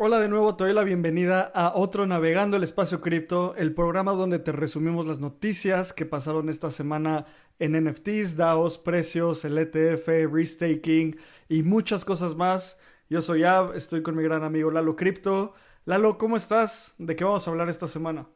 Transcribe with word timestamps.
Hola 0.00 0.20
de 0.20 0.28
nuevo, 0.28 0.54
te 0.54 0.62
doy 0.62 0.74
la 0.74 0.84
bienvenida 0.84 1.50
a 1.52 1.72
otro 1.74 2.06
Navegando 2.06 2.56
el 2.56 2.62
Espacio 2.62 3.00
Cripto, 3.00 3.56
el 3.56 3.74
programa 3.74 4.12
donde 4.12 4.38
te 4.38 4.52
resumimos 4.52 5.08
las 5.08 5.18
noticias 5.18 5.92
que 5.92 6.06
pasaron 6.06 6.48
esta 6.48 6.70
semana 6.70 7.26
en 7.58 7.72
NFTs, 7.72 8.36
DAOs, 8.36 8.78
precios, 8.78 9.44
el 9.44 9.58
ETF, 9.58 10.06
restaking 10.32 11.18
y 11.48 11.64
muchas 11.64 12.04
cosas 12.04 12.36
más. 12.36 12.78
Yo 13.10 13.22
soy 13.22 13.42
Ab, 13.42 13.74
estoy 13.74 14.02
con 14.02 14.14
mi 14.14 14.22
gran 14.22 14.44
amigo 14.44 14.70
Lalo 14.70 14.94
Cripto. 14.94 15.54
Lalo, 15.84 16.16
¿cómo 16.16 16.36
estás? 16.36 16.94
¿De 16.98 17.16
qué 17.16 17.24
vamos 17.24 17.48
a 17.48 17.50
hablar 17.50 17.68
esta 17.68 17.88
semana? 17.88 18.28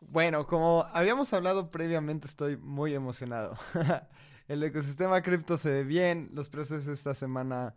Bueno, 0.00 0.46
como 0.46 0.84
habíamos 0.92 1.32
hablado 1.32 1.70
previamente, 1.70 2.28
estoy 2.28 2.58
muy 2.58 2.92
emocionado. 2.92 3.56
el 4.48 4.62
ecosistema 4.62 5.22
cripto 5.22 5.56
se 5.56 5.70
ve 5.70 5.84
bien, 5.84 6.28
los 6.34 6.50
precios 6.50 6.86
esta 6.88 7.14
semana 7.14 7.74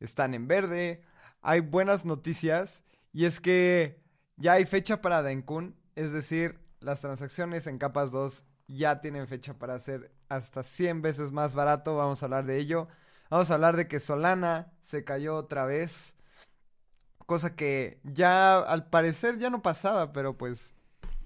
están 0.00 0.32
en 0.32 0.48
verde 0.48 1.02
hay 1.42 1.60
buenas 1.60 2.04
noticias 2.04 2.82
y 3.12 3.26
es 3.26 3.40
que 3.40 4.00
ya 4.36 4.52
hay 4.52 4.64
fecha 4.64 5.02
para 5.02 5.22
Denkun, 5.22 5.76
es 5.94 6.12
decir, 6.12 6.58
las 6.80 7.00
transacciones 7.00 7.66
en 7.66 7.78
capas 7.78 8.10
2 8.10 8.44
ya 8.68 9.00
tienen 9.00 9.28
fecha 9.28 9.54
para 9.54 9.78
ser 9.78 10.12
hasta 10.28 10.62
100 10.62 11.02
veces 11.02 11.30
más 11.30 11.54
barato, 11.54 11.96
vamos 11.96 12.22
a 12.22 12.26
hablar 12.26 12.46
de 12.46 12.58
ello. 12.58 12.88
Vamos 13.28 13.50
a 13.50 13.54
hablar 13.54 13.76
de 13.76 13.88
que 13.88 13.98
Solana 13.98 14.72
se 14.82 15.04
cayó 15.04 15.36
otra 15.36 15.64
vez, 15.64 16.16
cosa 17.24 17.56
que 17.56 17.98
ya 18.04 18.58
al 18.58 18.90
parecer 18.90 19.38
ya 19.38 19.48
no 19.48 19.62
pasaba, 19.62 20.12
pero 20.12 20.36
pues 20.36 20.74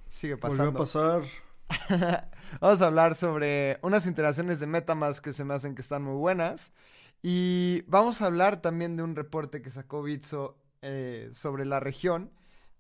sigue 0.09 0.37
pasando. 0.37 0.71
Volvió 0.71 0.79
a 0.79 1.21
pasar. 1.21 2.31
vamos 2.61 2.81
a 2.81 2.87
hablar 2.87 3.17
sobre 3.17 3.81
unas 3.83 4.07
interacciones 4.07 4.61
de 4.61 4.69
Metamask 4.69 5.25
que 5.25 5.33
se 5.33 5.45
me 5.45 5.55
hacen 5.55 5.75
que 5.75 5.83
están 5.83 6.05
muy 6.05 6.15
buenas. 6.15 6.73
Y 7.23 7.83
vamos 7.87 8.23
a 8.23 8.27
hablar 8.27 8.63
también 8.63 8.97
de 8.97 9.03
un 9.03 9.17
reporte 9.17 9.63
que 9.63 9.71
sacó 9.71 10.03
Bitso 10.03 10.57
eh, 10.83 11.31
sobre 11.33 11.65
la 11.65 11.81
región, 11.81 12.31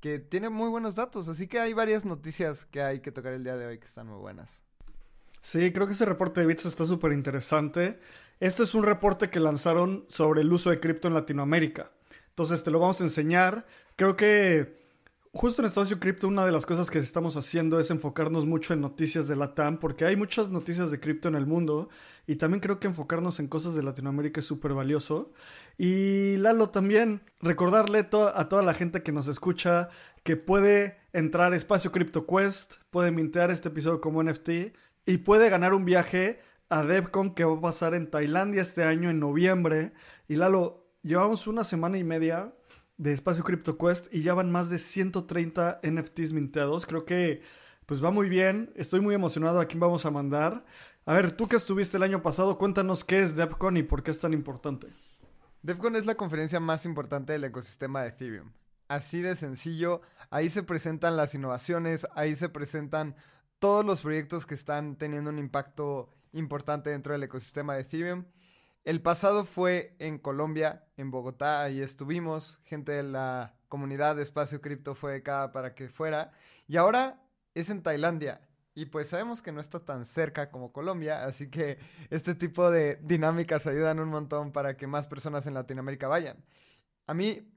que 0.01 0.19
tiene 0.19 0.49
muy 0.49 0.69
buenos 0.69 0.95
datos. 0.95 1.29
Así 1.29 1.49
que 1.49 1.59
hay 1.59 1.73
varias 1.73 2.05
noticias 2.05 2.65
que 2.67 2.83
hay 2.83 3.01
que 3.01 3.13
tocar 3.13 3.33
el 3.33 3.43
día 3.43 3.57
de 3.57 3.67
hoy 3.67 3.79
que 3.79 3.87
están 3.87 4.07
muy 4.07 4.19
buenas. 4.19 4.63
Sí, 5.43 5.73
creo 5.73 5.87
que 5.87 5.93
ese 5.93 6.05
reporte 6.05 6.41
de 6.41 6.47
Bitso 6.47 6.69
está 6.69 6.87
súper 6.87 7.13
interesante. 7.13 7.99
Este 8.41 8.65
es 8.65 8.75
un 8.75 8.83
reporte 8.83 9.31
que 9.31 9.41
lanzaron 9.41 10.05
sobre 10.09 10.43
el 10.43 10.53
uso 10.53 10.71
de 10.71 10.81
cripto 10.81 11.09
en 11.09 11.15
Latinoamérica. 11.15 11.91
Entonces 12.31 12.63
te 12.63 12.71
lo 12.71 12.81
vamos 12.81 13.01
a 13.01 13.05
enseñar. 13.05 13.67
Creo 13.97 14.17
que 14.17 14.86
Justo 15.39 15.61
en 15.61 15.67
Espacio 15.67 16.01
Cripto 16.01 16.29
una 16.29 16.47
de 16.47 16.51
las 16.51 16.65
cosas 16.65 16.91
que 16.91 16.99
estamos 16.99 17.37
haciendo 17.37 17.79
es 17.79 17.91
enfocarnos 17.91 18.47
mucho 18.47 18.73
en 18.73 18.81
noticias 18.81 19.29
de 19.29 19.37
la 19.37 19.55
TAM, 19.55 19.79
porque 19.79 20.07
hay 20.07 20.17
muchas 20.17 20.49
noticias 20.49 20.91
de 20.91 20.99
cripto 20.99 21.29
en 21.29 21.35
el 21.35 21.45
mundo 21.45 21.91
y 22.27 22.37
también 22.37 22.61
creo 22.61 22.81
que 22.81 22.87
enfocarnos 22.87 23.39
en 23.39 23.47
cosas 23.47 23.75
de 23.75 23.83
Latinoamérica 23.83 24.41
es 24.41 24.47
súper 24.47 24.73
valioso. 24.73 25.35
Y 25.77 26.37
Lalo 26.39 26.71
también, 26.71 27.21
recordarle 27.43 27.99
a 27.99 28.49
toda 28.49 28.63
la 28.63 28.73
gente 28.73 29.03
que 29.03 29.13
nos 29.13 29.29
escucha 29.29 29.91
que 30.23 30.37
puede 30.37 30.97
entrar 31.13 31.53
a 31.53 31.57
Espacio 31.57 31.93
Crypto 31.93 32.25
Quest, 32.27 32.77
puede 32.89 33.11
mintear 33.11 33.51
este 33.51 33.69
episodio 33.69 34.01
como 34.01 34.23
NFT 34.23 34.49
y 35.05 35.19
puede 35.19 35.51
ganar 35.51 35.75
un 35.75 35.85
viaje 35.85 36.41
a 36.71 36.83
DevCon 36.83 37.35
que 37.35 37.45
va 37.45 37.59
a 37.59 37.61
pasar 37.61 37.93
en 37.93 38.11
Tailandia 38.11 38.63
este 38.63 38.85
año 38.85 39.11
en 39.11 39.21
noviembre. 39.21 39.93
Y 40.29 40.37
Lalo, 40.37 40.87
llevamos 41.03 41.47
una 41.47 41.63
semana 41.63 41.99
y 41.99 42.05
media 42.05 42.55
de 42.99 43.13
Espacio 43.13 43.45
Crypto 43.45 43.77
Quest 43.77 44.13
y 44.13 44.23
ya 44.23 44.35
van 44.35 44.51
más 44.51 44.71
de 44.71 44.79
130 44.79 45.81
NFTs 45.83 46.33
minteados. 46.33 46.87
Creo 46.87 47.05
que 47.05 47.43
pues 47.87 48.03
va 48.03 48.11
muy 48.11 48.29
bien. 48.29 48.73
Estoy 48.75 49.01
muy 49.01 49.15
emocionado 49.15 49.61
a 49.61 49.67
quién 49.67 49.81
vamos 49.81 50.07
a 50.07 50.11
mandar. 50.11 50.65
A 51.05 51.15
ver, 51.15 51.33
tú 51.33 51.47
que 51.47 51.57
estuviste 51.57 51.97
el 51.97 52.03
año 52.03 52.23
pasado, 52.23 52.59
cuéntanos 52.59 53.05
qué 53.05 53.21
es 53.21 53.37
DevCon 53.37 53.77
y 53.77 53.83
por 53.83 54.03
qué 54.03 54.11
es 54.11 54.19
tan 54.19 54.33
importante. 54.33 54.89
DevCon 55.63 55.97
es 55.97 56.07
la 56.07 56.17
conferencia 56.17 56.59
más 56.59 56.85
importante 56.85 57.33
del 57.33 57.45
ecosistema 57.45 58.03
de 58.03 58.09
Ethereum. 58.09 58.53
Así 58.89 59.21
de 59.21 59.37
sencillo, 59.37 60.01
ahí 60.31 60.51
se 60.51 60.63
presentan 60.63 61.17
las 61.17 61.35
innovaciones, 61.35 62.07
ahí 62.15 62.37
se 62.37 62.49
presentan 62.49 63.17
todos 63.59 63.85
los 63.85 64.01
proyectos 64.03 64.47
que 64.47 64.55
están 64.55 64.97
teniendo 64.97 65.31
un 65.31 65.39
impacto 65.39 66.11
importante 66.33 66.91
dentro 66.91 67.13
del 67.13 67.23
ecosistema 67.23 67.75
de 67.75 67.83
Ethereum 67.83 68.25
el 68.87 69.03
pasado 69.03 69.45
fue 69.45 69.97
en 69.99 70.17
Colombia, 70.17 70.85
en 70.97 71.11
Bogotá, 71.11 71.61
ahí 71.63 71.81
estuvimos, 71.81 72.61
gente 72.63 72.93
de 72.93 73.03
la 73.03 73.57
comunidad 73.69 74.15
de 74.15 74.23
Espacio 74.23 74.61
Cripto 74.61 74.95
fue 74.95 75.17
acá 75.17 75.51
para 75.51 75.75
que 75.75 75.89
fuera, 75.89 76.31
y 76.69 76.77
ahora 76.77 77.21
es 77.55 77.69
en 77.69 77.83
Tailandia. 77.83 78.41
Y 78.77 78.87
pues 78.87 79.09
sabemos 79.09 79.43
que 79.43 79.51
no 79.51 79.61
está 79.61 79.85
tan 79.85 80.05
cerca 80.05 80.53
como 80.53 80.73
Colombia, 80.73 81.25
así 81.25 81.51
que 81.51 81.79
este 82.11 82.37
tipo 82.37 82.71
de 82.71 83.01
dinámicas 83.03 83.67
ayudan 83.67 83.99
un 83.99 84.09
montón 84.09 84.53
para 84.53 84.77
que 84.77 84.87
más 84.87 85.09
personas 85.09 85.49
en 85.49 85.55
Latinoamérica 85.55 86.07
vayan. 86.07 86.45
A 87.09 87.15
mí 87.15 87.53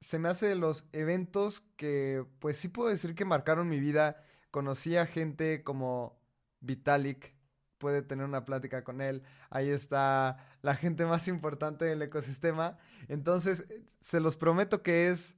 se 0.00 0.20
me 0.20 0.28
hace 0.28 0.54
los 0.54 0.84
eventos 0.92 1.60
que 1.76 2.24
pues 2.38 2.56
sí 2.56 2.68
puedo 2.68 2.90
decir 2.90 3.16
que 3.16 3.24
marcaron 3.24 3.68
mi 3.68 3.80
vida. 3.80 4.22
Conocí 4.52 4.96
a 4.96 5.06
gente 5.06 5.64
como 5.64 6.20
Vitalik, 6.60 7.34
puede 7.78 8.02
tener 8.02 8.26
una 8.26 8.44
plática 8.44 8.84
con 8.84 9.00
él. 9.00 9.22
Ahí 9.50 9.70
está 9.70 10.36
la 10.62 10.74
gente 10.74 11.06
más 11.06 11.28
importante 11.28 11.84
del 11.84 12.02
ecosistema. 12.02 12.76
Entonces, 13.08 13.64
se 14.00 14.20
los 14.20 14.36
prometo 14.36 14.82
que 14.82 15.08
es 15.08 15.36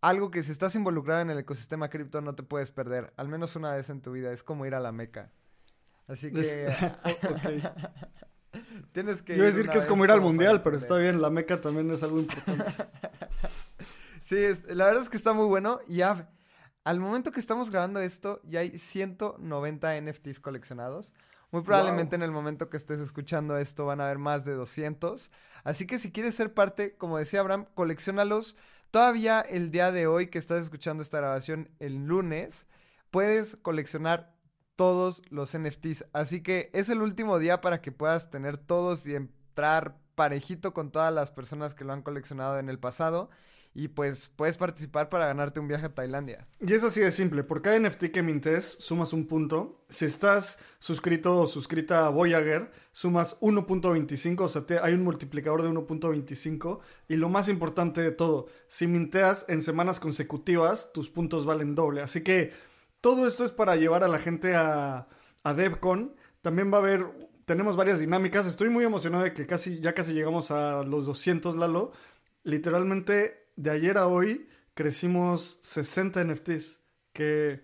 algo 0.00 0.30
que 0.30 0.42
si 0.42 0.52
estás 0.52 0.74
involucrado 0.74 1.22
en 1.22 1.30
el 1.30 1.38
ecosistema 1.38 1.88
cripto 1.88 2.20
no 2.20 2.34
te 2.34 2.42
puedes 2.42 2.70
perder, 2.70 3.12
al 3.16 3.28
menos 3.28 3.56
una 3.56 3.70
vez 3.70 3.90
en 3.90 4.00
tu 4.00 4.12
vida. 4.12 4.32
Es 4.32 4.42
como 4.42 4.66
ir 4.66 4.74
a 4.74 4.80
la 4.80 4.92
Meca. 4.92 5.32
Así 6.06 6.32
que... 6.32 6.42
Tienes 8.92 9.22
que... 9.22 9.34
Yo 9.34 9.38
iba 9.38 9.44
a 9.44 9.54
decir 9.54 9.68
que 9.68 9.78
es 9.78 9.86
como 9.86 10.04
ir 10.04 10.10
al 10.10 10.20
mundial, 10.20 10.62
pero 10.62 10.76
está 10.76 10.96
bien, 10.96 11.20
la 11.20 11.30
Meca 11.30 11.60
también 11.60 11.90
es 11.90 12.02
algo 12.02 12.18
importante. 12.18 12.64
sí, 14.22 14.36
la 14.68 14.86
verdad 14.86 15.02
es 15.02 15.08
que 15.08 15.16
está 15.16 15.32
muy 15.32 15.46
bueno 15.46 15.80
y 15.86 15.96
ya... 15.96 16.30
Al 16.84 17.00
momento 17.00 17.32
que 17.32 17.40
estamos 17.40 17.70
grabando 17.70 18.00
esto, 18.00 18.40
ya 18.44 18.60
hay 18.60 18.78
190 18.78 20.00
NFTs 20.00 20.40
coleccionados. 20.40 21.12
Muy 21.50 21.62
probablemente 21.62 22.14
en 22.14 22.22
el 22.22 22.30
momento 22.30 22.68
que 22.68 22.76
estés 22.76 22.98
escuchando 22.98 23.56
esto 23.56 23.86
van 23.86 24.00
a 24.00 24.04
haber 24.04 24.18
más 24.18 24.44
de 24.44 24.52
200. 24.52 25.30
Así 25.64 25.86
que 25.86 25.98
si 25.98 26.12
quieres 26.12 26.34
ser 26.34 26.52
parte, 26.52 26.96
como 26.96 27.16
decía 27.16 27.40
Abraham, 27.40 27.66
coleccionalos. 27.74 28.56
Todavía 28.90 29.40
el 29.40 29.70
día 29.70 29.90
de 29.90 30.06
hoy 30.06 30.28
que 30.28 30.38
estás 30.38 30.60
escuchando 30.60 31.02
esta 31.02 31.18
grabación, 31.18 31.70
el 31.78 32.06
lunes, 32.06 32.66
puedes 33.10 33.56
coleccionar 33.56 34.34
todos 34.76 35.22
los 35.30 35.56
NFTs. 35.56 36.06
Así 36.12 36.42
que 36.42 36.70
es 36.72 36.88
el 36.88 37.02
último 37.02 37.38
día 37.38 37.60
para 37.60 37.80
que 37.80 37.92
puedas 37.92 38.30
tener 38.30 38.58
todos 38.58 39.06
y 39.06 39.14
entrar 39.14 39.98
parejito 40.14 40.74
con 40.74 40.90
todas 40.90 41.12
las 41.12 41.30
personas 41.30 41.74
que 41.74 41.84
lo 41.84 41.92
han 41.92 42.02
coleccionado 42.02 42.58
en 42.58 42.68
el 42.68 42.78
pasado 42.78 43.30
y 43.78 43.86
pues 43.86 44.28
puedes 44.34 44.56
participar 44.56 45.08
para 45.08 45.26
ganarte 45.26 45.60
un 45.60 45.68
viaje 45.68 45.86
a 45.86 45.94
Tailandia. 45.94 46.48
Y 46.58 46.72
es 46.72 46.82
así 46.82 46.98
de 47.00 47.12
simple, 47.12 47.44
por 47.44 47.62
cada 47.62 47.78
NFT 47.78 48.06
que 48.06 48.24
mintes 48.24 48.76
sumas 48.80 49.12
un 49.12 49.28
punto. 49.28 49.84
Si 49.88 50.04
estás 50.04 50.58
suscrito 50.80 51.38
o 51.38 51.46
suscrita 51.46 52.04
a 52.04 52.08
Voyager, 52.08 52.72
sumas 52.90 53.38
1.25, 53.40 54.40
o 54.40 54.48
sea, 54.48 54.64
hay 54.82 54.94
un 54.94 55.04
multiplicador 55.04 55.62
de 55.62 55.68
1.25. 55.68 56.80
Y 57.06 57.14
lo 57.18 57.28
más 57.28 57.48
importante 57.48 58.00
de 58.00 58.10
todo, 58.10 58.48
si 58.66 58.88
minteas 58.88 59.44
en 59.46 59.62
semanas 59.62 60.00
consecutivas, 60.00 60.92
tus 60.92 61.08
puntos 61.08 61.46
valen 61.46 61.76
doble. 61.76 62.02
Así 62.02 62.22
que 62.22 62.52
todo 63.00 63.28
esto 63.28 63.44
es 63.44 63.52
para 63.52 63.76
llevar 63.76 64.02
a 64.02 64.08
la 64.08 64.18
gente 64.18 64.56
a, 64.56 65.06
a 65.44 65.54
DevCon. 65.54 66.16
También 66.42 66.72
va 66.72 66.78
a 66.78 66.80
haber, 66.80 67.06
tenemos 67.44 67.76
varias 67.76 68.00
dinámicas. 68.00 68.44
Estoy 68.48 68.70
muy 68.70 68.84
emocionado 68.84 69.22
de 69.22 69.34
que 69.34 69.46
casi, 69.46 69.78
ya 69.78 69.94
casi 69.94 70.14
llegamos 70.14 70.50
a 70.50 70.82
los 70.82 71.06
200, 71.06 71.54
Lalo. 71.54 71.92
Literalmente 72.42 73.37
de 73.58 73.70
ayer 73.70 73.98
a 73.98 74.06
hoy 74.06 74.48
crecimos 74.74 75.58
60 75.62 76.22
NFTs, 76.24 76.78
que 77.12 77.60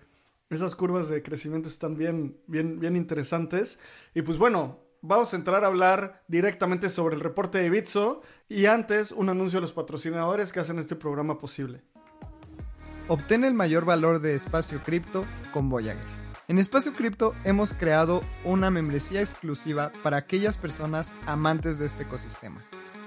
esas 0.51 0.75
curvas 0.75 1.09
de 1.09 1.23
crecimiento 1.23 1.69
están 1.69 1.97
bien, 1.97 2.37
bien, 2.49 2.81
bien 2.81 2.97
interesantes. 2.97 3.79
Y 4.13 4.23
pues 4.23 4.37
bueno, 4.37 4.81
vamos 5.03 5.33
a 5.33 5.37
entrar 5.37 5.63
a 5.63 5.69
hablar 5.69 6.25
directamente 6.27 6.89
sobre 6.89 7.15
el 7.15 7.21
reporte 7.21 7.59
de 7.59 7.71
Bitso 7.71 8.23
y 8.49 8.67
antes 8.67 9.13
un 9.13 9.29
anuncio 9.29 9.61
a 9.61 9.63
los 9.63 9.73
patrocinadores 9.73 10.53
que 10.53 10.61
hacen 10.61 10.81
este 10.81 10.97
programa 10.97 11.39
posible. 11.39 11.83
Obtén 13.07 13.45
el 13.45 13.55
mayor 13.55 13.85
valor 13.85 14.21
de 14.21 14.35
espacio 14.35 14.81
cripto 14.83 15.25
con 15.53 15.69
Voyager. 15.69 16.25
En 16.49 16.59
Espacio 16.59 16.93
Cripto 16.93 17.35
hemos 17.45 17.73
creado 17.73 18.23
una 18.45 18.71
membresía 18.71 19.21
exclusiva 19.21 19.93
para 20.03 20.19
aquellas 20.19 20.59
personas 20.59 21.15
amantes 21.25 21.79
de 21.79 21.87
este 21.87 22.03
ecosistema. 22.03 22.63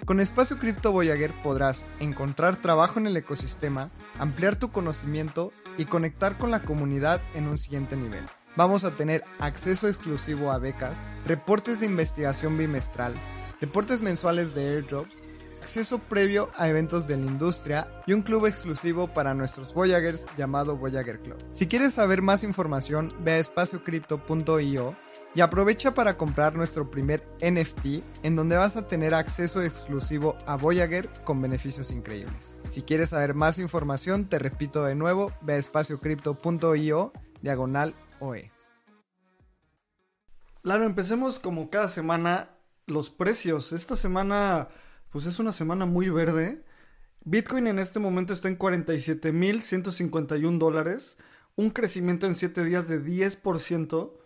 Con 0.07 0.21
Espacio 0.21 0.57
Cripto 0.57 0.94
Voyager 0.94 1.33
podrás 1.44 1.83
encontrar 2.00 2.56
trabajo 2.56 2.98
en 2.98 3.07
el 3.07 3.18
ecosistema, 3.18 3.92
ampliar 4.18 4.56
tu 4.56 4.71
conocimiento 4.71 5.51
y 5.77 5.83
conectar 5.83 6.38
con 6.38 6.50
la 6.50 6.62
comunidad 6.62 7.19
en 7.36 7.45
un 7.45 7.57
siguiente 7.57 7.98
nivel. 7.98 8.24
Vamos 8.56 8.86
a 8.86 8.92
tener 8.92 9.25
acceso 9.38 9.89
exclusivo 9.89 10.50
a 10.50 10.59
becas, 10.59 10.98
reportes 11.25 11.81
de 11.81 11.88
investigación 11.88 12.57
bimestral, 12.57 13.13
reportes 13.59 14.01
mensuales 14.01 14.56
de 14.56 14.77
airdrops, 14.77 15.12
acceso 15.62 16.00
previo 16.00 16.51
a 16.56 16.69
eventos 16.69 17.06
de 17.06 17.18
la 17.18 17.25
industria 17.25 17.89
y 18.07 18.13
un 18.13 18.21
club 18.21 18.45
exclusivo 18.45 19.07
para 19.13 19.33
nuestros 19.33 19.74
Voyagers 19.74 20.25
llamado 20.38 20.77
Voyager 20.77 21.19
Club. 21.19 21.36
Si 21.51 21.68
quieres 21.68 21.95
saber 21.95 22.21
más 22.21 22.45
información, 22.45 23.13
ve 23.25 23.31
a 23.31 23.39
espaciocrypto.io 23.39 24.95
Y 25.38 25.42
aprovecha 25.42 25.94
para 25.94 26.18
comprar 26.18 26.56
nuestro 26.56 26.89
primer 26.89 27.24
NFT 27.42 28.01
en 28.24 28.36
donde 28.36 28.57
vas 28.57 28.75
a 28.75 28.88
tener 28.88 29.13
acceso 29.13 29.62
exclusivo 29.62 30.36
a 30.48 30.57
Voyager 30.57 31.12
con 31.25 31.39
beneficios 31.39 31.92
increíbles. 31.92 32.56
Si 32.69 32.81
quieres 32.81 33.10
saber 33.10 33.36
más 33.36 33.60
información, 33.60 34.30
te 34.30 34.39
repito 34.39 34.84
de 34.84 34.95
nuevo, 34.95 35.31
ve 35.42 35.54
a 35.54 35.57
espaciocrypto.io 35.57 37.13
diagonal 37.44 37.94
OE. 38.19 38.51
Claro, 40.63 40.86
empecemos 40.86 41.38
como 41.38 41.69
cada 41.69 41.88
semana 41.88 42.57
los 42.88 43.12
precios. 43.12 43.74
Esta 43.74 43.95
semana, 43.95 44.69
pues 45.12 45.28
es 45.28 45.38
una 45.38 45.51
semana 45.51 45.86
muy 45.86 46.10
verde. 46.10 46.66
Bitcoin 47.25 47.68
en 47.68 47.78
este 47.78 48.00
momento 48.00 48.34
está 48.34 48.48
en 48.48 48.57
47.151 48.57 50.57
dólares, 50.57 51.19
un 51.56 51.69
crecimiento 51.69 52.25
en 52.25 52.34
7 52.34 52.63
días 52.63 52.88
de 52.88 53.00
10%. 53.00 54.18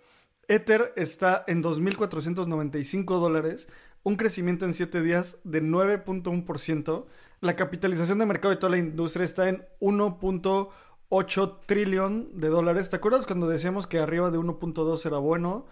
Ether 0.52 0.92
está 0.98 1.46
en 1.48 1.64
2.495 1.64 3.20
dólares, 3.22 3.70
un 4.04 4.18
crecimiento 4.18 4.66
en 4.66 4.74
7 4.74 5.02
días 5.02 5.38
de 5.46 5.64
9.1%. 5.64 7.06
La 7.40 7.56
capitalización 7.56 8.20
de 8.20 8.26
mercado 8.26 8.50
de 8.54 8.58
toda 8.58 8.72
la 8.72 8.78
industria 8.78 9.24
está 9.24 9.48
en 9.48 9.66
1.8 9.80 11.60
trillón 11.66 12.38
de 12.38 12.50
dólares. 12.50 12.90
¿Te 12.90 12.98
acuerdas 12.98 13.26
cuando 13.26 13.48
decíamos 13.48 13.88
que 13.88 14.00
arriba 14.00 14.30
de 14.30 14.40
1.2 14.40 15.06
era 15.06 15.20
bueno? 15.20 15.68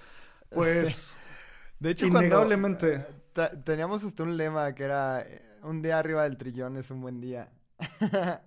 Pues, 0.49 1.17
de 1.79 1.91
hecho, 1.91 2.05
innegablemente. 2.05 3.05
teníamos 3.65 4.05
hasta 4.05 4.23
un 4.23 4.37
lema 4.37 4.73
que 4.75 4.83
era 4.85 5.19
eh, 5.27 5.41
un 5.63 5.81
día 5.81 5.99
arriba 5.99 6.23
del 6.23 6.37
trillón 6.37 6.77
es 6.77 6.89
un 6.89 7.01
buen 7.01 7.19
día. 7.19 7.51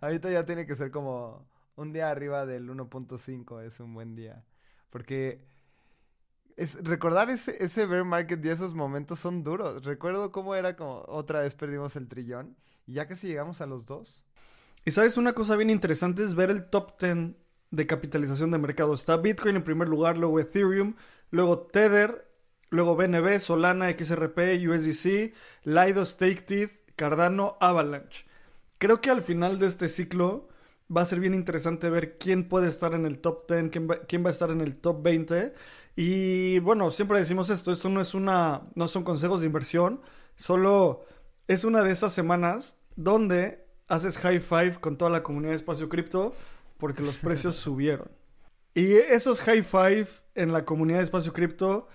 Ahorita 0.00 0.30
ya 0.30 0.46
tiene 0.46 0.66
que 0.66 0.76
ser 0.76 0.92
como 0.92 1.48
un 1.74 1.92
día 1.92 2.12
arriba 2.12 2.46
del 2.46 2.70
1.5 2.70 3.62
es 3.64 3.80
un 3.80 3.92
buen 3.92 4.14
día. 4.14 4.44
Porque 4.90 5.49
recordar 6.82 7.30
ese, 7.30 7.62
ese 7.62 7.86
bear 7.86 8.04
market 8.04 8.44
y 8.44 8.48
esos 8.48 8.74
momentos 8.74 9.18
son 9.18 9.42
duros. 9.42 9.84
Recuerdo 9.84 10.30
cómo 10.30 10.54
era 10.54 10.76
como 10.76 11.04
otra 11.08 11.40
vez 11.40 11.54
perdimos 11.54 11.96
el 11.96 12.08
trillón 12.08 12.56
y 12.86 12.94
ya 12.94 13.06
casi 13.08 13.28
llegamos 13.28 13.60
a 13.60 13.66
los 13.66 13.86
dos. 13.86 14.22
Y 14.84 14.90
sabes, 14.92 15.16
una 15.16 15.32
cosa 15.32 15.56
bien 15.56 15.70
interesante 15.70 16.22
es 16.22 16.34
ver 16.34 16.50
el 16.50 16.68
top 16.68 16.98
10 17.00 17.34
de 17.70 17.86
capitalización 17.86 18.50
de 18.50 18.58
mercado. 18.58 18.94
Está 18.94 19.16
Bitcoin 19.16 19.56
en 19.56 19.64
primer 19.64 19.88
lugar, 19.88 20.16
luego 20.16 20.40
Ethereum, 20.40 20.96
luego 21.30 21.60
Tether, 21.66 22.30
luego 22.70 22.96
BNB, 22.96 23.38
Solana, 23.40 23.90
XRP, 23.90 24.38
USDC, 24.66 25.34
Lido, 25.64 26.04
StakeTeeth, 26.04 26.94
Cardano, 26.96 27.56
Avalanche. 27.60 28.24
Creo 28.78 29.00
que 29.00 29.10
al 29.10 29.22
final 29.22 29.58
de 29.58 29.66
este 29.66 29.88
ciclo 29.88 30.48
va 30.94 31.02
a 31.02 31.06
ser 31.06 31.20
bien 31.20 31.34
interesante 31.34 31.88
ver 31.90 32.18
quién 32.18 32.48
puede 32.48 32.68
estar 32.68 32.94
en 32.94 33.06
el 33.06 33.18
top 33.18 33.50
10, 33.50 33.70
quién 33.70 33.88
va, 33.88 34.00
quién 34.06 34.24
va 34.24 34.28
a 34.28 34.32
estar 34.32 34.50
en 34.50 34.60
el 34.60 34.78
top 34.78 35.02
20. 35.02 35.54
Y 35.96 36.58
bueno, 36.60 36.90
siempre 36.90 37.18
decimos 37.18 37.50
esto, 37.50 37.72
esto 37.72 37.88
no 37.88 38.00
es 38.00 38.14
una, 38.14 38.62
no 38.74 38.88
son 38.88 39.04
consejos 39.04 39.40
de 39.40 39.46
inversión, 39.46 40.00
solo 40.36 41.04
es 41.46 41.64
una 41.64 41.82
de 41.82 41.90
esas 41.92 42.12
semanas 42.12 42.76
donde 42.96 43.66
haces 43.88 44.18
high 44.18 44.40
five 44.40 44.76
con 44.80 44.96
toda 44.96 45.10
la 45.10 45.22
comunidad 45.22 45.50
de 45.50 45.56
espacio 45.56 45.88
cripto 45.88 46.34
porque 46.78 47.02
los 47.02 47.16
precios 47.16 47.56
subieron. 47.56 48.10
Y 48.74 48.92
esos 48.94 49.40
high 49.42 49.62
five 49.62 50.06
en 50.34 50.52
la 50.52 50.64
comunidad 50.64 50.98
de 50.98 51.04
espacio 51.04 51.32
cripto 51.32 51.88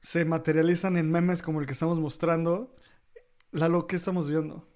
se 0.00 0.24
materializan 0.24 0.96
en 0.96 1.10
memes 1.10 1.42
como 1.42 1.60
el 1.60 1.66
que 1.66 1.72
estamos 1.72 1.98
mostrando. 1.98 2.74
Lalo, 3.50 3.86
¿qué 3.86 3.96
estamos 3.96 4.28
viendo? 4.28 4.66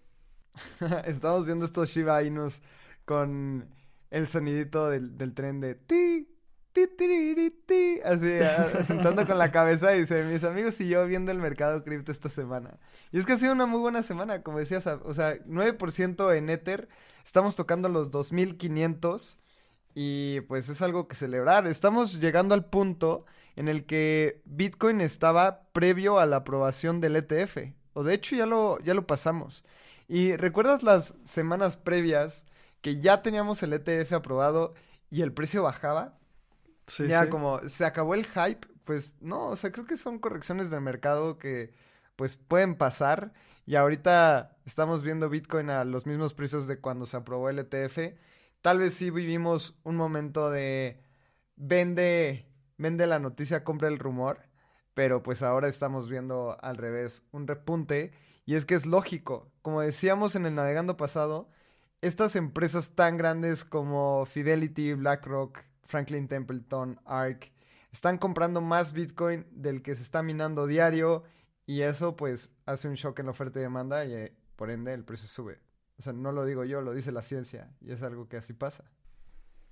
estamos 1.07 1.47
viendo 1.47 1.65
estos 1.65 1.91
Shiba 1.91 2.23
Inus 2.23 2.63
con 3.07 3.75
el 4.11 4.27
sonidito 4.27 4.91
del, 4.91 5.17
del 5.17 5.33
tren 5.33 5.61
de 5.61 5.75
ti, 5.75 6.29
ti, 6.73 6.87
ti, 6.89 7.51
ti, 7.67 8.01
así, 8.05 8.85
sentando 8.87 9.27
con 9.27 9.39
la 9.39 9.51
cabeza 9.51 9.93
dice, 9.93 10.25
mis 10.25 10.45
amigos 10.45 10.79
y 10.83 10.89
yo 10.89 11.07
viendo 11.07 11.33
el 11.33 11.39
mercado 11.39 11.83
cripto 11.83 12.13
esta 12.13 12.29
semana. 12.29 12.79
Y 13.13 13.19
es 13.19 13.25
que 13.25 13.33
ha 13.33 13.39
sido 13.39 13.53
una 13.53 13.65
muy 13.65 13.81
buena 13.81 14.03
semana, 14.03 14.43
como 14.43 14.59
decías, 14.59 14.87
o 14.87 15.15
sea, 15.15 15.39
9% 15.47 16.37
en 16.37 16.51
Ether, 16.51 16.89
estamos 17.25 17.57
tocando 17.57 17.89
los 17.89 18.11
2500 18.11 19.39
y 19.95 20.43
pues 20.43 20.69
es 20.69 20.83
algo 20.83 21.09
que 21.09 21.17
celebrar. 21.17 21.67
Estamos 21.67 22.21
llegando 22.21 22.55
al 22.55 22.67
punto 22.67 23.25
en 23.57 23.69
el 23.69 23.87
que 23.87 24.43
Bitcoin 24.45 25.01
estaba 25.01 25.63
previo 25.73 26.19
a 26.19 26.27
la 26.27 26.37
aprobación 26.37 27.01
del 27.01 27.17
ETF, 27.17 27.73
o 27.95 28.05
de 28.05 28.15
hecho 28.15 28.37
ya 28.37 28.45
lo, 28.45 28.79
ya 28.81 28.93
lo 28.93 29.07
pasamos. 29.07 29.65
Y 30.09 30.37
recuerdas 30.37 30.83
las 30.83 31.15
semanas 31.25 31.79
previas 31.79 32.45
que 32.81 33.01
ya 33.01 33.23
teníamos 33.23 33.63
el 33.63 33.73
ETF 33.73 34.13
aprobado 34.15 34.75
y 35.11 35.23
el 35.23 35.33
precio 35.33 35.63
bajaba. 35.63 36.19
Sí, 36.87 37.09
ya 37.09 37.29
como 37.29 37.61
se 37.69 37.85
acabó 37.85 38.15
el 38.15 38.27
hype, 38.27 38.67
pues 38.85 39.17
no, 39.21 39.49
o 39.49 39.57
sea, 39.57 39.73
creo 39.73 39.87
que 39.87 39.97
son 39.97 40.19
correcciones 40.19 40.71
del 40.71 40.81
mercado 40.81 41.39
que 41.39 41.75
pues 42.15 42.37
pueden 42.37 42.77
pasar 42.77 43.33
y 43.67 43.75
ahorita 43.75 44.57
estamos 44.65 45.03
viendo 45.03 45.29
Bitcoin 45.29 45.71
a 45.71 45.85
los 45.85 46.07
mismos 46.07 46.35
precios 46.35 46.67
de 46.69 46.81
cuando 46.81 47.07
se 47.07 47.17
aprobó 47.17 47.51
el 47.51 47.59
ETF. 47.59 48.15
Tal 48.63 48.79
vez 48.79 48.95
sí 48.95 49.11
vivimos 49.11 49.77
un 49.83 49.97
momento 49.97 50.51
de 50.51 51.03
vende 51.57 52.47
vende 52.79 53.07
la 53.07 53.19
noticia, 53.19 53.65
compra 53.65 53.89
el 53.89 53.99
rumor, 53.99 54.41
pero 54.95 55.23
pues 55.23 55.43
ahora 55.43 55.69
estamos 55.69 56.09
viendo 56.09 56.57
al 56.61 56.77
revés, 56.77 57.23
un 57.33 57.47
repunte 57.47 58.13
y 58.45 58.55
es 58.55 58.65
que 58.65 58.75
es 58.75 58.87
lógico, 58.87 59.51
como 59.63 59.81
decíamos 59.81 60.37
en 60.37 60.47
el 60.47 60.55
navegando 60.55 60.97
pasado, 60.97 61.49
estas 62.07 62.37
empresas 62.37 62.93
tan 62.95 63.17
grandes 63.17 63.65
como 63.65 64.25
Fidelity, 64.27 64.95
BlackRock, 64.95 65.59
Franklin 65.85 66.29
Templeton, 66.29 67.01
ARK, 67.05 67.53
están 67.93 68.19
comprando 68.19 68.61
más 68.61 68.93
Bitcoin 68.93 69.47
del 69.51 69.83
que 69.83 69.97
se 69.97 70.03
está 70.03 70.23
minando 70.23 70.67
diario 70.67 71.25
y 71.67 71.83
eso 71.83 72.17
pues 72.17 72.51
hace 72.67 72.89
un 72.89 72.95
shock 72.95 73.19
en 73.19 73.27
la 73.27 73.33
oferta 73.33 73.59
y 73.59 73.63
demanda 73.63 74.05
y 74.05 74.13
eh, 74.13 74.37
por 74.57 74.71
ende 74.71 74.93
el 74.93 75.05
precio 75.05 75.29
sube. 75.29 75.61
O 75.99 76.03
sea, 76.03 76.13
no 76.13 76.31
lo 76.33 76.45
digo 76.45 76.65
yo, 76.65 76.81
lo 76.81 76.93
dice 76.93 77.11
la 77.11 77.23
ciencia 77.23 77.75
y 77.81 77.93
es 77.93 78.03
algo 78.03 78.29
que 78.29 78.37
así 78.37 78.53
pasa. 78.53 78.85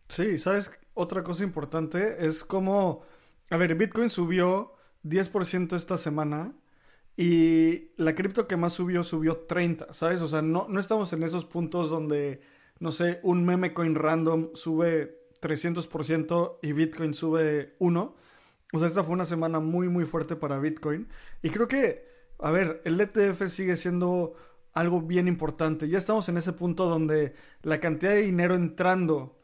Sí, 0.09 0.39
¿sabes? 0.39 0.71
Otra 0.95 1.23
cosa 1.23 1.45
importante 1.45 2.27
es 2.27 2.45
como, 2.45 3.03
a 3.51 3.57
ver, 3.57 3.75
Bitcoin 3.75 4.11
subió 4.11 4.75
10% 5.05 5.75
esta 5.77 5.97
semana 5.97 6.55
y 7.17 7.93
la 7.97 8.15
cripto 8.15 8.49
que 8.49 8.57
más 8.57 8.73
subió, 8.73 9.05
subió 9.05 9.37
30, 9.39 9.93
¿sabes? 9.93 10.21
O 10.21 10.29
sea, 10.29 10.43
no, 10.43 10.67
no 10.69 10.81
estamos 10.81 11.13
en 11.13 11.23
esos 11.23 11.45
puntos 11.45 11.91
donde, 11.91 12.41
no 12.81 12.91
sé, 12.91 13.21
un 13.23 13.45
meme 13.45 13.73
coin 13.73 13.95
random 13.95 14.51
sube 14.55 15.21
300% 15.41 16.59
y 16.63 16.73
Bitcoin 16.73 17.15
sube 17.15 17.77
1. 17.79 18.17
O 18.73 18.79
sea, 18.79 18.89
esta 18.89 19.05
fue 19.05 19.13
una 19.13 19.25
semana 19.25 19.61
muy, 19.61 19.89
muy 19.89 20.05
fuerte 20.05 20.35
para 20.35 20.59
Bitcoin. 20.59 21.09
Y 21.43 21.51
creo 21.51 21.69
que, 21.69 22.05
a 22.41 22.51
ver, 22.51 22.83
el 22.85 23.01
ETF 23.01 23.47
sigue 23.49 23.77
siendo 23.77 24.35
algo 24.73 25.01
bien 25.01 25.29
importante. 25.29 25.89
Ya 25.89 25.99
estamos 25.99 26.29
en 26.29 26.37
ese 26.39 26.53
punto 26.53 26.89
donde 26.89 27.35
la 27.63 27.79
cantidad 27.79 28.13
de 28.13 28.23
dinero 28.23 28.57
entrando 28.57 29.39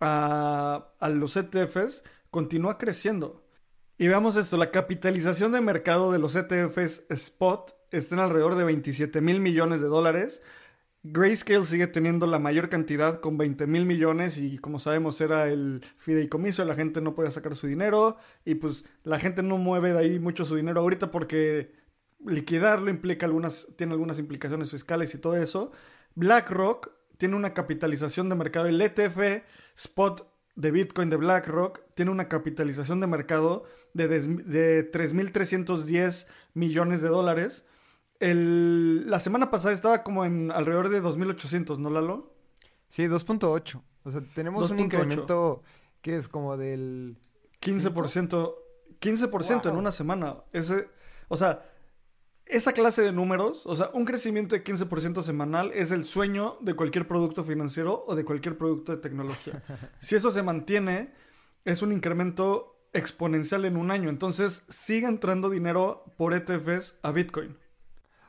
a, 0.00 0.92
a 1.00 1.08
los 1.08 1.36
ETFs 1.36 2.04
continúa 2.30 2.78
creciendo. 2.78 3.45
Y 3.98 4.08
veamos 4.08 4.36
esto, 4.36 4.58
la 4.58 4.70
capitalización 4.70 5.52
de 5.52 5.62
mercado 5.62 6.12
de 6.12 6.18
los 6.18 6.36
ETFs 6.36 7.06
Spot 7.08 7.74
está 7.90 8.14
en 8.14 8.20
alrededor 8.20 8.54
de 8.54 8.64
27 8.64 9.22
mil 9.22 9.40
millones 9.40 9.80
de 9.80 9.86
dólares. 9.86 10.42
Grayscale 11.02 11.64
sigue 11.64 11.86
teniendo 11.86 12.26
la 12.26 12.38
mayor 12.38 12.68
cantidad 12.68 13.20
con 13.20 13.38
20 13.38 13.66
mil 13.66 13.86
millones 13.86 14.36
y 14.36 14.58
como 14.58 14.78
sabemos 14.80 15.18
era 15.22 15.48
el 15.48 15.82
fideicomiso, 15.96 16.62
la 16.66 16.74
gente 16.74 17.00
no 17.00 17.14
puede 17.14 17.30
sacar 17.30 17.54
su 17.54 17.68
dinero 17.68 18.18
y 18.44 18.56
pues 18.56 18.84
la 19.02 19.18
gente 19.18 19.42
no 19.42 19.56
mueve 19.56 19.94
de 19.94 20.00
ahí 20.00 20.18
mucho 20.18 20.44
su 20.44 20.56
dinero 20.56 20.80
ahorita 20.80 21.10
porque 21.10 21.72
liquidarlo 22.26 22.90
implica 22.90 23.24
algunas, 23.24 23.66
tiene 23.76 23.94
algunas 23.94 24.18
implicaciones 24.18 24.70
fiscales 24.72 25.14
y 25.14 25.18
todo 25.18 25.36
eso. 25.36 25.72
BlackRock 26.16 26.90
tiene 27.16 27.34
una 27.34 27.54
capitalización 27.54 28.28
de 28.28 28.34
mercado, 28.34 28.66
el 28.66 28.82
ETF 28.82 29.42
Spot 29.74 30.35
de 30.56 30.70
Bitcoin 30.70 31.10
de 31.10 31.16
BlackRock 31.16 31.82
tiene 31.94 32.10
una 32.10 32.28
capitalización 32.28 33.00
de 33.00 33.06
mercado 33.06 33.64
de, 33.92 34.08
de 34.08 34.90
3.310 34.90 36.26
millones 36.54 37.02
de 37.02 37.08
dólares. 37.08 37.64
la 38.18 39.20
semana 39.20 39.50
pasada 39.50 39.74
estaba 39.74 40.02
como 40.02 40.24
en 40.24 40.50
alrededor 40.50 40.88
de 40.88 41.02
2.800, 41.02 41.78
¿no, 41.78 41.90
Lalo? 41.90 42.34
Sí, 42.88 43.04
2.8. 43.04 43.82
O 44.04 44.10
sea, 44.10 44.22
tenemos 44.34 44.70
un 44.70 44.80
incremento 44.80 45.62
que 46.00 46.16
es 46.16 46.28
como 46.28 46.56
del... 46.56 47.18
15%. 47.60 48.54
15% 49.00 49.68
en 49.68 49.76
una 49.76 49.92
semana. 49.92 50.36
Ese, 50.52 50.88
o 51.28 51.36
sea, 51.36 51.64
esa 52.46 52.72
clase 52.72 53.02
de 53.02 53.12
números, 53.12 53.66
o 53.66 53.74
sea, 53.74 53.90
un 53.92 54.04
crecimiento 54.04 54.54
de 54.54 54.62
15% 54.62 55.22
semanal 55.22 55.72
es 55.74 55.90
el 55.90 56.04
sueño 56.04 56.56
de 56.60 56.74
cualquier 56.74 57.08
producto 57.08 57.42
financiero 57.44 58.04
o 58.06 58.14
de 58.14 58.24
cualquier 58.24 58.56
producto 58.56 58.92
de 58.92 58.98
tecnología. 58.98 59.62
si 60.00 60.14
eso 60.14 60.30
se 60.30 60.42
mantiene, 60.42 61.12
es 61.64 61.82
un 61.82 61.92
incremento 61.92 62.76
exponencial 62.92 63.64
en 63.64 63.76
un 63.76 63.90
año. 63.90 64.08
Entonces, 64.08 64.62
sigue 64.68 65.06
entrando 65.06 65.50
dinero 65.50 66.04
por 66.16 66.34
ETFs 66.34 66.96
a 67.02 67.10
Bitcoin. 67.10 67.56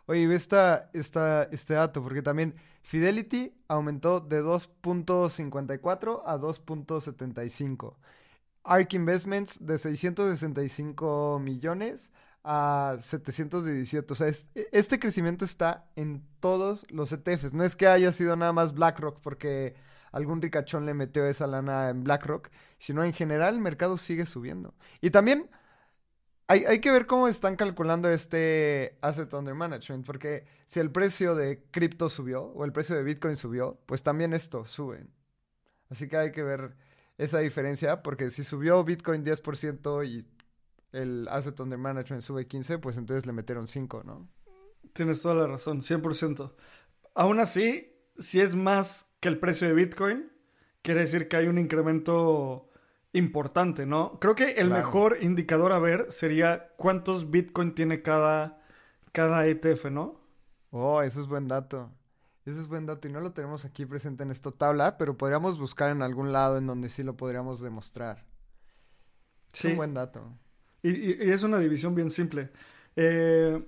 Oye, 0.07 0.25
ve 0.25 0.35
esta, 0.35 0.89
este 0.93 1.73
dato, 1.73 2.01
porque 2.01 2.21
también 2.21 2.55
Fidelity 2.81 3.53
aumentó 3.67 4.19
de 4.19 4.41
2.54 4.41 6.23
a 6.25 6.37
2.75. 6.37 7.95
ARK 8.63 8.93
Investments 8.93 9.65
de 9.65 9.77
665 9.77 11.39
millones 11.43 12.11
a 12.11 12.26
717. 12.43 14.13
O 14.13 14.15
sea, 14.15 14.27
e, 14.27 14.69
este 14.71 14.99
crecimiento 14.99 15.45
está 15.45 15.85
en 15.95 16.23
todos 16.39 16.85
los 16.89 17.11
ETFs. 17.11 17.53
No 17.53 17.63
es 17.63 17.75
que 17.75 17.87
haya 17.87 18.11
sido 18.11 18.35
nada 18.35 18.53
más 18.53 18.73
BlackRock 18.73 19.19
porque 19.21 19.75
algún 20.11 20.41
ricachón 20.41 20.85
le 20.85 20.93
metió 20.93 21.25
esa 21.25 21.47
lana 21.47 21.89
en 21.89 22.03
BlackRock, 22.03 22.49
sino 22.77 23.03
en 23.03 23.13
general 23.13 23.55
el 23.55 23.61
mercado 23.61 23.97
sigue 23.97 24.25
subiendo. 24.25 24.73
Y 25.01 25.09
también 25.09 25.49
hay, 26.47 26.63
hay, 26.65 26.79
que 26.79 26.91
ver 26.91 27.07
cómo 27.07 27.27
están 27.27 27.57
calculando 27.57 28.09
este 28.09 28.97
asset 29.01 29.33
under 29.33 29.53
management, 29.53 30.05
porque 30.05 30.45
si 30.65 30.79
el 30.79 30.91
precio 30.91 31.35
de 31.35 31.63
cripto 31.71 32.09
subió 32.09 32.43
o 32.43 32.63
el 32.63 32.71
precio 32.71 32.95
de 32.95 33.03
Bitcoin 33.03 33.35
subió, 33.35 33.79
pues 33.85 34.01
también 34.03 34.33
esto 34.33 34.65
sube. 34.65 35.05
Así 35.89 36.07
que 36.07 36.17
hay 36.17 36.31
que 36.31 36.43
ver 36.43 36.75
esa 37.17 37.39
diferencia, 37.39 38.03
porque 38.03 38.29
si 38.29 38.43
subió 38.43 38.83
Bitcoin 38.83 39.25
10% 39.25 40.07
y 40.07 40.25
el 40.91 41.27
asset 41.29 41.59
under 41.59 41.77
management 41.77 42.23
sube 42.23 42.47
15, 42.47 42.79
pues 42.79 42.97
entonces 42.97 43.25
le 43.25 43.33
metieron 43.33 43.67
5, 43.67 44.03
¿no? 44.03 44.27
Tienes 44.93 45.21
toda 45.21 45.35
la 45.35 45.47
razón, 45.47 45.81
100%. 45.81 46.53
Aún 47.15 47.39
así, 47.39 47.93
si 48.17 48.41
es 48.41 48.55
más 48.55 49.05
que 49.19 49.27
el 49.27 49.39
precio 49.39 49.67
de 49.67 49.73
Bitcoin, 49.73 50.31
quiere 50.81 51.01
decir 51.01 51.27
que 51.27 51.37
hay 51.37 51.47
un 51.47 51.57
incremento 51.57 52.69
importante, 53.13 53.85
¿no? 53.85 54.19
Creo 54.19 54.35
que 54.35 54.51
el 54.51 54.69
mejor 54.69 55.17
indicador 55.21 55.71
a 55.71 55.79
ver 55.79 56.11
sería 56.11 56.73
cuántos 56.77 57.29
Bitcoin 57.29 57.73
tiene 57.73 58.01
cada, 58.01 58.61
cada 59.11 59.45
ETF, 59.47 59.85
¿no? 59.91 60.21
Oh, 60.71 61.01
eso 61.01 61.21
es 61.21 61.27
buen 61.27 61.47
dato. 61.47 61.91
Eso 62.45 62.61
es 62.61 62.67
buen 62.67 62.85
dato 62.85 63.07
y 63.07 63.11
no 63.11 63.19
lo 63.19 63.33
tenemos 63.33 63.65
aquí 63.65 63.85
presente 63.85 64.23
en 64.23 64.31
esta 64.31 64.51
tabla, 64.51 64.97
pero 64.97 65.17
podríamos 65.17 65.59
buscar 65.59 65.89
en 65.89 66.01
algún 66.01 66.31
lado 66.31 66.57
en 66.57 66.67
donde 66.67 66.89
sí 66.89 67.03
lo 67.03 67.17
podríamos 67.17 67.59
demostrar. 67.59 68.25
Sí. 69.51 69.67
Es 69.67 69.71
un 69.73 69.77
buen 69.77 69.93
dato. 69.93 70.31
Y, 70.89 71.31
es 71.31 71.43
una 71.43 71.59
división 71.59 71.95
bien 71.95 72.09
simple. 72.09 72.49
Eh, 72.95 73.61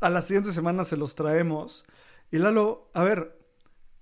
a 0.00 0.10
la 0.10 0.22
siguiente 0.22 0.52
semana 0.52 0.84
se 0.84 0.96
los 0.96 1.14
traemos. 1.14 1.84
Y 2.30 2.38
Lalo, 2.38 2.90
a 2.94 3.04
ver, 3.04 3.38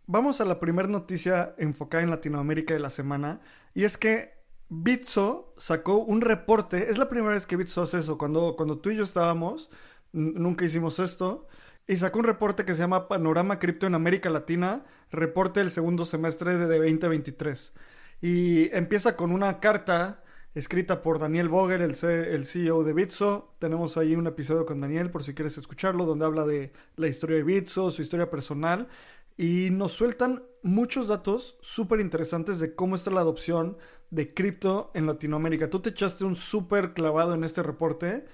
vamos 0.06 0.40
a 0.40 0.44
la 0.44 0.60
primera 0.60 0.88
noticia 0.88 1.54
enfocada 1.58 2.02
en 2.02 2.10
Latinoamérica 2.10 2.74
de 2.74 2.80
la 2.80 2.90
semana. 2.90 3.40
Y 3.74 3.84
es 3.84 3.96
que 3.98 4.34
Bitso 4.68 5.54
sacó 5.56 5.98
un 5.98 6.20
reporte. 6.20 6.90
Es 6.90 6.98
la 6.98 7.08
primera 7.08 7.34
vez 7.34 7.46
que 7.46 7.56
Bitso 7.56 7.82
hace 7.82 7.98
eso. 7.98 8.18
Cuando, 8.18 8.56
cuando 8.56 8.78
tú 8.78 8.90
y 8.90 8.96
yo 8.96 9.04
estábamos, 9.04 9.70
nunca 10.12 10.64
hicimos 10.64 10.98
esto. 10.98 11.46
Y 11.86 11.96
sacó 11.98 12.18
un 12.18 12.24
reporte 12.24 12.64
que 12.64 12.74
se 12.74 12.80
llama 12.80 13.06
Panorama 13.06 13.60
Cripto 13.60 13.86
en 13.86 13.94
América 13.94 14.28
Latina, 14.28 14.84
reporte 15.12 15.60
del 15.60 15.70
segundo 15.70 16.04
semestre 16.04 16.58
de 16.58 16.78
2023. 16.78 17.72
Y 18.20 18.74
empieza 18.74 19.14
con 19.14 19.30
una 19.30 19.60
carta 19.60 20.24
escrita 20.56 21.02
por 21.02 21.18
Daniel 21.18 21.50
Vogel, 21.50 21.82
el, 21.82 21.94
el 22.02 22.46
CEO 22.46 22.82
de 22.82 22.94
Bitso. 22.94 23.54
Tenemos 23.58 23.98
ahí 23.98 24.16
un 24.16 24.26
episodio 24.26 24.64
con 24.64 24.80
Daniel 24.80 25.10
por 25.10 25.22
si 25.22 25.34
quieres 25.34 25.58
escucharlo, 25.58 26.06
donde 26.06 26.24
habla 26.24 26.46
de 26.46 26.72
la 26.96 27.08
historia 27.08 27.36
de 27.36 27.42
Bitso, 27.42 27.90
su 27.90 28.00
historia 28.00 28.30
personal. 28.30 28.88
Y 29.36 29.68
nos 29.70 29.92
sueltan 29.92 30.44
muchos 30.62 31.08
datos 31.08 31.58
súper 31.60 32.00
interesantes 32.00 32.58
de 32.58 32.74
cómo 32.74 32.96
está 32.96 33.10
la 33.10 33.20
adopción 33.20 33.76
de 34.10 34.32
cripto 34.32 34.90
en 34.94 35.06
Latinoamérica. 35.06 35.68
Tú 35.68 35.80
te 35.80 35.90
echaste 35.90 36.24
un 36.24 36.36
súper 36.36 36.94
clavado 36.94 37.34
en 37.34 37.44
este 37.44 37.62
reporte. 37.62 38.24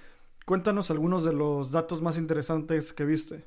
Cuéntanos 0.45 0.91
algunos 0.91 1.25
de 1.25 1.33
los 1.33 1.71
datos 1.71 2.01
más 2.01 2.17
interesantes 2.17 2.93
que 2.93 3.03
viste. 3.03 3.45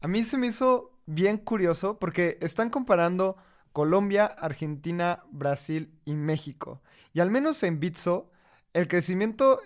A 0.00 0.08
mí 0.08 0.24
se 0.24 0.38
me 0.38 0.48
hizo 0.48 0.98
bien 1.06 1.36
curioso 1.38 2.00
porque 2.00 2.36
están 2.40 2.68
comparando 2.68 3.36
Colombia, 3.72 4.26
Argentina, 4.26 5.22
Brasil 5.30 5.94
y 6.04 6.16
México. 6.16 6.82
Y 7.12 7.20
al 7.20 7.30
menos 7.30 7.62
en 7.62 7.80
Bitso, 7.80 8.30
el 8.72 8.88
crecimiento 8.88 9.60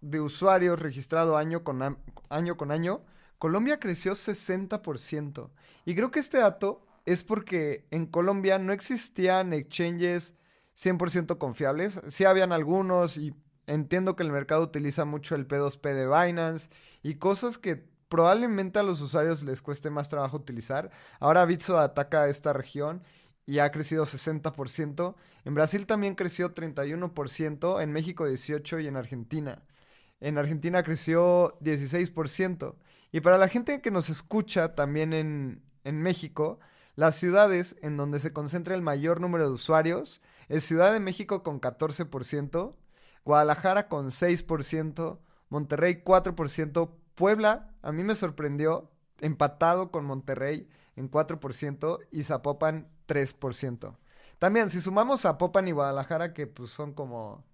de 0.00 0.20
usuarios 0.20 0.80
registrado 0.80 1.36
año 1.36 1.64
con, 1.64 1.98
año 2.28 2.56
con 2.56 2.70
año, 2.70 3.02
Colombia 3.38 3.78
creció 3.80 4.12
60%. 4.12 5.50
Y 5.84 5.94
creo 5.94 6.10
que 6.10 6.20
este 6.20 6.38
dato 6.38 6.86
es 7.04 7.24
porque 7.24 7.86
en 7.90 8.06
Colombia 8.06 8.58
no 8.58 8.72
existían 8.72 9.52
exchanges 9.52 10.34
100% 10.76 11.38
confiables. 11.38 12.00
Sí 12.08 12.24
habían 12.24 12.52
algunos 12.52 13.16
y 13.16 13.34
entiendo 13.66 14.16
que 14.16 14.22
el 14.22 14.32
mercado 14.32 14.62
utiliza 14.62 15.04
mucho 15.04 15.34
el 15.34 15.46
P2P 15.46 15.94
de 15.94 16.06
Binance 16.06 16.70
y 17.02 17.16
cosas 17.16 17.58
que 17.58 17.86
probablemente 18.08 18.78
a 18.78 18.82
los 18.82 19.00
usuarios 19.00 19.42
les 19.42 19.62
cueste 19.62 19.90
más 19.90 20.08
trabajo 20.08 20.36
utilizar. 20.36 20.90
Ahora 21.20 21.44
Bitso 21.44 21.78
ataca 21.78 22.28
esta 22.28 22.52
región 22.52 23.02
y 23.46 23.58
ha 23.58 23.70
crecido 23.70 24.06
60%. 24.06 25.14
En 25.44 25.54
Brasil 25.54 25.86
también 25.86 26.14
creció 26.14 26.54
31%, 26.54 27.82
en 27.82 27.92
México 27.92 28.26
18% 28.26 28.82
y 28.82 28.86
en 28.86 28.96
Argentina. 28.96 29.62
En 30.20 30.38
Argentina 30.38 30.82
creció 30.82 31.58
16%. 31.60 32.74
Y 33.12 33.20
para 33.20 33.38
la 33.38 33.48
gente 33.48 33.80
que 33.80 33.90
nos 33.90 34.08
escucha 34.08 34.74
también 34.74 35.12
en, 35.12 35.62
en 35.84 36.00
México, 36.00 36.58
las 36.96 37.16
ciudades 37.16 37.76
en 37.82 37.96
donde 37.96 38.18
se 38.20 38.32
concentra 38.32 38.74
el 38.74 38.82
mayor 38.82 39.20
número 39.20 39.46
de 39.46 39.52
usuarios 39.52 40.20
es 40.48 40.64
Ciudad 40.64 40.92
de 40.92 41.00
México 41.00 41.42
con 41.42 41.60
14%, 41.60 42.74
Guadalajara 43.24 43.88
con 43.88 44.10
6%, 44.10 45.18
Monterrey 45.48 46.02
4%, 46.04 46.90
Puebla, 47.14 47.74
a 47.82 47.92
mí 47.92 48.04
me 48.04 48.14
sorprendió, 48.14 48.90
empatado 49.20 49.90
con 49.90 50.04
Monterrey 50.04 50.68
en 50.96 51.10
4% 51.10 51.98
y 52.10 52.24
Zapopan 52.24 52.88
3%. 53.06 53.96
También, 54.38 54.70
si 54.70 54.80
sumamos 54.80 55.24
a 55.24 55.38
Popan 55.38 55.68
y 55.68 55.72
Guadalajara, 55.72 56.34
que 56.34 56.46
pues 56.46 56.70
son 56.70 56.92
como 56.92 57.44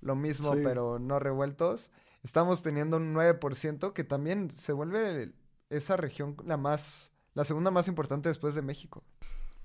lo 0.00 0.16
mismo, 0.16 0.52
pero 0.62 0.98
no 0.98 1.18
revueltos, 1.18 1.90
estamos 2.22 2.62
teniendo 2.62 2.96
un 2.96 3.14
9%, 3.14 3.92
que 3.92 4.04
también 4.04 4.50
se 4.50 4.72
vuelve 4.72 5.32
esa 5.68 5.96
región 5.96 6.36
la 6.44 6.56
más, 6.56 7.12
la 7.34 7.44
segunda 7.44 7.70
más 7.70 7.88
importante 7.88 8.28
después 8.28 8.54
de 8.54 8.62
México. 8.62 9.04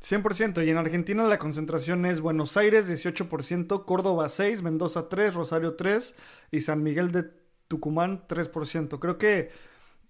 100%, 0.02 0.64
y 0.66 0.70
en 0.70 0.78
Argentina 0.78 1.24
la 1.24 1.40
concentración 1.40 2.06
es 2.06 2.22
Buenos 2.22 2.58
Aires 2.58 2.88
18%, 2.88 3.86
Córdoba 3.86 4.30
6, 4.30 4.62
Mendoza 4.62 5.10
3, 5.10 5.34
Rosario 5.34 5.76
3 5.76 6.16
y 6.52 6.62
San 6.62 6.84
Miguel 6.84 7.12
de 7.12 7.32
Tucumán 7.68 8.28
3%. 8.28 9.00
Creo 9.00 9.18
que 9.18 9.52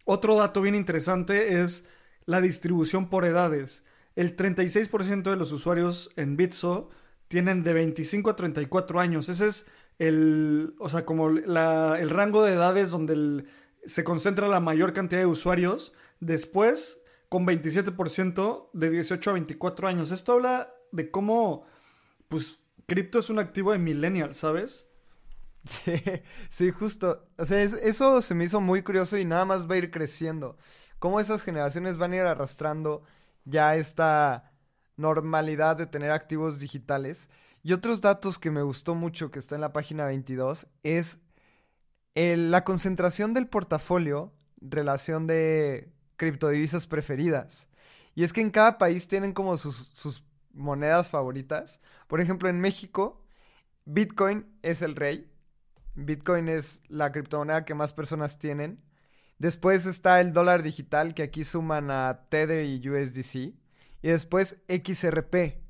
otro 0.04 0.36
dato 0.36 0.62
bien 0.62 0.76
interesante 0.76 1.62
es 1.62 1.86
la 2.26 2.42
distribución 2.42 3.10
por 3.10 3.26
edades. 3.26 3.84
El 4.16 4.36
36% 4.36 5.24
de 5.24 5.36
los 5.36 5.52
usuarios 5.52 6.10
en 6.16 6.38
Bitso 6.38 6.90
tienen 7.28 7.64
de 7.64 7.74
25 7.74 8.30
a 8.30 8.36
34 8.36 9.00
años. 9.00 9.30
Ese 9.30 9.48
es 9.48 9.66
el, 10.00 10.76
o 10.80 10.90
sea, 10.90 11.06
como 11.06 11.30
el 11.30 12.10
rango 12.10 12.44
de 12.44 12.54
edades 12.54 12.92
donde 12.92 13.46
se 13.86 14.04
concentra 14.04 14.48
la 14.48 14.60
mayor 14.60 14.94
cantidad 14.94 15.22
de 15.22 15.26
usuarios. 15.26 15.94
Después, 16.20 17.00
con 17.30 17.46
27% 17.46 18.70
de 18.74 18.90
18 18.90 19.30
a 19.30 19.34
24 19.34 19.88
años. 19.88 20.12
Esto 20.12 20.34
habla 20.34 20.74
de 20.92 21.12
cómo, 21.12 21.66
pues, 22.30 22.60
cripto 22.86 23.20
es 23.20 23.30
un 23.30 23.40
activo 23.40 23.72
de 23.72 23.80
millennial, 23.80 24.36
¿sabes? 24.36 24.88
Sí, 25.66 26.00
sí, 26.52 26.70
justo. 26.70 27.28
O 27.38 27.46
sea, 27.46 27.60
eso 27.60 28.22
se 28.22 28.36
me 28.36 28.44
hizo 28.44 28.62
muy 28.62 28.84
curioso 28.84 29.18
y 29.18 29.26
nada 29.26 29.46
más 29.46 29.68
va 29.68 29.74
a 29.74 29.78
ir 29.80 29.90
creciendo. 29.90 30.58
Cómo 31.00 31.20
esas 31.20 31.42
generaciones 31.42 31.98
van 31.98 32.14
a 32.14 32.18
ir 32.18 32.22
arrastrando 32.22 33.02
ya 33.46 33.76
esta 33.76 34.52
normalidad 34.98 35.78
de 35.78 35.86
tener 35.86 36.12
activos 36.12 36.60
digitales. 36.60 37.30
Y 37.64 37.74
otros 37.74 38.02
datos 38.02 38.38
que 38.38 38.52
me 38.52 38.62
gustó 38.62 38.96
mucho 38.96 39.32
que 39.32 39.40
está 39.40 39.56
en 39.56 39.62
la 39.62 39.74
página 39.74 40.06
22 40.06 40.68
es 40.84 41.20
la 42.16 42.64
concentración 42.64 43.34
del 43.34 43.48
portafolio, 43.48 44.34
relación 44.62 45.28
de 45.28 45.92
criptodivisas 46.18 46.88
preferidas. 46.88 47.68
Y 48.14 48.24
es 48.24 48.32
que 48.32 48.42
en 48.42 48.52
cada 48.52 48.78
país 48.78 49.08
tienen 49.08 49.34
como 49.34 49.58
sus, 49.58 49.76
sus 49.76 50.24
monedas 50.54 51.10
favoritas. 51.10 51.82
Por 52.08 52.22
ejemplo, 52.22 52.48
en 52.48 52.62
México, 52.62 53.22
Bitcoin 53.84 54.46
es 54.62 54.82
el 54.82 54.96
rey. 54.96 55.30
Bitcoin 55.96 56.48
es 56.48 56.82
la 56.88 57.12
criptomoneda 57.12 57.66
que 57.66 57.74
más 57.74 57.94
personas 57.94 58.40
tienen. 58.40 58.82
Después 59.46 59.86
está 59.86 60.22
el 60.22 60.34
dólar 60.34 60.64
digital, 60.64 61.14
que 61.14 61.22
aquí 61.22 61.44
suman 61.44 61.92
a 61.92 62.26
Tether 62.32 62.66
y 62.66 62.90
USDC. 62.90 63.36
Y 63.36 63.54
después 64.02 64.58
XRP. 64.68 65.62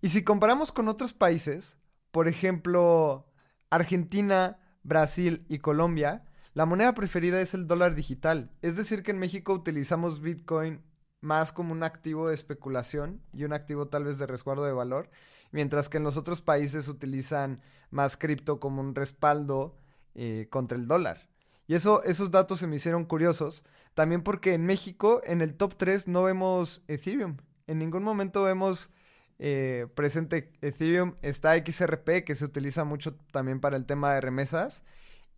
Y 0.00 0.10
si 0.10 0.22
comparamos 0.22 0.70
con 0.70 0.86
otros 0.86 1.12
países, 1.12 1.78
por 2.12 2.28
ejemplo, 2.28 3.26
Argentina, 3.70 4.60
Brasil 4.84 5.44
y 5.48 5.58
Colombia, 5.58 6.26
la 6.54 6.64
moneda 6.64 6.94
preferida 6.94 7.40
es 7.40 7.54
el 7.54 7.66
dólar 7.66 7.96
digital. 7.96 8.52
Es 8.62 8.76
decir, 8.76 9.02
que 9.02 9.10
en 9.10 9.18
México 9.18 9.52
utilizamos 9.52 10.20
Bitcoin 10.20 10.80
más 11.20 11.50
como 11.50 11.72
un 11.72 11.82
activo 11.82 12.28
de 12.28 12.36
especulación 12.36 13.20
y 13.32 13.42
un 13.42 13.52
activo 13.52 13.88
tal 13.88 14.04
vez 14.04 14.20
de 14.20 14.28
resguardo 14.28 14.64
de 14.64 14.74
valor, 14.74 15.10
mientras 15.50 15.88
que 15.88 15.96
en 15.96 16.04
los 16.04 16.16
otros 16.16 16.40
países 16.40 16.86
utilizan 16.86 17.62
más 17.90 18.16
cripto 18.16 18.60
como 18.60 18.80
un 18.80 18.94
respaldo 18.94 19.74
eh, 20.14 20.46
contra 20.50 20.78
el 20.78 20.86
dólar. 20.86 21.31
Y 21.72 21.74
eso, 21.74 22.02
esos 22.02 22.30
datos 22.30 22.58
se 22.58 22.66
me 22.66 22.76
hicieron 22.76 23.06
curiosos. 23.06 23.64
También 23.94 24.22
porque 24.22 24.52
en 24.52 24.66
México, 24.66 25.22
en 25.24 25.40
el 25.40 25.54
top 25.54 25.76
3, 25.78 26.06
no 26.06 26.22
vemos 26.22 26.82
Ethereum. 26.86 27.38
En 27.66 27.78
ningún 27.78 28.02
momento 28.02 28.42
vemos 28.42 28.90
eh, 29.38 29.86
presente 29.94 30.52
Ethereum, 30.60 31.14
está 31.22 31.56
XRP, 31.56 32.24
que 32.26 32.34
se 32.34 32.44
utiliza 32.44 32.84
mucho 32.84 33.14
también 33.30 33.58
para 33.58 33.78
el 33.78 33.86
tema 33.86 34.12
de 34.12 34.20
remesas. 34.20 34.82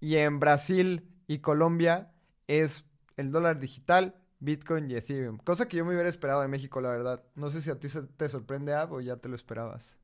Y 0.00 0.16
en 0.16 0.40
Brasil 0.40 1.08
y 1.28 1.38
Colombia 1.38 2.10
es 2.48 2.84
el 3.16 3.30
dólar 3.30 3.60
digital, 3.60 4.16
Bitcoin 4.40 4.90
y 4.90 4.96
Ethereum. 4.96 5.38
Cosa 5.38 5.68
que 5.68 5.76
yo 5.76 5.84
me 5.84 5.92
hubiera 5.92 6.08
esperado 6.08 6.42
de 6.42 6.48
México, 6.48 6.80
la 6.80 6.88
verdad. 6.88 7.22
No 7.36 7.48
sé 7.52 7.62
si 7.62 7.70
a 7.70 7.78
ti 7.78 7.88
se 7.88 8.02
te 8.02 8.28
sorprende, 8.28 8.74
Ab, 8.74 8.92
o 8.92 9.00
ya 9.00 9.18
te 9.18 9.28
lo 9.28 9.36
esperabas. 9.36 9.96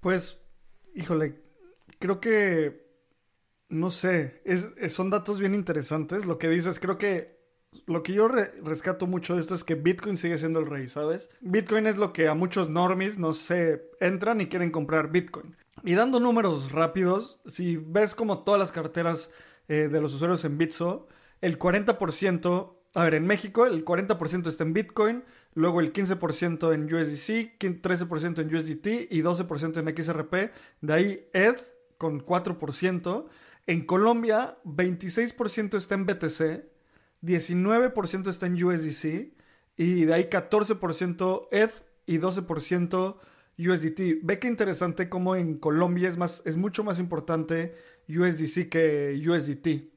Pues, 0.00 0.40
híjole, 0.94 1.42
creo 1.98 2.20
que, 2.22 2.83
no 3.74 3.90
sé, 3.90 4.42
son 4.88 5.10
datos 5.10 5.38
bien 5.38 5.54
interesantes. 5.54 6.26
Lo 6.26 6.38
que 6.38 6.48
dices, 6.48 6.80
creo 6.80 6.98
que 6.98 7.34
lo 7.86 8.02
que 8.02 8.12
yo 8.12 8.28
rescato 8.28 9.06
mucho 9.06 9.34
de 9.34 9.40
esto 9.40 9.54
es 9.54 9.64
que 9.64 9.74
Bitcoin 9.74 10.16
sigue 10.16 10.38
siendo 10.38 10.60
el 10.60 10.66
rey, 10.66 10.88
¿sabes? 10.88 11.30
Bitcoin 11.40 11.86
es 11.86 11.96
lo 11.96 12.12
que 12.12 12.28
a 12.28 12.34
muchos 12.34 12.68
normies 12.68 13.18
no 13.18 13.32
se 13.32 13.90
entran 14.00 14.40
y 14.40 14.48
quieren 14.48 14.70
comprar 14.70 15.10
Bitcoin. 15.10 15.56
Y 15.82 15.94
dando 15.94 16.20
números 16.20 16.72
rápidos, 16.72 17.40
si 17.46 17.76
ves 17.76 18.14
como 18.14 18.42
todas 18.44 18.58
las 18.58 18.72
carteras 18.72 19.30
eh, 19.68 19.88
de 19.90 20.00
los 20.00 20.14
usuarios 20.14 20.44
en 20.44 20.56
Bitso, 20.56 21.08
el 21.40 21.58
40%, 21.58 22.74
a 22.94 23.04
ver, 23.04 23.14
en 23.14 23.26
México 23.26 23.66
el 23.66 23.84
40% 23.84 24.46
está 24.46 24.64
en 24.64 24.72
Bitcoin, 24.72 25.24
luego 25.54 25.80
el 25.80 25.92
15% 25.92 26.72
en 26.72 26.84
USDC, 26.84 27.58
13% 27.58 28.38
en 28.38 28.54
USDT 28.54 29.12
y 29.12 29.22
12% 29.22 29.76
en 29.78 30.02
XRP. 30.02 30.52
De 30.80 30.92
ahí 30.92 31.28
ETH 31.32 31.60
con 31.98 32.24
4%. 32.24 33.26
En 33.66 33.86
Colombia, 33.86 34.58
26% 34.64 35.76
está 35.76 35.94
en 35.94 36.06
BTC, 36.06 36.64
19% 37.22 38.28
está 38.28 38.46
en 38.46 38.62
USDC 38.62 39.32
y 39.76 40.04
de 40.04 40.14
ahí 40.14 40.24
14% 40.24 41.48
ETH 41.50 41.72
y 42.06 42.18
12% 42.18 43.16
USDT. 43.58 44.20
Ve 44.22 44.38
que 44.38 44.48
interesante 44.48 45.08
cómo 45.08 45.36
en 45.36 45.58
Colombia 45.58 46.08
es, 46.08 46.16
más, 46.16 46.42
es 46.44 46.56
mucho 46.56 46.84
más 46.84 46.98
importante 46.98 47.74
USDC 48.08 48.68
que 48.68 49.22
USDT. 49.26 49.94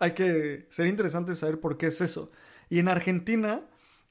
Hay 0.00 0.12
que 0.12 0.66
ser 0.70 0.86
interesante 0.86 1.34
saber 1.34 1.60
por 1.60 1.76
qué 1.76 1.86
es 1.86 2.00
eso. 2.00 2.32
Y 2.68 2.80
en 2.80 2.88
Argentina, 2.88 3.62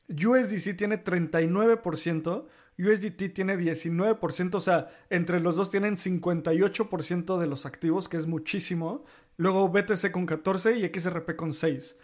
USDC 0.09 0.75
tiene 0.77 1.03
39%, 1.03 2.45
USDT 2.79 3.33
tiene 3.33 3.57
19%, 3.57 4.55
o 4.55 4.59
sea, 4.59 4.89
entre 5.09 5.41
los 5.41 5.57
dos 5.57 5.69
tienen 5.69 5.97
58% 5.97 7.37
de 7.37 7.47
los 7.47 7.65
activos, 7.65 8.07
que 8.07 8.17
es 8.17 8.25
muchísimo. 8.25 9.03
Luego 9.35 9.67
BTC 9.67 10.11
con 10.11 10.25
14 10.25 10.77
y 10.77 10.87
XRP 10.87 11.35
con 11.35 11.53
6. 11.53 11.97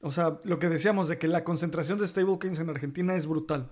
O 0.00 0.12
sea, 0.12 0.38
lo 0.44 0.58
que 0.58 0.68
decíamos 0.68 1.08
de 1.08 1.18
que 1.18 1.26
la 1.26 1.44
concentración 1.44 1.98
de 1.98 2.06
stablecoins 2.06 2.58
en 2.60 2.70
Argentina 2.70 3.14
es 3.14 3.26
brutal. 3.26 3.70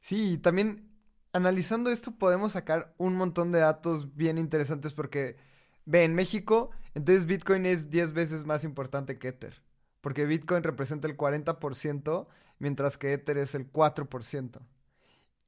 Sí, 0.00 0.38
también 0.38 0.88
analizando 1.32 1.90
esto 1.90 2.12
podemos 2.12 2.52
sacar 2.52 2.94
un 2.98 3.16
montón 3.16 3.52
de 3.52 3.60
datos 3.60 4.16
bien 4.16 4.38
interesantes 4.38 4.92
porque, 4.92 5.36
ve, 5.84 6.04
en 6.04 6.14
México, 6.14 6.70
entonces 6.94 7.26
Bitcoin 7.26 7.66
es 7.66 7.90
10 7.90 8.12
veces 8.14 8.46
más 8.46 8.64
importante 8.64 9.18
que 9.18 9.28
Ether. 9.28 9.62
Porque 10.00 10.26
Bitcoin 10.26 10.62
representa 10.62 11.06
el 11.06 11.16
40%, 11.16 12.26
mientras 12.58 12.98
que 12.98 13.12
Ether 13.12 13.38
es 13.38 13.54
el 13.54 13.70
4%. 13.70 14.60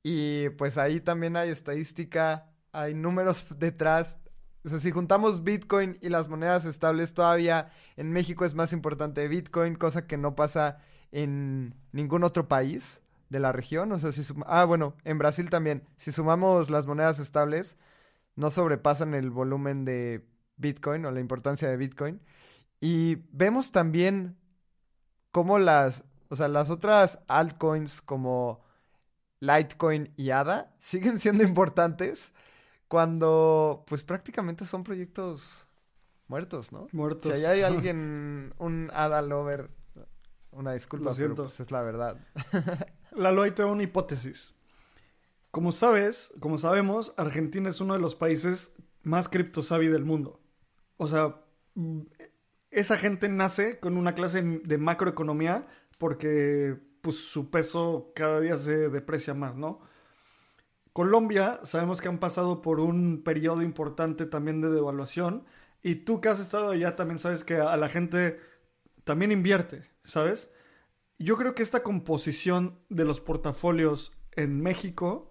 Y 0.03 0.49
pues 0.51 0.79
ahí 0.79 1.01
también 1.01 1.37
hay 1.37 1.51
estadística, 1.51 2.51
hay 2.73 2.95
números 2.95 3.47
detrás 3.59 4.19
o 4.65 4.69
sea, 4.69 4.79
si 4.79 4.91
juntamos 4.91 5.43
Bitcoin 5.43 5.97
y 6.03 6.11
las 6.11 6.29
monedas 6.29 6.67
estables, 6.67 7.15
todavía 7.15 7.71
en 7.97 8.13
México 8.13 8.45
es 8.45 8.55
más 8.55 8.73
importante 8.73 9.27
Bitcoin, 9.27 9.75
cosa 9.75 10.07
que 10.07 10.19
no 10.19 10.35
pasa 10.35 10.79
en 11.13 11.75
ningún 11.93 12.25
otro 12.25 12.47
país 12.47 13.03
de 13.31 13.41
la 13.41 13.53
región. 13.53 13.91
O 13.93 13.99
sea, 13.99 14.13
si 14.13 14.23
ah, 14.47 14.65
bueno, 14.65 14.97
en 15.05 15.19
Brasil 15.19 15.49
también. 15.49 15.85
Si 15.97 16.13
sumamos 16.13 16.69
las 16.69 16.87
monedas 16.87 17.21
estables, 17.21 17.79
no 18.37 18.51
sobrepasan 18.51 19.15
el 19.15 19.31
volumen 19.31 19.85
de 19.87 20.27
Bitcoin 20.57 21.07
o 21.07 21.11
la 21.11 21.21
importancia 21.21 21.69
de 21.69 21.79
Bitcoin. 21.79 22.21
Y 22.81 23.17
vemos 23.33 23.73
también 23.73 24.37
cómo 25.33 25.59
las, 25.59 26.05
o 26.29 26.37
sea, 26.37 26.49
las 26.49 26.69
otras 26.71 27.21
altcoins 27.29 28.03
como 28.03 28.63
Litecoin 29.41 30.13
y 30.17 30.31
ADA 30.31 30.73
siguen 30.81 31.19
siendo 31.19 31.43
importantes 31.43 32.33
cuando 32.89 33.85
pues 33.87 34.03
prácticamente 34.03 34.65
son 34.67 34.85
proyectos 34.85 35.67
muertos, 36.29 36.73
¿no? 36.73 36.89
Muertos. 36.93 37.33
Si 37.35 37.45
hay 37.45 37.61
alguien, 37.63 38.55
un 38.59 38.91
Ada 38.93 39.23
Lover, 39.23 39.71
una 40.53 40.73
disculpa, 40.73 41.13
pero 41.17 41.35
pues 41.35 41.61
es 41.61 41.71
la 41.71 41.83
verdad. 41.83 42.19
Lalo, 43.13 43.43
ahí 43.43 43.51
tengo 43.51 43.73
una 43.73 43.83
hipótesis. 43.83 44.55
Como 45.51 45.73
sabes, 45.73 46.33
como 46.41 46.59
sabemos, 46.59 47.13
Argentina 47.17 47.69
es 47.69 47.81
uno 47.81 47.95
de 47.95 48.01
los 48.01 48.15
países 48.15 48.73
más 49.03 49.29
criptosavi 49.29 49.89
del 49.89 50.05
mundo. 50.05 50.41
O 50.97 51.09
sea, 51.09 51.37
esa 52.71 52.97
gente 52.99 53.29
nace 53.29 53.81
con 53.81 53.97
una 53.97 54.15
clase 54.15 54.43
de 54.43 54.79
macroeconomía 54.79 55.67
porque 55.99 56.79
pues 57.03 57.17
su 57.17 57.51
peso 57.51 58.13
cada 58.15 58.41
día 58.41 58.57
se 58.59 58.89
deprecia 58.89 59.35
más, 59.35 59.57
¿no? 59.57 59.81
Colombia, 60.93 61.61
sabemos 61.65 62.01
que 62.01 62.09
han 62.09 62.19
pasado 62.19 62.63
por 62.63 62.81
un 62.81 63.23
periodo 63.23 63.63
importante 63.63 64.27
también 64.27 64.61
de 64.61 64.71
devaluación. 64.71 65.45
Y 65.83 65.97
tú 65.97 66.21
que 66.21 66.29
has 66.29 66.41
estado 66.41 66.71
allá 66.71 66.97
también 66.97 67.19
sabes 67.19 67.45
que 67.45 67.57
a 67.57 67.77
la 67.77 67.89
gente 67.89 68.39
también 69.05 69.33
invierte, 69.33 69.89
¿sabes? 70.05 70.51
Yo 71.19 71.37
creo 71.37 71.55
que 71.55 71.63
esta 71.63 71.83
composición 71.83 72.79
de 72.89 73.05
los 73.05 73.21
portafolios 73.21 74.13
en 74.33 74.61
México, 74.61 75.31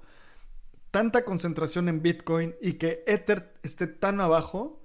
tanta 0.92 1.24
concentración 1.26 1.90
en 1.90 2.02
Bitcoin 2.02 2.56
y 2.62 2.74
que 2.74 3.04
Ether 3.06 3.54
esté 3.64 3.88
tan 3.88 4.22
abajo, 4.22 4.82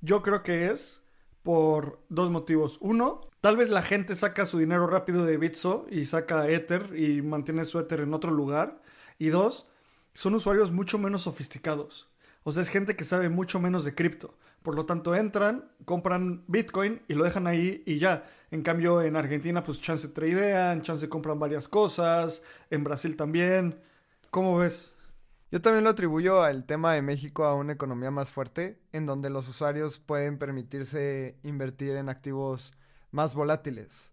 yo 0.00 0.22
creo 0.22 0.42
que 0.42 0.70
es 0.70 1.02
por 1.42 2.04
dos 2.08 2.30
motivos. 2.30 2.78
Uno, 2.80 3.31
tal 3.42 3.56
vez 3.56 3.68
la 3.68 3.82
gente 3.82 4.14
saca 4.14 4.46
su 4.46 4.58
dinero 4.58 4.86
rápido 4.86 5.26
de 5.26 5.36
Bitso 5.36 5.84
y 5.90 6.06
saca 6.06 6.48
Ether 6.48 6.96
y 6.96 7.22
mantiene 7.22 7.64
su 7.64 7.78
Ether 7.80 8.00
en 8.00 8.14
otro 8.14 8.30
lugar. 8.30 8.80
Y 9.18 9.28
dos, 9.28 9.68
son 10.14 10.36
usuarios 10.36 10.70
mucho 10.70 10.96
menos 10.96 11.22
sofisticados. 11.22 12.08
O 12.44 12.52
sea, 12.52 12.62
es 12.62 12.68
gente 12.68 12.96
que 12.96 13.04
sabe 13.04 13.28
mucho 13.28 13.60
menos 13.60 13.84
de 13.84 13.94
cripto. 13.94 14.38
Por 14.62 14.76
lo 14.76 14.86
tanto, 14.86 15.14
entran, 15.16 15.72
compran 15.84 16.44
Bitcoin 16.46 17.02
y 17.08 17.14
lo 17.14 17.24
dejan 17.24 17.48
ahí 17.48 17.82
y 17.84 17.98
ya. 17.98 18.24
En 18.52 18.62
cambio, 18.62 19.02
en 19.02 19.16
Argentina, 19.16 19.64
pues 19.64 19.80
chance 19.80 20.06
tradean, 20.08 20.82
chance 20.82 21.08
compran 21.08 21.40
varias 21.40 21.66
cosas. 21.66 22.44
En 22.70 22.84
Brasil 22.84 23.16
también. 23.16 23.80
¿Cómo 24.30 24.56
ves? 24.58 24.94
Yo 25.50 25.60
también 25.60 25.82
lo 25.82 25.90
atribuyo 25.90 26.42
al 26.42 26.64
tema 26.64 26.94
de 26.94 27.02
México 27.02 27.44
a 27.44 27.54
una 27.54 27.72
economía 27.72 28.12
más 28.12 28.30
fuerte, 28.30 28.80
en 28.92 29.04
donde 29.04 29.30
los 29.30 29.48
usuarios 29.48 29.98
pueden 29.98 30.38
permitirse 30.38 31.36
invertir 31.42 31.96
en 31.96 32.08
activos 32.08 32.72
más 33.12 33.34
volátiles. 33.34 34.12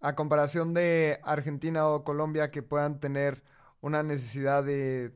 A 0.00 0.14
comparación 0.14 0.72
de 0.74 1.20
Argentina 1.24 1.88
o 1.88 2.04
Colombia, 2.04 2.50
que 2.50 2.62
puedan 2.62 3.00
tener 3.00 3.42
una 3.80 4.02
necesidad 4.02 4.64
de 4.64 5.14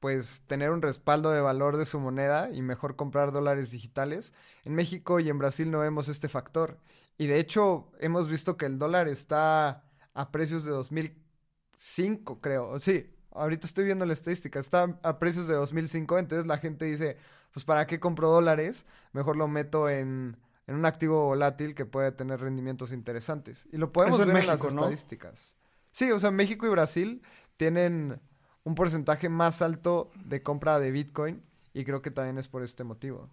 pues 0.00 0.42
tener 0.46 0.70
un 0.70 0.82
respaldo 0.82 1.30
de 1.30 1.40
valor 1.40 1.76
de 1.76 1.84
su 1.84 2.00
moneda 2.00 2.50
y 2.50 2.62
mejor 2.62 2.96
comprar 2.96 3.32
dólares 3.32 3.70
digitales. 3.70 4.32
En 4.64 4.74
México 4.74 5.20
y 5.20 5.28
en 5.28 5.38
Brasil 5.38 5.70
no 5.70 5.80
vemos 5.80 6.08
este 6.08 6.28
factor. 6.28 6.78
Y 7.18 7.26
de 7.26 7.38
hecho 7.38 7.92
hemos 8.00 8.28
visto 8.28 8.56
que 8.56 8.66
el 8.66 8.78
dólar 8.78 9.08
está 9.08 9.84
a 10.14 10.30
precios 10.32 10.64
de 10.64 10.72
2005, 10.72 12.40
creo. 12.40 12.78
Sí, 12.78 13.10
ahorita 13.32 13.66
estoy 13.66 13.84
viendo 13.84 14.06
la 14.06 14.14
estadística, 14.14 14.58
está 14.58 14.98
a 15.02 15.18
precios 15.18 15.46
de 15.48 15.54
2005, 15.54 16.18
entonces 16.18 16.46
la 16.46 16.58
gente 16.58 16.86
dice, 16.86 17.18
pues 17.52 17.64
¿para 17.64 17.86
qué 17.86 18.00
compro 18.00 18.30
dólares? 18.30 18.86
Mejor 19.12 19.36
lo 19.36 19.48
meto 19.48 19.90
en, 19.90 20.38
en 20.70 20.76
un 20.76 20.86
activo 20.86 21.24
volátil 21.24 21.74
que 21.74 21.84
puede 21.84 22.12
tener 22.12 22.40
rendimientos 22.40 22.92
interesantes. 22.92 23.66
Y 23.72 23.76
lo 23.76 23.92
podemos 23.92 24.24
ver 24.24 24.36
en, 24.36 24.46
las 24.46 24.62
estadísticas. 24.62 25.56
Sí, 25.90 26.12
o 26.12 26.20
sea, 26.20 26.30
México 26.30 26.64
y 26.64 26.68
Brasil 26.68 27.22
tienen 27.56 28.20
un 28.62 28.76
porcentaje 28.76 29.28
más 29.28 29.62
alto 29.62 30.12
de 30.24 30.44
compra 30.44 30.78
de 30.78 30.92
Bitcoin 30.92 31.42
y 31.74 31.84
creo 31.84 32.02
que 32.02 32.12
también 32.12 32.38
es 32.38 32.46
por 32.46 32.62
este 32.62 32.84
motivo. 32.84 33.28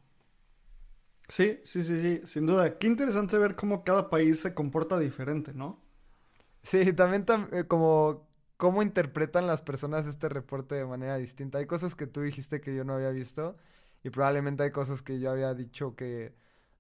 Sí, 1.28 1.60
sí, 1.64 1.84
sí, 1.84 2.02
sí, 2.02 2.22
sin 2.26 2.48
duda. 2.48 2.80
Qué 2.80 2.88
interesante 2.88 3.38
ver 3.38 3.56
cómo 3.56 3.84
cada 3.84 4.10
país 4.10 4.40
se 4.40 4.56
comporta 4.56 4.98
diferente, 4.98 5.54
¿no? 5.54 5.80
Sí, 6.64 6.92
también 6.94 7.24
eh, 7.52 7.66
como 7.68 8.28
cómo 8.58 8.82
interpretan 8.82 9.46
las 9.46 9.62
personas 9.62 10.08
este 10.08 10.28
reporte 10.28 10.74
de 10.74 10.88
manera 10.88 11.18
distinta. 11.18 11.60
Hay 11.60 11.68
cosas 11.68 11.94
que 11.94 12.08
tú 12.08 12.22
dijiste 12.22 12.62
que 12.62 12.74
yo 12.74 12.84
no 12.84 12.94
había 12.94 13.12
visto 13.12 13.58
y 14.04 14.10
probablemente 14.10 14.64
hay 14.64 14.72
cosas 14.72 15.04
que 15.04 15.20
yo 15.20 15.30
había 15.30 15.54
dicho 15.54 15.96
que 15.96 16.34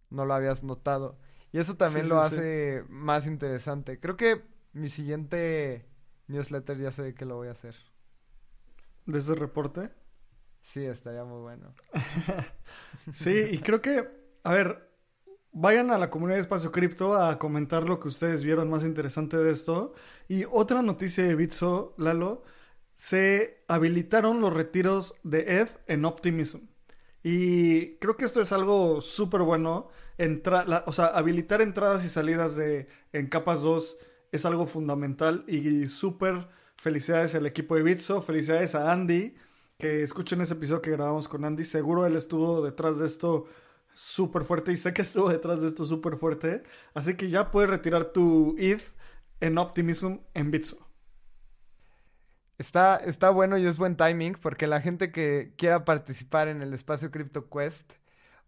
no 0.10 0.26
lo 0.26 0.34
habías 0.34 0.63
notado. 0.63 1.17
Y 1.52 1.60
eso 1.60 1.76
también 1.76 2.10
lo 2.10 2.20
hace 2.20 2.84
más 2.89 3.28
interesante. 3.28 4.00
Creo 4.00 4.17
que 4.17 4.43
mi 4.74 4.89
siguiente 4.89 5.88
newsletter 6.28 6.78
ya 6.78 6.91
sé 6.91 7.13
que 7.15 7.26
lo 7.26 7.36
voy 7.36 7.48
a 7.48 7.52
hacer. 7.52 7.76
¿De 9.06 9.20
ese 9.20 9.36
reporte? 9.36 9.89
Sí, 10.62 10.86
estaría 10.86 11.24
muy 11.24 11.39
bueno. 11.39 11.74
sí, 13.13 13.34
y 13.52 13.60
creo 13.60 13.82
que, 13.82 14.08
a 14.43 14.54
ver, 14.54 14.91
vayan 15.54 15.91
a 15.91 15.98
la 15.98 16.10
comunidad 16.10 16.36
de 16.36 16.41
Espacio 16.41 16.72
Cripto 16.72 17.15
a 17.15 17.39
comentar 17.39 17.84
lo 17.84 18.00
que 18.00 18.10
ustedes 18.10 18.43
vieron 18.43 18.70
más 18.70 18.84
interesante 18.84 19.38
de 19.38 19.52
esto. 19.52 19.93
Y 20.28 20.43
otra 20.43 20.82
noticia 20.82 21.24
de 21.24 21.36
Bitso, 21.36 21.96
Lalo, 21.98 22.43
se 22.96 23.63
habilitaron 23.67 24.41
los 24.41 24.54
retiros 24.54 25.15
de 25.24 25.62
ETH 25.62 25.80
en 25.88 26.04
Optimism. 26.04 26.60
Y 27.29 27.97
creo 27.97 28.15
que 28.15 28.23
esto 28.23 28.39
es 28.41 28.53
algo 28.53 29.01
súper 29.01 29.41
bueno. 29.41 29.89
o 30.85 30.91
sea, 30.93 31.07
habilitar 31.07 31.61
entradas 31.61 32.05
y 32.05 32.07
salidas 32.07 32.55
de, 32.55 32.87
en 33.11 33.27
capas 33.27 33.61
2 33.63 33.97
es 34.31 34.45
algo 34.45 34.65
fundamental 34.65 35.43
y 35.45 35.87
súper 35.87 36.47
felicidades 36.77 37.35
al 37.35 37.45
equipo 37.45 37.75
de 37.75 37.83
Bitso, 37.83 38.21
felicidades 38.21 38.75
a 38.75 38.93
Andy, 38.93 39.35
que 39.77 40.03
escuchen 40.03 40.39
ese 40.39 40.53
episodio 40.53 40.81
que 40.81 40.91
grabamos 40.91 41.27
con 41.27 41.43
Andy, 41.43 41.65
seguro 41.65 42.05
él 42.05 42.15
estuvo 42.15 42.63
detrás 42.63 42.97
de 42.97 43.07
esto 43.07 43.45
súper 43.93 44.45
fuerte 44.45 44.71
y 44.71 44.77
sé 44.77 44.93
que 44.93 45.01
estuvo 45.01 45.27
detrás 45.27 45.61
de 45.61 45.67
esto 45.67 45.85
súper 45.85 46.15
fuerte, 46.15 46.63
así 46.93 47.15
que 47.15 47.29
ya 47.29 47.51
puedes 47.51 47.69
retirar 47.69 48.05
tu 48.05 48.55
ETH 48.57 48.83
en 49.41 49.57
Optimism 49.57 50.19
en 50.33 50.49
Bitso. 50.51 50.87
Está, 52.58 52.98
está 52.98 53.30
bueno 53.30 53.58
y 53.58 53.65
es 53.65 53.78
buen 53.78 53.96
timing 53.96 54.34
porque 54.34 54.65
la 54.67 54.82
gente 54.82 55.12
que 55.12 55.54
quiera 55.58 55.86
participar 55.86 56.48
en 56.48 56.62
el 56.62 56.74
espacio 56.74 57.12
Crypto 57.12 57.50
Quest 57.50 57.93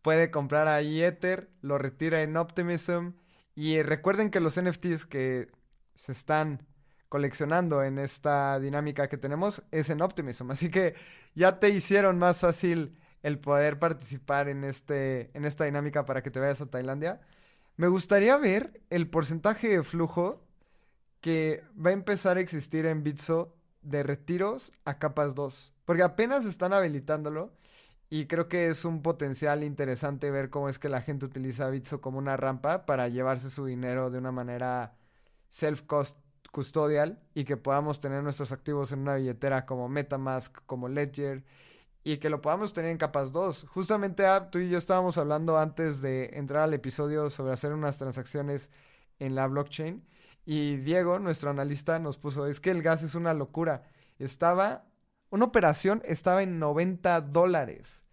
puede 0.01 0.31
comprar 0.31 0.67
ahí 0.67 1.03
Ether, 1.03 1.49
lo 1.61 1.77
retira 1.77 2.21
en 2.21 2.35
Optimism 2.35 3.11
y 3.55 3.81
recuerden 3.83 4.31
que 4.31 4.39
los 4.39 4.59
NFTs 4.59 5.05
que 5.05 5.49
se 5.93 6.11
están 6.11 6.65
coleccionando 7.09 7.83
en 7.83 7.99
esta 7.99 8.59
dinámica 8.59 9.09
que 9.09 9.17
tenemos 9.17 9.63
es 9.71 9.89
en 9.89 10.01
Optimism. 10.01 10.51
Así 10.51 10.71
que 10.71 10.95
ya 11.35 11.59
te 11.59 11.69
hicieron 11.69 12.17
más 12.19 12.39
fácil 12.39 12.97
el 13.23 13.39
poder 13.39 13.79
participar 13.79 14.47
en, 14.47 14.63
este, 14.63 15.29
en 15.33 15.45
esta 15.45 15.65
dinámica 15.65 16.05
para 16.05 16.23
que 16.23 16.31
te 16.31 16.39
vayas 16.39 16.61
a 16.61 16.69
Tailandia. 16.69 17.19
Me 17.75 17.87
gustaría 17.87 18.37
ver 18.37 18.81
el 18.89 19.09
porcentaje 19.09 19.69
de 19.69 19.83
flujo 19.83 20.45
que 21.21 21.63
va 21.75 21.89
a 21.89 21.93
empezar 21.93 22.37
a 22.37 22.41
existir 22.41 22.85
en 22.85 23.03
Bitso 23.03 23.58
de 23.81 24.03
retiros 24.03 24.71
a 24.85 24.99
capas 24.99 25.35
2. 25.35 25.73
Porque 25.85 26.03
apenas 26.03 26.45
están 26.45 26.73
habilitándolo 26.73 27.51
y 28.09 28.25
creo 28.25 28.47
que 28.47 28.67
es 28.67 28.85
un 28.85 29.01
potencial 29.01 29.63
interesante 29.63 30.31
ver 30.31 30.49
cómo 30.49 30.69
es 30.69 30.79
que 30.79 30.89
la 30.89 31.01
gente 31.01 31.25
utiliza 31.25 31.69
Bitso 31.69 32.01
como 32.01 32.17
una 32.17 32.37
rampa 32.37 32.85
para 32.85 33.07
llevarse 33.07 33.49
su 33.49 33.65
dinero 33.65 34.09
de 34.09 34.17
una 34.17 34.31
manera 34.31 34.95
self-custodial 35.49 37.19
y 37.33 37.43
que 37.45 37.57
podamos 37.57 37.99
tener 37.99 38.23
nuestros 38.23 38.51
activos 38.51 38.91
en 38.91 38.99
una 38.99 39.15
billetera 39.15 39.65
como 39.65 39.89
Metamask, 39.89 40.57
como 40.65 40.89
Ledger 40.89 41.43
y 42.03 42.17
que 42.17 42.29
lo 42.29 42.41
podamos 42.41 42.73
tener 42.73 42.91
en 42.91 42.97
capas 42.97 43.31
2. 43.31 43.67
Justamente 43.69 44.23
tú 44.51 44.59
y 44.59 44.69
yo 44.69 44.77
estábamos 44.77 45.17
hablando 45.17 45.57
antes 45.57 46.01
de 46.01 46.31
entrar 46.33 46.63
al 46.63 46.73
episodio 46.73 47.29
sobre 47.29 47.53
hacer 47.53 47.73
unas 47.73 47.97
transacciones 47.97 48.71
en 49.19 49.35
la 49.35 49.47
blockchain 49.47 50.03
y 50.51 50.77
Diego, 50.77 51.19
nuestro 51.19 51.51
analista, 51.51 51.99
nos 51.99 52.17
puso, 52.17 52.47
es 52.47 52.59
que 52.59 52.71
el 52.71 52.81
gas 52.81 53.03
es 53.03 53.13
una 53.13 53.35
locura. 53.35 53.83
Estaba, 54.17 54.83
una 55.29 55.45
operación 55.45 56.01
estaba 56.05 56.41
en 56.41 56.57
90 56.57 57.21
dólares, 57.21 58.03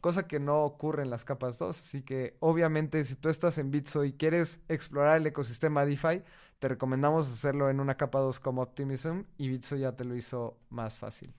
cosa 0.00 0.28
que 0.28 0.38
no 0.38 0.62
ocurre 0.62 1.02
en 1.02 1.10
las 1.10 1.24
capas 1.24 1.58
2. 1.58 1.80
Así 1.80 2.02
que 2.02 2.36
obviamente 2.38 3.02
si 3.02 3.16
tú 3.16 3.28
estás 3.28 3.58
en 3.58 3.72
Bitso 3.72 4.04
y 4.04 4.12
quieres 4.12 4.60
explorar 4.68 5.16
el 5.16 5.26
ecosistema 5.26 5.84
DeFi, 5.84 6.22
te 6.60 6.68
recomendamos 6.68 7.26
hacerlo 7.26 7.68
en 7.70 7.80
una 7.80 7.96
capa 7.96 8.20
2 8.20 8.38
como 8.38 8.62
Optimism 8.62 9.22
y 9.36 9.48
Bitso 9.48 9.74
ya 9.74 9.96
te 9.96 10.04
lo 10.04 10.14
hizo 10.14 10.60
más 10.68 10.96
fácil. 10.96 11.34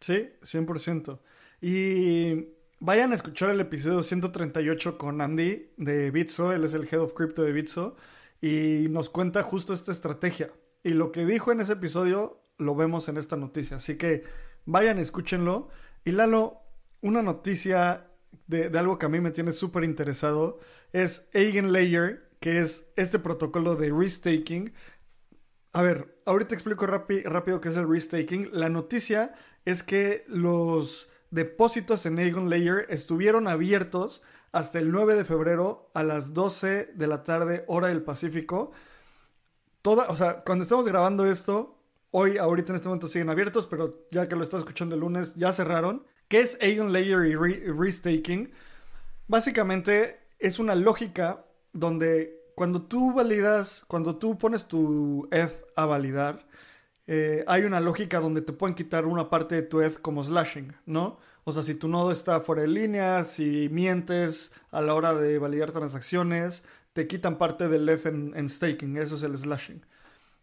Sí, 0.00 0.34
100%. 0.42 1.18
Y 1.62 2.48
vayan 2.78 3.12
a 3.12 3.14
escuchar 3.14 3.48
el 3.48 3.60
episodio 3.60 4.02
138 4.02 4.98
con 4.98 5.22
Andy 5.22 5.70
de 5.78 6.10
Bitso, 6.10 6.52
él 6.52 6.64
es 6.64 6.74
el 6.74 6.86
Head 6.86 7.00
of 7.00 7.14
Crypto 7.14 7.40
de 7.42 7.52
Bitso 7.52 7.96
y 8.40 8.86
nos 8.90 9.10
cuenta 9.10 9.42
justo 9.42 9.72
esta 9.72 9.92
estrategia. 9.92 10.50
Y 10.82 10.90
lo 10.90 11.12
que 11.12 11.26
dijo 11.26 11.52
en 11.52 11.60
ese 11.60 11.74
episodio 11.74 12.42
lo 12.58 12.74
vemos 12.74 13.08
en 13.08 13.16
esta 13.16 13.36
noticia. 13.36 13.78
Así 13.78 13.96
que 13.96 14.24
vayan, 14.64 14.98
escúchenlo. 14.98 15.68
Y 16.04 16.12
Lalo, 16.12 16.62
una 17.00 17.22
noticia 17.22 18.08
de, 18.46 18.66
algo 18.78 18.98
que 18.98 19.06
a 19.06 19.08
mí 19.08 19.20
me 19.20 19.30
tiene 19.30 19.52
súper 19.52 19.84
interesado 19.84 20.58
es 20.92 21.28
Eigenlayer, 21.32 22.30
que 22.40 22.60
es 22.60 22.86
este 22.96 23.18
protocolo 23.18 23.76
de 23.76 23.90
restaking. 23.90 24.72
A 25.72 25.82
ver, 25.82 26.20
ahorita 26.24 26.54
explico 26.54 26.86
rápido 26.86 27.60
qué 27.60 27.68
es 27.68 27.76
el 27.76 27.88
restaking. 27.88 28.50
La 28.52 28.68
noticia 28.68 29.34
es 29.64 29.82
que 29.82 30.24
los 30.28 31.08
depósitos 31.30 32.06
en 32.06 32.18
Eigenlayer 32.18 32.86
estuvieron 32.88 33.48
abiertos 33.48 34.22
hasta 34.52 34.78
el 34.78 34.90
9 34.90 35.14
de 35.14 35.24
febrero 35.24 35.90
a 35.94 36.02
las 36.02 36.34
12 36.34 36.92
de 36.94 37.06
la 37.06 37.24
tarde, 37.24 37.64
hora 37.66 37.88
del 37.88 38.02
Pacífico. 38.02 38.72
Toda, 39.82 40.08
o 40.08 40.16
sea, 40.16 40.38
cuando 40.44 40.62
estamos 40.62 40.86
grabando 40.86 41.26
esto, 41.26 41.78
hoy, 42.10 42.38
ahorita 42.38 42.72
en 42.72 42.76
este 42.76 42.88
momento 42.88 43.08
siguen 43.08 43.30
abiertos, 43.30 43.66
pero 43.66 43.90
ya 44.10 44.28
que 44.28 44.36
lo 44.36 44.42
estás 44.42 44.60
escuchando 44.60 44.94
el 44.94 45.02
lunes, 45.02 45.34
ya 45.34 45.52
cerraron. 45.52 46.04
¿Qué 46.28 46.40
es 46.40 46.58
Aeon 46.60 46.92
Layer 46.92 47.26
y 47.26 47.34
Restaking? 47.34 48.52
Básicamente 49.26 50.20
es 50.38 50.58
una 50.58 50.74
lógica 50.74 51.44
donde 51.72 52.38
cuando 52.54 52.82
tú 52.82 53.12
validas, 53.12 53.84
cuando 53.86 54.16
tú 54.16 54.36
pones 54.36 54.66
tu 54.66 55.28
ETH 55.30 55.64
a 55.76 55.86
validar, 55.86 56.46
eh, 57.06 57.44
hay 57.46 57.62
una 57.62 57.80
lógica 57.80 58.20
donde 58.20 58.42
te 58.42 58.52
pueden 58.52 58.74
quitar 58.74 59.06
una 59.06 59.30
parte 59.30 59.54
de 59.54 59.62
tu 59.62 59.80
ETH 59.80 60.00
como 60.00 60.22
slashing, 60.22 60.74
¿no? 60.84 61.18
O 61.48 61.52
sea, 61.52 61.62
si 61.62 61.74
tu 61.74 61.88
nodo 61.88 62.12
está 62.12 62.40
fuera 62.40 62.60
de 62.60 62.68
línea, 62.68 63.24
si 63.24 63.70
mientes 63.70 64.52
a 64.70 64.82
la 64.82 64.94
hora 64.94 65.14
de 65.14 65.38
validar 65.38 65.72
transacciones, 65.72 66.62
te 66.92 67.06
quitan 67.06 67.38
parte 67.38 67.68
del 67.68 67.88
ETH 67.88 68.04
en, 68.04 68.48
staking. 68.50 68.98
Eso 68.98 69.16
es 69.16 69.22
el 69.22 69.34
slashing. 69.34 69.82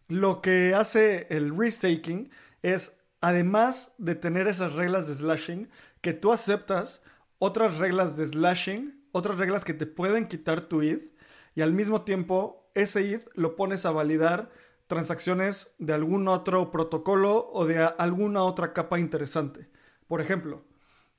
Lo 0.08 0.42
que 0.42 0.74
hace 0.74 1.28
el 1.30 1.56
restaking 1.56 2.28
es, 2.62 2.98
además 3.20 3.94
de 3.98 4.16
tener 4.16 4.48
esas 4.48 4.72
reglas 4.72 5.06
de 5.06 5.14
slashing, 5.14 5.70
que 6.00 6.12
tú 6.12 6.32
aceptas 6.32 7.02
otras 7.38 7.78
reglas 7.78 8.16
de 8.16 8.26
slashing, 8.26 9.00
otras 9.12 9.38
reglas 9.38 9.64
que 9.64 9.74
te 9.74 9.86
pueden 9.86 10.26
quitar 10.26 10.62
tu 10.62 10.82
ETH, 10.82 11.12
y 11.54 11.60
al 11.60 11.72
mismo 11.72 12.02
tiempo 12.02 12.68
ese 12.74 13.14
ETH 13.14 13.28
lo 13.34 13.54
pones 13.54 13.86
a 13.86 13.92
validar 13.92 14.50
transacciones 14.88 15.72
de 15.78 15.92
algún 15.92 16.26
otro 16.26 16.72
protocolo 16.72 17.48
o 17.52 17.64
de 17.64 17.78
alguna 17.78 18.42
otra 18.42 18.72
capa 18.72 18.98
interesante. 18.98 19.68
Por 20.08 20.20
ejemplo, 20.20 20.65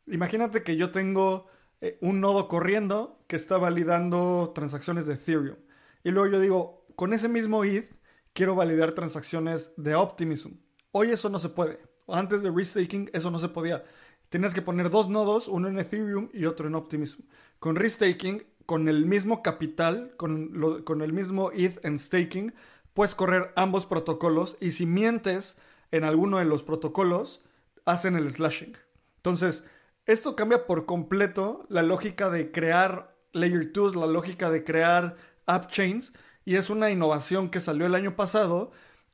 Imagínate 0.07 0.63
que 0.63 0.77
yo 0.77 0.91
tengo 0.91 1.47
eh, 1.81 1.97
un 2.01 2.21
nodo 2.21 2.47
corriendo 2.47 3.23
que 3.27 3.35
está 3.35 3.57
validando 3.57 4.51
transacciones 4.55 5.05
de 5.05 5.13
Ethereum. 5.15 5.57
Y 6.03 6.11
luego 6.11 6.31
yo 6.31 6.39
digo, 6.39 6.85
con 6.95 7.13
ese 7.13 7.29
mismo 7.29 7.63
ETH 7.63 7.91
quiero 8.33 8.55
validar 8.55 8.93
transacciones 8.93 9.71
de 9.77 9.95
Optimism. 9.95 10.53
Hoy 10.91 11.11
eso 11.11 11.29
no 11.29 11.39
se 11.39 11.49
puede. 11.49 11.79
Antes 12.07 12.41
de 12.41 12.51
restaking 12.51 13.09
eso 13.13 13.29
no 13.31 13.39
se 13.39 13.49
podía. 13.49 13.83
Tenías 14.29 14.53
que 14.53 14.61
poner 14.61 14.89
dos 14.89 15.09
nodos, 15.09 15.47
uno 15.47 15.67
en 15.67 15.79
Ethereum 15.79 16.29
y 16.33 16.45
otro 16.45 16.67
en 16.67 16.75
Optimism. 16.75 17.21
Con 17.59 17.75
restaking, 17.75 18.43
con 18.65 18.87
el 18.87 19.05
mismo 19.05 19.41
capital, 19.41 20.13
con, 20.17 20.83
con 20.83 21.01
el 21.01 21.13
mismo 21.13 21.51
ETH 21.53 21.83
en 21.85 21.99
staking, 21.99 22.53
puedes 22.93 23.15
correr 23.15 23.51
ambos 23.55 23.85
protocolos 23.85 24.57
y 24.59 24.71
si 24.71 24.85
mientes 24.85 25.57
en 25.91 26.03
alguno 26.03 26.37
de 26.37 26.45
los 26.45 26.63
protocolos, 26.63 27.41
hacen 27.85 28.15
el 28.15 28.29
slashing. 28.29 28.77
Entonces, 29.17 29.63
esto 30.07 30.35
cambia 30.35 30.65
por 30.65 30.85
completo 30.85 31.65
la 31.69 31.83
lógica 31.83 32.29
de 32.29 32.51
crear 32.51 33.15
Layer 33.33 33.71
2, 33.73 33.95
la 33.97 34.07
lógica 34.07 34.49
de 34.49 34.63
crear 34.63 35.17
app 35.45 35.69
chains, 35.69 36.13
y 36.45 36.55
es 36.55 36.69
una 36.69 36.89
innovación 36.89 37.49
que 37.49 37.59
salió 37.59 37.85
el 37.85 37.95
año 37.95 38.15
pasado. 38.15 38.71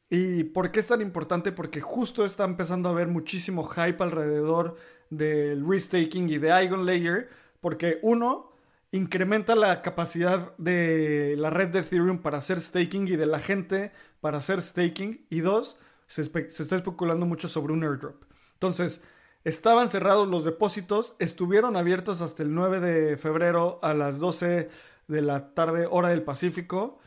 ¿Y 0.10 0.43
por 0.45 0.71
qué 0.71 0.79
es 0.79 0.88
tan 0.88 1.01
importante? 1.01 1.51
Porque 1.51 1.82
justo 1.82 2.25
está 2.25 2.45
empezando 2.45 2.89
a 2.89 2.91
haber 2.91 3.08
muchísimo 3.08 3.63
hype 3.63 4.03
alrededor 4.03 4.77
del 5.10 5.67
restaking 5.67 6.29
y 6.29 6.38
de 6.38 6.63
Igon 6.63 6.86
Layer, 6.86 7.29
porque 7.60 7.99
uno, 8.03 8.51
incrementa 8.91 9.56
la 9.56 9.82
capacidad 9.82 10.56
de 10.58 11.36
la 11.39 11.49
red 11.49 11.69
de 11.69 11.79
Ethereum 11.79 12.19
para 12.19 12.38
hacer 12.38 12.62
staking 12.62 13.08
y 13.08 13.15
de 13.15 13.25
la 13.25 13.39
gente 13.39 13.91
para 14.21 14.38
hacer 14.38 14.62
staking, 14.62 15.25
y 15.32 15.39
dos, 15.41 15.79
se, 16.06 16.23
se 16.23 16.63
está 16.63 16.75
especulando 16.75 17.25
mucho 17.25 17.47
sobre 17.47 17.73
un 17.73 17.84
airdrop. 17.84 18.23
Entonces, 18.53 19.01
Estaban 19.43 19.89
cerrados 19.89 20.27
los 20.27 20.45
depósitos, 20.45 21.15
estuvieron 21.19 21.75
abiertos 21.75 22.21
hasta 22.21 22.43
el 22.43 22.56
9 22.56 22.79
de 22.79 23.17
febrero 23.17 23.77
a 23.82 23.93
las 23.93 24.19
12 24.19 24.69
de 25.08 25.21
la 25.21 25.53
tarde 25.53 25.86
hora 25.89 26.10
del 26.10 26.23
Pacífico. 26.23 26.99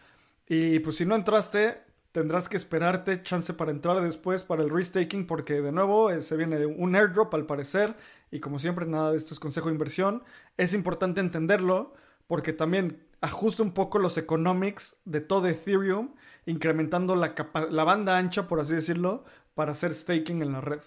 Y 0.47 0.81
pues 0.81 0.97
si 0.97 1.07
no 1.07 1.15
entraste, 1.15 1.83
tendrás 2.13 2.49
que 2.49 2.59
esperarte 2.59 3.23
chance 3.23 3.55
para 3.55 3.71
entrar 3.71 4.01
después 4.03 4.45
para 4.45 4.63
el 4.63 4.71
restaking 4.71 5.27
porque 5.27 5.63
de 5.63 5.73
nuevo 5.73 6.11
eh, 6.11 6.21
se 6.21 6.37
viene 6.37 6.65
un 6.67 6.95
airdrop 6.95 7.35
al 7.35 7.47
parecer 7.47 7.97
y 8.31 8.41
como 8.41 8.59
siempre 8.59 8.87
nada 8.87 9.13
de 9.13 9.17
esto 9.17 9.33
es 9.33 9.41
consejo 9.41 9.69
de 9.69 9.75
inversión. 9.75 10.23
Es 10.59 10.75
importante 10.75 11.21
entenderlo 11.21 11.95
porque 12.27 12.53
también 12.53 13.03
ajusta 13.23 13.63
un 13.63 13.73
poco 13.73 13.99
los 13.99 14.19
economics 14.19 14.97
de 15.05 15.23
todo 15.23 15.47
Ethereum 15.47 16.15
incrementando 16.45 17.17
la, 17.17 17.35
la 17.71 17.85
banda 17.85 18.19
ancha 18.19 18.47
por 18.47 18.61
así 18.61 18.75
decirlo 18.75 19.25
para 19.55 19.73
hacer 19.73 19.95
staking 19.95 20.43
en 20.43 20.53
la 20.53 20.61
red. 20.61 20.81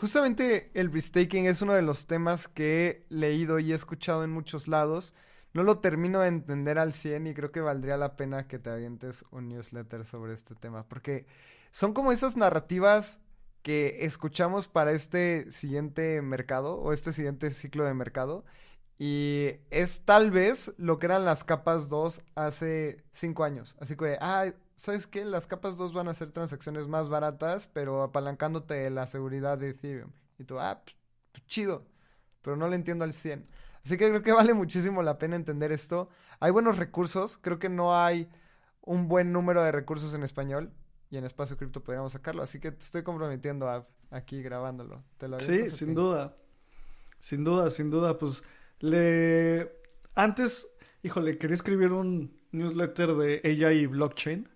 Justamente 0.00 0.70
el 0.72 0.90
restaking 0.90 1.44
es 1.44 1.60
uno 1.60 1.74
de 1.74 1.82
los 1.82 2.06
temas 2.06 2.48
que 2.48 3.04
he 3.10 3.14
leído 3.14 3.58
y 3.58 3.72
he 3.72 3.74
escuchado 3.74 4.24
en 4.24 4.30
muchos 4.30 4.66
lados. 4.66 5.12
No 5.52 5.62
lo 5.62 5.80
termino 5.80 6.20
de 6.20 6.28
entender 6.28 6.78
al 6.78 6.94
100 6.94 7.26
y 7.26 7.34
creo 7.34 7.52
que 7.52 7.60
valdría 7.60 7.98
la 7.98 8.16
pena 8.16 8.48
que 8.48 8.58
te 8.58 8.70
avientes 8.70 9.26
un 9.30 9.50
newsletter 9.50 10.06
sobre 10.06 10.32
este 10.32 10.54
tema. 10.54 10.88
Porque 10.88 11.26
son 11.70 11.92
como 11.92 12.12
esas 12.12 12.34
narrativas 12.34 13.20
que 13.60 14.06
escuchamos 14.06 14.68
para 14.68 14.92
este 14.92 15.50
siguiente 15.50 16.22
mercado 16.22 16.76
o 16.76 16.94
este 16.94 17.12
siguiente 17.12 17.50
ciclo 17.50 17.84
de 17.84 17.92
mercado. 17.92 18.46
Y 18.98 19.56
es 19.68 20.00
tal 20.06 20.30
vez 20.30 20.72
lo 20.78 20.98
que 20.98 21.06
eran 21.08 21.26
las 21.26 21.44
capas 21.44 21.90
2 21.90 22.22
hace 22.36 23.04
5 23.12 23.44
años. 23.44 23.76
Así 23.78 23.96
que, 23.96 24.16
ah, 24.22 24.46
¿sabes 24.80 25.06
qué? 25.06 25.26
Las 25.26 25.46
capas 25.46 25.76
2 25.76 25.92
van 25.92 26.08
a 26.08 26.14
ser 26.14 26.32
transacciones 26.32 26.88
más 26.88 27.10
baratas, 27.10 27.66
pero 27.66 28.02
apalancándote 28.02 28.88
la 28.88 29.06
seguridad 29.06 29.58
de 29.58 29.70
Ethereum. 29.70 30.10
Y 30.38 30.44
tú, 30.44 30.58
ah, 30.58 30.80
pues, 30.82 30.96
pues 31.32 31.46
chido, 31.46 31.86
pero 32.40 32.56
no 32.56 32.66
lo 32.66 32.74
entiendo 32.74 33.04
al 33.04 33.12
100. 33.12 33.46
Así 33.84 33.98
que 33.98 34.08
creo 34.08 34.22
que 34.22 34.32
vale 34.32 34.54
muchísimo 34.54 35.02
la 35.02 35.18
pena 35.18 35.36
entender 35.36 35.70
esto. 35.70 36.08
Hay 36.40 36.50
buenos 36.50 36.78
recursos, 36.78 37.38
creo 37.42 37.58
que 37.58 37.68
no 37.68 37.94
hay 37.94 38.30
un 38.80 39.06
buen 39.06 39.32
número 39.32 39.62
de 39.62 39.70
recursos 39.70 40.14
en 40.14 40.22
español 40.22 40.72
y 41.10 41.18
en 41.18 41.24
espacio 41.24 41.58
cripto 41.58 41.84
podríamos 41.84 42.14
sacarlo. 42.14 42.42
Así 42.42 42.58
que 42.58 42.72
te 42.72 42.82
estoy 42.82 43.02
comprometiendo 43.02 43.68
a, 43.68 43.86
aquí 44.10 44.42
grabándolo. 44.42 45.04
¿Te 45.18 45.28
lo 45.28 45.38
sí, 45.40 45.70
sin 45.70 45.94
duda. 45.94 46.34
Sin 47.18 47.44
duda, 47.44 47.68
sin 47.68 47.90
duda. 47.90 48.16
Pues 48.16 48.42
le... 48.78 49.78
Antes, 50.14 50.70
híjole, 51.02 51.36
quería 51.36 51.54
escribir 51.54 51.92
un 51.92 52.40
newsletter 52.50 53.14
de 53.14 53.42
AI 53.44 53.80
y 53.80 53.86
blockchain, 53.86 54.48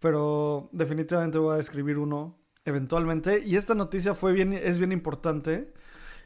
pero 0.00 0.68
definitivamente 0.72 1.38
voy 1.38 1.56
a 1.56 1.60
escribir 1.60 1.98
uno 1.98 2.38
eventualmente. 2.64 3.42
Y 3.44 3.56
esta 3.56 3.74
noticia 3.74 4.14
fue 4.14 4.32
bien, 4.32 4.52
es 4.52 4.78
bien 4.78 4.92
importante. 4.92 5.72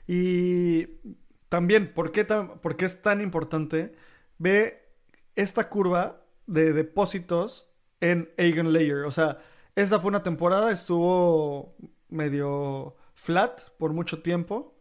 Y 0.06 0.86
también, 1.48 1.92
¿por 1.92 2.12
qué, 2.12 2.24
¿por 2.24 2.76
qué 2.76 2.84
es 2.84 3.02
tan 3.02 3.20
importante? 3.20 3.94
Ve 4.38 4.88
esta 5.34 5.68
curva 5.68 6.24
de 6.46 6.72
depósitos 6.72 7.68
en 8.00 8.30
Eigenlayer. 8.36 9.04
O 9.04 9.10
sea, 9.10 9.38
esta 9.74 9.98
fue 9.98 10.10
una 10.10 10.22
temporada, 10.22 10.70
estuvo 10.70 11.76
medio 12.08 12.96
flat 13.14 13.60
por 13.78 13.92
mucho 13.92 14.22
tiempo. 14.22 14.74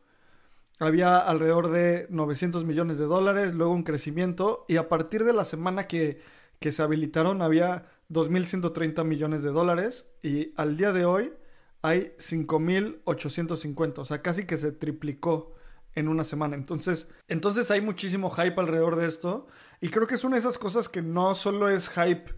Había 0.79 1.19
alrededor 1.19 1.71
de 1.71 2.07
900 2.09 2.65
millones 2.65 2.97
de 2.97 3.05
dólares, 3.05 3.53
luego 3.53 3.73
un 3.73 3.83
crecimiento 3.83 4.65
y 4.67 4.77
a 4.77 4.89
partir 4.89 5.23
de 5.23 5.33
la 5.33 5.45
semana 5.45 5.87
que, 5.87 6.21
que 6.59 6.71
se 6.71 6.81
habilitaron 6.81 7.41
había 7.41 7.85
2.130 8.13 9.03
millones 9.03 9.43
de 9.43 9.49
dólares 9.49 10.07
y 10.21 10.53
al 10.55 10.77
día 10.77 10.93
de 10.93 11.05
hoy 11.05 11.33
hay 11.81 12.13
5.850, 12.17 13.99
o 13.99 14.05
sea, 14.05 14.21
casi 14.21 14.45
que 14.45 14.55
se 14.55 14.71
triplicó 14.71 15.53
en 15.95 16.07
una 16.07 16.23
semana. 16.23 16.55
Entonces, 16.55 17.09
entonces 17.27 17.69
hay 17.71 17.81
muchísimo 17.81 18.29
hype 18.29 18.59
alrededor 18.59 18.95
de 18.95 19.07
esto. 19.07 19.47
Y 19.81 19.89
creo 19.89 20.07
que 20.07 20.15
es 20.15 20.23
una 20.23 20.35
de 20.35 20.39
esas 20.39 20.57
cosas 20.57 20.89
que 20.89 21.01
no 21.01 21.35
solo 21.35 21.69
es 21.69 21.89
hype, 21.89 22.33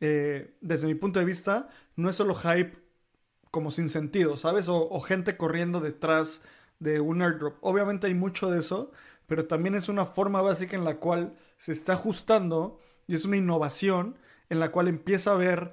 eh, 0.00 0.56
desde 0.60 0.86
mi 0.86 0.94
punto 0.94 1.18
de 1.20 1.26
vista, 1.26 1.68
no 1.94 2.08
es 2.08 2.16
solo 2.16 2.34
hype 2.34 2.76
como 3.50 3.70
sin 3.70 3.88
sentido, 3.88 4.36
¿sabes? 4.36 4.66
O, 4.68 5.00
gente 5.00 5.36
corriendo 5.36 5.80
detrás 5.80 6.42
de 6.78 7.00
un 7.00 7.22
airdrop. 7.22 7.56
Obviamente 7.62 8.06
hay 8.06 8.14
mucho 8.14 8.50
de 8.50 8.60
eso, 8.60 8.90
pero 9.26 9.46
también 9.46 9.74
es 9.74 9.88
una 9.88 10.04
forma 10.04 10.42
básica 10.42 10.76
en 10.76 10.84
la 10.84 10.96
cual 10.96 11.36
se 11.56 11.72
está 11.72 11.94
ajustando 11.94 12.80
y 13.06 13.14
es 13.14 13.24
una 13.24 13.36
innovación 13.36 14.18
en 14.48 14.60
la 14.60 14.70
cual 14.70 14.88
empieza 14.88 15.30
a 15.30 15.34
haber 15.34 15.72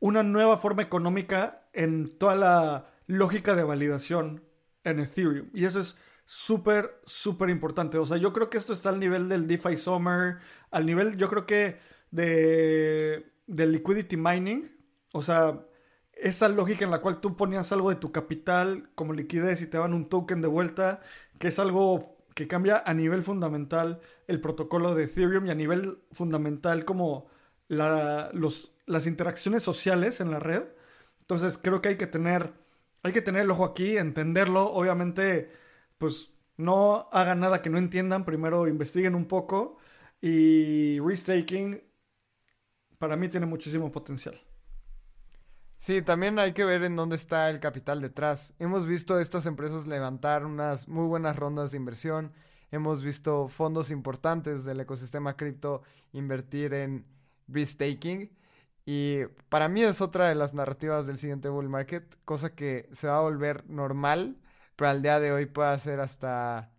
una 0.00 0.22
nueva 0.22 0.56
forma 0.56 0.82
económica 0.82 1.68
en 1.72 2.18
toda 2.18 2.34
la 2.34 2.86
lógica 3.06 3.54
de 3.54 3.62
validación 3.62 4.44
en 4.84 4.98
Ethereum. 4.98 5.48
Y 5.54 5.64
eso 5.64 5.78
es 5.78 5.96
súper, 6.24 7.00
súper 7.04 7.50
importante. 7.50 7.98
O 7.98 8.06
sea, 8.06 8.16
yo 8.16 8.32
creo 8.32 8.50
que 8.50 8.58
esto 8.58 8.72
está 8.72 8.88
al 8.88 9.00
nivel 9.00 9.28
del 9.28 9.46
DeFi 9.46 9.76
Summer, 9.76 10.38
al 10.70 10.86
nivel, 10.86 11.16
yo 11.16 11.28
creo 11.28 11.46
que 11.46 11.78
de, 12.10 13.32
del 13.46 13.72
liquidity 13.72 14.16
mining. 14.16 14.76
O 15.12 15.22
sea, 15.22 15.66
esa 16.14 16.48
lógica 16.48 16.84
en 16.84 16.90
la 16.90 17.00
cual 17.00 17.20
tú 17.20 17.36
ponías 17.36 17.72
algo 17.72 17.90
de 17.90 17.96
tu 17.96 18.12
capital 18.12 18.90
como 18.94 19.12
liquidez 19.12 19.62
y 19.62 19.66
te 19.66 19.78
dan 19.78 19.94
un 19.94 20.08
token 20.08 20.40
de 20.40 20.48
vuelta, 20.48 21.00
que 21.38 21.48
es 21.48 21.58
algo 21.58 22.16
que 22.34 22.48
cambia 22.48 22.82
a 22.84 22.94
nivel 22.94 23.22
fundamental 23.22 24.00
el 24.26 24.40
protocolo 24.40 24.94
de 24.94 25.04
Ethereum 25.04 25.46
y 25.46 25.50
a 25.50 25.54
nivel 25.54 25.98
fundamental 26.12 26.84
como 26.84 27.26
las 27.72 29.06
interacciones 29.06 29.62
sociales 29.62 30.20
en 30.20 30.30
la 30.30 30.38
red. 30.38 30.64
Entonces 31.20 31.58
creo 31.58 31.80
que 31.80 31.90
hay 31.90 31.96
que 31.96 32.06
tener, 32.06 32.52
hay 33.02 33.12
que 33.12 33.22
tener 33.22 33.42
el 33.42 33.50
ojo 33.50 33.64
aquí, 33.64 33.96
entenderlo. 33.96 34.72
Obviamente 34.72 35.50
pues 35.98 36.32
no 36.56 37.08
hagan 37.12 37.40
nada 37.40 37.62
que 37.62 37.70
no 37.70 37.78
entiendan, 37.78 38.24
primero 38.24 38.68
investiguen 38.68 39.14
un 39.14 39.26
poco 39.26 39.78
y 40.20 40.98
restaking 41.00 41.82
para 42.98 43.16
mí 43.16 43.28
tiene 43.28 43.46
muchísimo 43.46 43.90
potencial. 43.90 44.40
Sí, 45.78 46.02
también 46.02 46.38
hay 46.38 46.52
que 46.52 46.64
ver 46.64 46.84
en 46.84 46.94
dónde 46.94 47.16
está 47.16 47.50
el 47.50 47.58
capital 47.58 48.00
detrás. 48.00 48.54
Hemos 48.60 48.86
visto 48.86 49.18
estas 49.18 49.46
empresas 49.46 49.88
levantar 49.88 50.46
unas 50.46 50.86
muy 50.86 51.06
buenas 51.08 51.34
rondas 51.34 51.72
de 51.72 51.78
inversión. 51.78 52.32
Hemos 52.70 53.02
visto 53.02 53.48
fondos 53.48 53.90
importantes 53.90 54.64
del 54.64 54.78
ecosistema 54.78 55.36
cripto 55.36 55.82
invertir 56.12 56.74
en 56.74 57.04
restaking. 57.48 58.30
Y 58.84 59.24
para 59.48 59.68
mí 59.68 59.82
es 59.82 60.00
otra 60.00 60.28
de 60.28 60.34
las 60.34 60.54
narrativas 60.54 61.06
del 61.06 61.18
siguiente 61.18 61.48
bull 61.48 61.68
market, 61.68 62.16
cosa 62.24 62.54
que 62.54 62.88
se 62.92 63.06
va 63.08 63.18
a 63.18 63.20
volver 63.20 63.68
normal 63.70 64.38
pero 64.76 64.90
al 64.90 65.02
día 65.02 65.20
de 65.20 65.32
hoy 65.32 65.46
puede 65.46 65.78
ser 65.78 66.00
hasta 66.00 66.72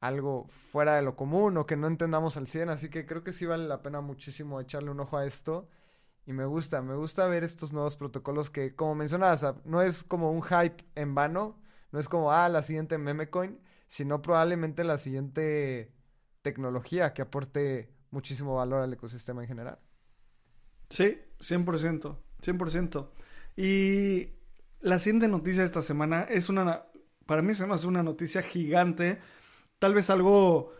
algo 0.00 0.46
fuera 0.48 0.96
de 0.96 1.02
lo 1.02 1.16
común 1.16 1.56
o 1.56 1.66
que 1.66 1.76
no 1.76 1.86
entendamos 1.86 2.36
al 2.36 2.48
100, 2.48 2.70
así 2.70 2.90
que 2.90 3.06
creo 3.06 3.24
que 3.24 3.32
sí 3.32 3.46
vale 3.46 3.66
la 3.66 3.82
pena 3.82 4.00
muchísimo 4.00 4.60
echarle 4.60 4.90
un 4.90 5.00
ojo 5.00 5.16
a 5.16 5.26
esto 5.26 5.68
y 6.26 6.32
me 6.32 6.46
gusta, 6.46 6.82
me 6.82 6.94
gusta 6.96 7.26
ver 7.26 7.44
estos 7.44 7.72
nuevos 7.72 7.96
protocolos 7.96 8.50
que 8.50 8.74
como 8.76 8.94
mencionabas, 8.94 9.56
no 9.64 9.82
es 9.82 10.04
como 10.04 10.32
un 10.32 10.42
hype 10.42 10.84
en 10.94 11.14
vano, 11.14 11.60
no 11.92 12.00
es 12.00 12.08
como, 12.08 12.32
ah, 12.32 12.48
la 12.48 12.62
siguiente 12.62 12.98
meme 12.98 13.30
coin, 13.30 13.60
sino 13.88 14.22
probablemente 14.22 14.84
la 14.84 14.98
siguiente 14.98 15.92
tecnología 16.42 17.14
que 17.14 17.22
aporte 17.22 17.92
muchísimo 18.10 18.56
valor 18.56 18.82
al 18.82 18.92
ecosistema 18.94 19.42
en 19.42 19.48
general. 19.48 19.78
Sí, 20.88 21.18
100%, 21.40 22.16
100%. 22.42 23.08
Y 23.56 24.30
la 24.80 24.98
siguiente 24.98 25.28
noticia 25.28 25.62
de 25.62 25.66
esta 25.66 25.82
semana 25.82 26.22
es 26.22 26.48
una 26.48 26.84
para 27.26 27.42
mí 27.42 27.54
se 27.54 27.66
me 27.66 27.74
hace 27.74 27.86
una 27.86 28.02
noticia 28.02 28.42
gigante, 28.42 29.18
tal 29.78 29.94
vez 29.94 30.10
algo, 30.10 30.72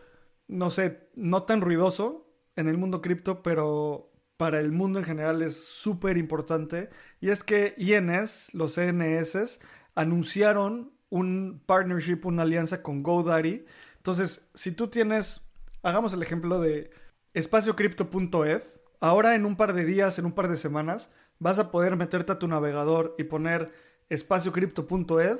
no 0.47 0.69
sé, 0.69 1.09
no 1.15 1.43
tan 1.43 1.61
ruidoso 1.61 2.27
en 2.55 2.67
el 2.67 2.77
mundo 2.77 3.01
cripto, 3.01 3.41
pero 3.41 4.11
para 4.37 4.59
el 4.59 4.71
mundo 4.71 4.99
en 4.99 5.05
general 5.05 5.41
es 5.41 5.55
súper 5.65 6.17
importante. 6.17 6.89
Y 7.19 7.29
es 7.29 7.43
que 7.43 7.73
INS, 7.77 8.53
los 8.53 8.77
ENS, 8.77 9.59
anunciaron 9.95 10.93
un 11.09 11.61
partnership, 11.65 12.21
una 12.25 12.43
alianza 12.43 12.81
con 12.81 13.01
GoDaddy. 13.01 13.65
Entonces, 13.97 14.49
si 14.53 14.71
tú 14.71 14.87
tienes, 14.87 15.41
hagamos 15.83 16.13
el 16.13 16.21
ejemplo 16.21 16.59
de 16.59 16.91
espaciocrypto.ed, 17.33 18.61
ahora 18.99 19.35
en 19.35 19.45
un 19.45 19.55
par 19.55 19.73
de 19.73 19.85
días, 19.85 20.19
en 20.19 20.25
un 20.25 20.33
par 20.33 20.47
de 20.47 20.57
semanas, 20.57 21.09
vas 21.39 21.59
a 21.59 21.71
poder 21.71 21.95
meterte 21.95 22.31
a 22.31 22.39
tu 22.39 22.47
navegador 22.47 23.15
y 23.17 23.25
poner 23.25 23.71
espaciocrypto.ed 24.09 25.39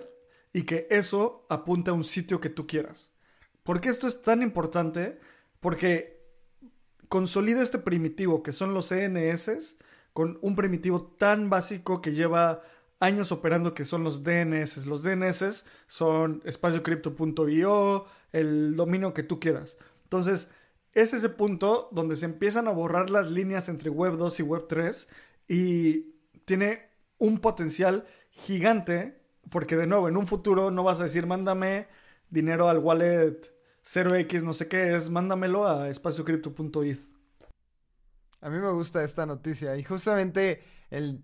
y 0.54 0.64
que 0.64 0.88
eso 0.90 1.46
apunte 1.50 1.92
a 1.92 1.94
un 1.94 2.04
sitio 2.04 2.40
que 2.40 2.50
tú 2.50 2.68
quieras. 2.68 3.12
¿Por 3.64 3.82
qué 3.82 3.90
esto 3.90 4.08
es 4.08 4.22
tan 4.22 4.42
importante? 4.42 5.20
Porque 5.60 6.24
consolida 7.10 7.62
este 7.62 7.80
primitivo 7.80 8.44
que 8.44 8.52
son 8.52 8.74
los 8.74 8.90
CNS 8.90 9.78
con 10.14 10.40
un 10.42 10.56
primitivo 10.56 11.02
tan 11.02 11.50
básico 11.50 12.02
que 12.02 12.14
lleva 12.14 12.62
años 13.00 13.32
operando 13.32 13.74
que 13.74 13.86
son 13.86 14.04
los 14.04 14.24
DNS. 14.24 14.86
Los 14.86 15.04
DNS 15.04 15.66
son 15.88 16.42
espaciocrypto.io, 16.46 18.06
el 18.32 18.76
dominio 18.76 19.14
que 19.14 19.24
tú 19.24 19.40
quieras. 19.40 19.78
Entonces, 20.04 20.50
es 20.96 21.14
ese 21.14 21.30
punto 21.30 21.90
donde 21.92 22.16
se 22.16 22.26
empiezan 22.26 22.68
a 22.68 22.72
borrar 22.72 23.12
las 23.12 23.30
líneas 23.30 23.70
entre 23.70 23.92
Web 23.92 24.18
2 24.18 24.40
y 24.40 24.44
Web 24.44 24.66
3 24.68 25.08
y 25.48 26.16
tiene 26.46 26.90
un 27.20 27.40
potencial 27.40 28.08
gigante 28.32 29.22
porque 29.50 29.76
de 29.76 29.88
nuevo, 29.88 30.08
en 30.08 30.18
un 30.18 30.28
futuro 30.28 30.72
no 30.72 30.84
vas 30.84 31.00
a 31.00 31.04
decir, 31.04 31.28
mándame 31.28 31.88
dinero 32.30 32.70
al 32.70 32.80
wallet 32.80 33.40
0x, 33.86 34.42
no 34.42 34.54
sé 34.54 34.68
qué 34.68 34.96
es, 34.96 35.10
mándamelo 35.10 35.68
a 35.68 35.90
espaciocrypto.eth. 35.90 37.00
A 38.42 38.50
mí 38.50 38.58
me 38.58 38.72
gusta 38.72 39.04
esta 39.04 39.26
noticia 39.26 39.78
y 39.78 39.84
justamente 39.84 40.64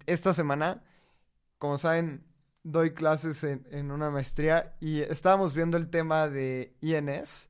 esta 0.06 0.34
semana, 0.34 0.84
como 1.58 1.78
saben, 1.78 2.24
doy 2.64 2.94
clases 2.94 3.44
en, 3.44 3.68
en, 3.72 3.92
una 3.92 4.12
maestría 4.12 4.76
y 4.80 5.02
estábamos 5.02 5.54
viendo 5.54 5.78
el 5.78 5.90
tema 5.90 6.28
de 6.28 6.76
INS. 6.82 7.50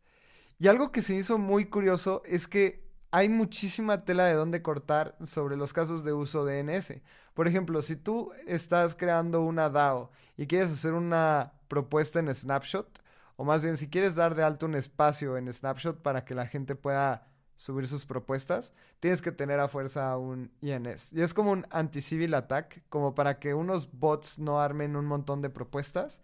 Y 0.62 0.68
algo 0.68 0.92
que 0.92 1.02
se 1.02 1.16
hizo 1.16 1.40
muy 1.40 1.66
curioso 1.66 2.22
es 2.24 2.48
que 2.48 2.88
hay 3.10 3.30
muchísima 3.30 4.06
tela 4.06 4.26
de 4.26 4.36
dónde 4.36 4.62
cortar 4.62 5.18
sobre 5.26 5.58
los 5.58 5.74
casos 5.74 6.04
de 6.04 6.14
uso 6.14 6.46
de 6.46 6.60
INS. 6.60 7.02
Por 7.34 7.48
ejemplo, 7.48 7.82
si 7.82 7.96
tú 7.96 8.32
estás 8.46 8.94
creando 8.94 9.42
una 9.42 9.72
DAO 9.72 10.12
y 10.38 10.46
quieres 10.46 10.72
hacer 10.72 10.94
una 10.94 11.54
propuesta 11.68 12.20
en 12.20 12.32
Snapshot, 12.32 13.02
o 13.38 13.44
más 13.44 13.64
bien 13.64 13.76
si 13.76 13.90
quieres 13.90 14.14
dar 14.14 14.36
de 14.36 14.44
alto 14.44 14.68
un 14.68 14.76
espacio 14.76 15.36
en 15.36 15.52
Snapshot 15.52 16.00
para 16.04 16.26
que 16.26 16.36
la 16.36 16.46
gente 16.46 16.76
pueda 16.76 17.26
subir 17.58 17.88
sus 17.88 18.06
propuestas, 18.06 18.76
tienes 19.00 19.24
que 19.24 19.32
tener 19.32 19.60
a 19.60 19.68
fuerza 19.68 20.16
un 20.20 20.52
INS. 20.62 21.12
Y 21.12 21.24
es 21.24 21.34
como 21.34 21.54
un 21.54 21.66
anti-civil 21.72 22.36
attack, 22.36 22.84
como 22.88 23.16
para 23.16 23.40
que 23.40 23.56
unos 23.56 23.92
bots 23.92 24.38
no 24.38 24.60
armen 24.60 24.96
un 24.96 25.08
montón 25.08 25.42
de 25.42 25.50
propuestas. 25.50 26.22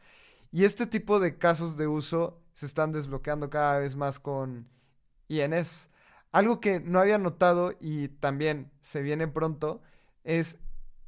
Y 0.57 0.65
este 0.65 0.87
tipo 0.87 1.19
de 1.19 1.37
casos 1.37 1.77
de 1.77 1.85
uso 1.85 2.41
se 2.55 2.65
están 2.65 2.91
desbloqueando 2.91 3.51
cada 3.51 3.77
vez 3.77 3.95
más 3.95 4.17
con 4.17 4.67
INS. 5.27 5.91
Algo 6.31 6.59
que 6.59 6.79
no 6.79 6.99
había 6.99 7.19
notado 7.19 7.75
y 7.79 8.07
también 8.07 8.71
se 8.81 9.03
viene 9.03 9.27
pronto 9.27 9.83
es 10.23 10.57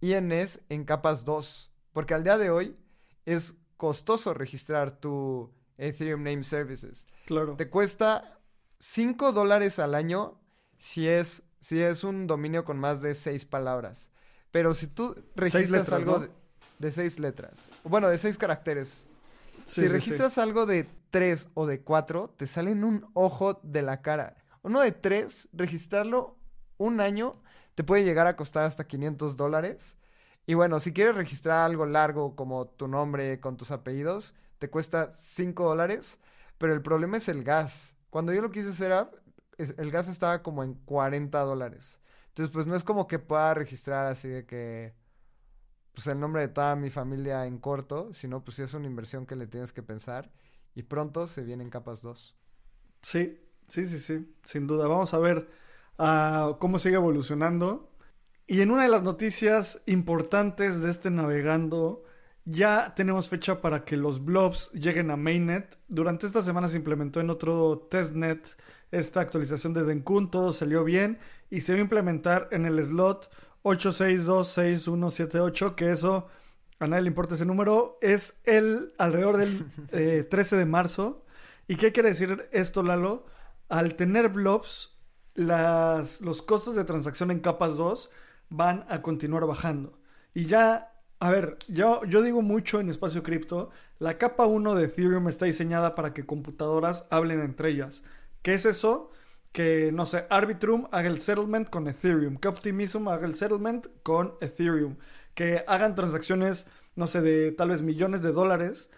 INS 0.01 0.59
en 0.69 0.83
capas 0.85 1.25
2. 1.25 1.71
Porque 1.93 2.13
al 2.13 2.23
día 2.23 2.37
de 2.37 2.51
hoy 2.51 2.77
es 3.25 3.55
costoso 3.75 4.35
registrar 4.35 4.91
tu 4.91 5.51
Ethereum 5.79 6.21
Name 6.21 6.43
Services. 6.43 7.07
Claro. 7.25 7.55
Te 7.55 7.71
cuesta 7.71 8.39
5 8.77 9.31
dólares 9.31 9.79
al 9.79 9.95
año 9.95 10.39
si 10.77 11.07
es, 11.07 11.41
si 11.59 11.81
es 11.81 12.03
un 12.03 12.27
dominio 12.27 12.65
con 12.65 12.77
más 12.77 13.01
de 13.01 13.15
6 13.15 13.45
palabras. 13.45 14.11
Pero 14.51 14.75
si 14.75 14.85
tú 14.85 15.15
registras 15.35 15.71
letras, 15.71 15.91
algo 15.91 16.19
¿no? 16.19 16.27
de 16.77 16.91
6 16.91 17.17
letras, 17.17 17.71
bueno, 17.83 18.09
de 18.09 18.19
6 18.19 18.37
caracteres, 18.37 19.08
Sí, 19.69 19.81
si 19.81 19.87
sí, 19.87 19.93
registras 19.93 20.37
algo 20.37 20.65
de 20.65 20.87
3 21.09 21.47
o 21.53 21.65
de 21.65 21.81
4, 21.81 22.29
te 22.37 22.47
salen 22.47 22.83
un 22.83 23.05
ojo 23.13 23.59
de 23.63 23.81
la 23.81 24.01
cara. 24.01 24.35
Uno 24.61 24.81
de 24.81 24.91
3, 24.91 25.49
registrarlo 25.53 26.37
un 26.77 27.01
año 27.01 27.41
te 27.75 27.83
puede 27.83 28.03
llegar 28.03 28.27
a 28.27 28.35
costar 28.35 28.65
hasta 28.65 28.87
500 28.87 29.37
dólares. 29.37 29.95
Y 30.45 30.55
bueno, 30.55 30.79
si 30.79 30.91
quieres 30.93 31.15
registrar 31.15 31.63
algo 31.65 31.85
largo 31.85 32.35
como 32.35 32.67
tu 32.67 32.87
nombre 32.87 33.39
con 33.39 33.55
tus 33.57 33.71
apellidos, 33.71 34.33
te 34.57 34.69
cuesta 34.69 35.11
5 35.13 35.65
dólares. 35.65 36.19
Pero 36.57 36.73
el 36.73 36.81
problema 36.81 37.17
es 37.17 37.29
el 37.29 37.43
gas. 37.43 37.95
Cuando 38.09 38.33
yo 38.33 38.41
lo 38.41 38.51
quise 38.51 38.69
hacer, 38.69 39.07
es- 39.57 39.75
el 39.77 39.91
gas 39.91 40.07
estaba 40.09 40.41
como 40.43 40.63
en 40.63 40.73
40 40.73 41.39
dólares. 41.41 41.99
Entonces, 42.29 42.51
pues 42.53 42.67
no 42.67 42.75
es 42.75 42.83
como 42.83 43.07
que 43.07 43.19
pueda 43.19 43.53
registrar 43.53 44.05
así 44.07 44.27
de 44.27 44.45
que, 44.45 44.93
pues 45.99 46.07
el 46.07 46.21
nombre 46.21 46.43
de 46.43 46.47
toda 46.47 46.77
mi 46.77 46.89
familia 46.89 47.45
en 47.45 47.57
corto, 47.57 48.13
sino 48.13 48.41
pues 48.41 48.55
sí 48.55 48.61
es 48.63 48.73
una 48.73 48.87
inversión 48.87 49.25
que 49.25 49.35
le 49.35 49.47
tienes 49.47 49.73
que 49.73 49.83
pensar. 49.83 50.31
Y 50.73 50.83
pronto 50.83 51.27
se 51.27 51.43
vienen 51.43 51.69
capas 51.69 52.01
2. 52.01 52.37
Sí, 53.01 53.37
sí, 53.67 53.85
sí, 53.85 53.99
sí, 53.99 54.33
sin 54.45 54.65
duda. 54.65 54.87
Vamos 54.87 55.13
a 55.13 55.19
ver 55.19 55.49
ah, 55.97 56.55
cómo 56.61 56.79
sigue 56.79 56.95
evolucionando. 56.95 57.91
Y 58.47 58.61
en 58.61 58.71
una 58.71 58.83
de 58.83 58.87
las 58.87 59.03
noticias 59.03 59.81
importantes 59.87 60.79
de 60.79 60.89
este 60.89 61.11
navegando, 61.11 62.05
ya 62.45 62.93
tenemos 62.95 63.27
fecha 63.27 63.59
para 63.59 63.83
que 63.83 63.97
los 63.97 64.23
blobs 64.23 64.71
lleguen 64.71 65.11
a 65.11 65.17
mainnet. 65.17 65.77
Durante 65.89 66.27
esta 66.27 66.41
semana 66.41 66.69
se 66.69 66.77
implementó 66.77 67.19
en 67.19 67.29
otro 67.29 67.87
testnet 67.91 68.55
esta 68.91 69.19
actualización 69.19 69.73
de 69.73 69.83
Denkun, 69.83 70.31
todo 70.31 70.53
salió 70.53 70.85
bien 70.85 71.19
y 71.49 71.59
se 71.59 71.73
va 71.73 71.79
a 71.79 71.81
implementar 71.81 72.47
en 72.51 72.65
el 72.65 72.81
slot 72.81 73.29
8626178, 73.63 75.75
que 75.75 75.91
eso 75.91 76.27
a 76.79 76.87
nadie 76.87 77.03
le 77.03 77.09
importa 77.09 77.35
ese 77.35 77.45
número, 77.45 77.97
es 78.01 78.39
el 78.45 78.93
alrededor 78.97 79.37
del 79.37 79.65
eh, 79.91 80.25
13 80.29 80.57
de 80.57 80.65
marzo. 80.65 81.25
¿Y 81.67 81.75
qué 81.75 81.91
quiere 81.91 82.09
decir 82.09 82.49
esto, 82.51 82.83
Lalo? 82.83 83.25
Al 83.67 83.95
tener 83.95 84.29
blobs, 84.29 84.97
las, 85.35 86.21
los 86.21 86.41
costos 86.41 86.75
de 86.75 86.85
transacción 86.85 87.31
en 87.31 87.39
capas 87.39 87.77
2 87.77 88.09
van 88.49 88.85
a 88.89 89.01
continuar 89.01 89.45
bajando. 89.45 89.99
Y 90.33 90.45
ya, 90.45 90.93
a 91.19 91.29
ver, 91.29 91.57
yo, 91.67 92.03
yo 92.05 92.21
digo 92.21 92.41
mucho 92.41 92.79
en 92.79 92.89
espacio 92.89 93.23
cripto, 93.23 93.69
la 93.99 94.17
capa 94.17 94.45
1 94.45 94.75
de 94.75 94.85
Ethereum 94.85 95.27
está 95.27 95.45
diseñada 95.45 95.93
para 95.93 96.13
que 96.13 96.25
computadoras 96.25 97.05
hablen 97.09 97.41
entre 97.41 97.69
ellas. 97.69 98.03
¿Qué 98.41 98.53
es 98.53 98.65
eso? 98.65 99.11
Que, 99.51 99.91
no 99.91 100.05
sé, 100.05 100.25
Arbitrum 100.29 100.87
haga 100.91 101.07
el 101.09 101.21
settlement 101.21 101.69
con 101.69 101.87
Ethereum, 101.87 102.37
que 102.37 102.47
Optimism 102.47 103.07
haga 103.07 103.25
el 103.25 103.35
settlement 103.35 103.87
con 104.03 104.35
Ethereum, 104.41 104.97
que 105.33 105.63
hagan 105.67 105.95
transacciones, 105.95 106.67
no 106.95 107.07
sé, 107.07 107.21
de 107.21 107.51
tal 107.51 107.69
vez 107.69 107.81
millones 107.81 108.21
de 108.21 108.31
dólares. 108.31 108.89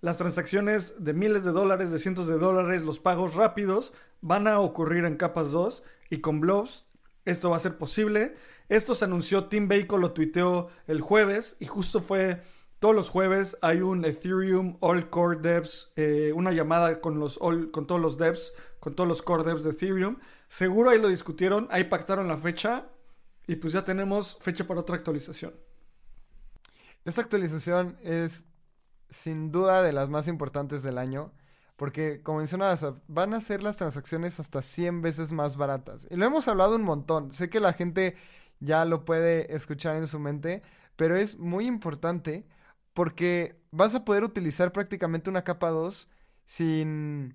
Las 0.00 0.18
transacciones 0.18 1.02
de 1.02 1.14
miles 1.14 1.44
de 1.44 1.52
dólares, 1.52 1.90
de 1.90 1.98
cientos 1.98 2.26
de 2.26 2.38
dólares, 2.38 2.82
los 2.82 3.00
pagos 3.00 3.34
rápidos 3.34 3.92
van 4.20 4.46
a 4.46 4.60
ocurrir 4.60 5.04
en 5.04 5.16
capas 5.16 5.50
2 5.50 5.82
y 6.10 6.18
con 6.20 6.40
blobs 6.40 6.86
esto 7.26 7.50
va 7.50 7.56
a 7.56 7.60
ser 7.60 7.76
posible. 7.76 8.36
Esto 8.68 8.94
se 8.94 9.04
anunció, 9.04 9.46
Tim 9.46 9.68
Bacon 9.68 10.00
lo 10.00 10.12
tuiteó 10.12 10.70
el 10.86 11.00
jueves 11.00 11.56
y 11.60 11.66
justo 11.66 12.00
fue 12.00 12.40
todos 12.78 12.94
los 12.94 13.10
jueves 13.10 13.56
hay 13.62 13.80
un 13.80 14.04
Ethereum 14.04 14.76
All 14.80 15.10
Core 15.10 15.40
Devs, 15.40 15.92
eh, 15.96 16.32
una 16.34 16.52
llamada 16.52 17.00
con, 17.00 17.18
los 17.18 17.38
con 17.38 17.86
todos 17.86 18.00
los 18.00 18.18
devs, 18.18 18.52
con 18.86 18.94
todos 18.94 19.08
los 19.08 19.20
core 19.20 19.42
devs 19.42 19.64
de 19.64 19.70
Ethereum. 19.70 20.16
Seguro 20.46 20.90
ahí 20.90 21.00
lo 21.00 21.08
discutieron, 21.08 21.66
ahí 21.72 21.82
pactaron 21.82 22.28
la 22.28 22.36
fecha 22.36 22.86
y 23.48 23.56
pues 23.56 23.72
ya 23.72 23.84
tenemos 23.84 24.38
fecha 24.40 24.64
para 24.64 24.78
otra 24.78 24.94
actualización. 24.94 25.52
Esta 27.04 27.20
actualización 27.20 27.98
es 28.00 28.44
sin 29.10 29.50
duda 29.50 29.82
de 29.82 29.92
las 29.92 30.08
más 30.08 30.28
importantes 30.28 30.84
del 30.84 30.98
año, 30.98 31.32
porque 31.74 32.22
como 32.22 32.38
mencionabas, 32.38 32.86
van 33.08 33.34
a 33.34 33.40
ser 33.40 33.60
las 33.60 33.76
transacciones 33.76 34.38
hasta 34.38 34.62
100 34.62 35.02
veces 35.02 35.32
más 35.32 35.56
baratas. 35.56 36.06
Y 36.08 36.14
lo 36.14 36.24
hemos 36.24 36.46
hablado 36.46 36.76
un 36.76 36.84
montón, 36.84 37.32
sé 37.32 37.50
que 37.50 37.58
la 37.58 37.72
gente 37.72 38.14
ya 38.60 38.84
lo 38.84 39.04
puede 39.04 39.52
escuchar 39.52 39.96
en 39.96 40.06
su 40.06 40.20
mente, 40.20 40.62
pero 40.94 41.16
es 41.16 41.40
muy 41.40 41.66
importante 41.66 42.46
porque 42.94 43.60
vas 43.72 43.96
a 43.96 44.04
poder 44.04 44.22
utilizar 44.22 44.70
prácticamente 44.70 45.28
una 45.28 45.42
capa 45.42 45.70
2 45.70 46.08
sin, 46.44 47.34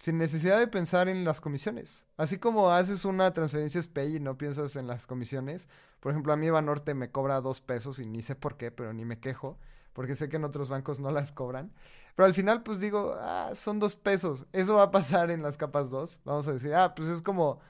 sin 0.00 0.16
necesidad 0.16 0.58
de 0.58 0.66
pensar 0.66 1.10
en 1.10 1.24
las 1.24 1.42
comisiones. 1.42 2.06
Así 2.16 2.38
como 2.38 2.70
haces 2.70 3.04
una 3.04 3.34
transferencia 3.34 3.82
SPAY 3.82 4.16
y 4.16 4.20
no 4.20 4.38
piensas 4.38 4.74
en 4.76 4.86
las 4.86 5.06
comisiones. 5.06 5.68
Por 6.00 6.12
ejemplo, 6.12 6.32
a 6.32 6.36
mí 6.38 6.48
Banorte 6.48 6.94
me 6.94 7.10
cobra 7.10 7.42
dos 7.42 7.60
pesos 7.60 7.98
y 7.98 8.06
ni 8.06 8.22
sé 8.22 8.34
por 8.34 8.56
qué, 8.56 8.70
pero 8.70 8.94
ni 8.94 9.04
me 9.04 9.20
quejo, 9.20 9.58
porque 9.92 10.14
sé 10.14 10.30
que 10.30 10.36
en 10.36 10.44
otros 10.44 10.70
bancos 10.70 11.00
no 11.00 11.10
las 11.10 11.32
cobran. 11.32 11.74
Pero 12.16 12.26
al 12.26 12.32
final, 12.32 12.62
pues 12.62 12.80
digo, 12.80 13.14
ah, 13.20 13.50
son 13.52 13.78
dos 13.78 13.94
pesos. 13.94 14.46
Eso 14.54 14.76
va 14.76 14.84
a 14.84 14.90
pasar 14.90 15.30
en 15.30 15.42
las 15.42 15.58
capas 15.58 15.90
2. 15.90 16.20
Vamos 16.24 16.48
a 16.48 16.54
decir, 16.54 16.74
ah, 16.74 16.94
pues 16.94 17.08
es 17.10 17.20
como 17.20 17.60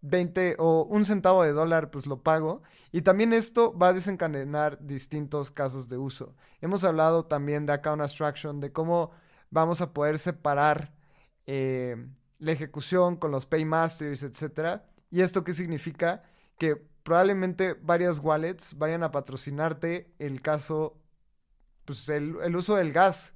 20 0.00 0.56
o 0.58 0.84
un 0.84 1.04
centavo 1.04 1.42
de 1.42 1.52
dólar, 1.52 1.90
pues 1.90 2.06
lo 2.06 2.22
pago. 2.22 2.62
Y 2.92 3.02
también 3.02 3.34
esto 3.34 3.76
va 3.76 3.88
a 3.88 3.92
desencadenar 3.92 4.78
distintos 4.80 5.50
casos 5.50 5.90
de 5.90 5.98
uso. 5.98 6.34
Hemos 6.62 6.82
hablado 6.82 7.26
también 7.26 7.66
de 7.66 7.74
account 7.74 8.00
abstraction, 8.00 8.58
de 8.60 8.72
cómo 8.72 9.10
vamos 9.50 9.82
a 9.82 9.92
poder 9.92 10.18
separar 10.18 10.98
eh, 11.46 11.96
la 12.38 12.52
ejecución 12.52 13.16
con 13.16 13.30
los 13.30 13.46
paymasters, 13.46 14.22
etcétera. 14.22 14.86
¿Y 15.10 15.20
esto 15.20 15.44
qué 15.44 15.52
significa? 15.52 16.22
Que 16.58 16.76
probablemente 17.02 17.74
varias 17.74 18.18
wallets 18.18 18.76
vayan 18.78 19.02
a 19.02 19.10
patrocinarte 19.10 20.12
el 20.18 20.42
caso, 20.42 20.96
pues 21.84 22.08
el, 22.08 22.36
el 22.42 22.56
uso 22.56 22.76
del 22.76 22.92
gas 22.92 23.34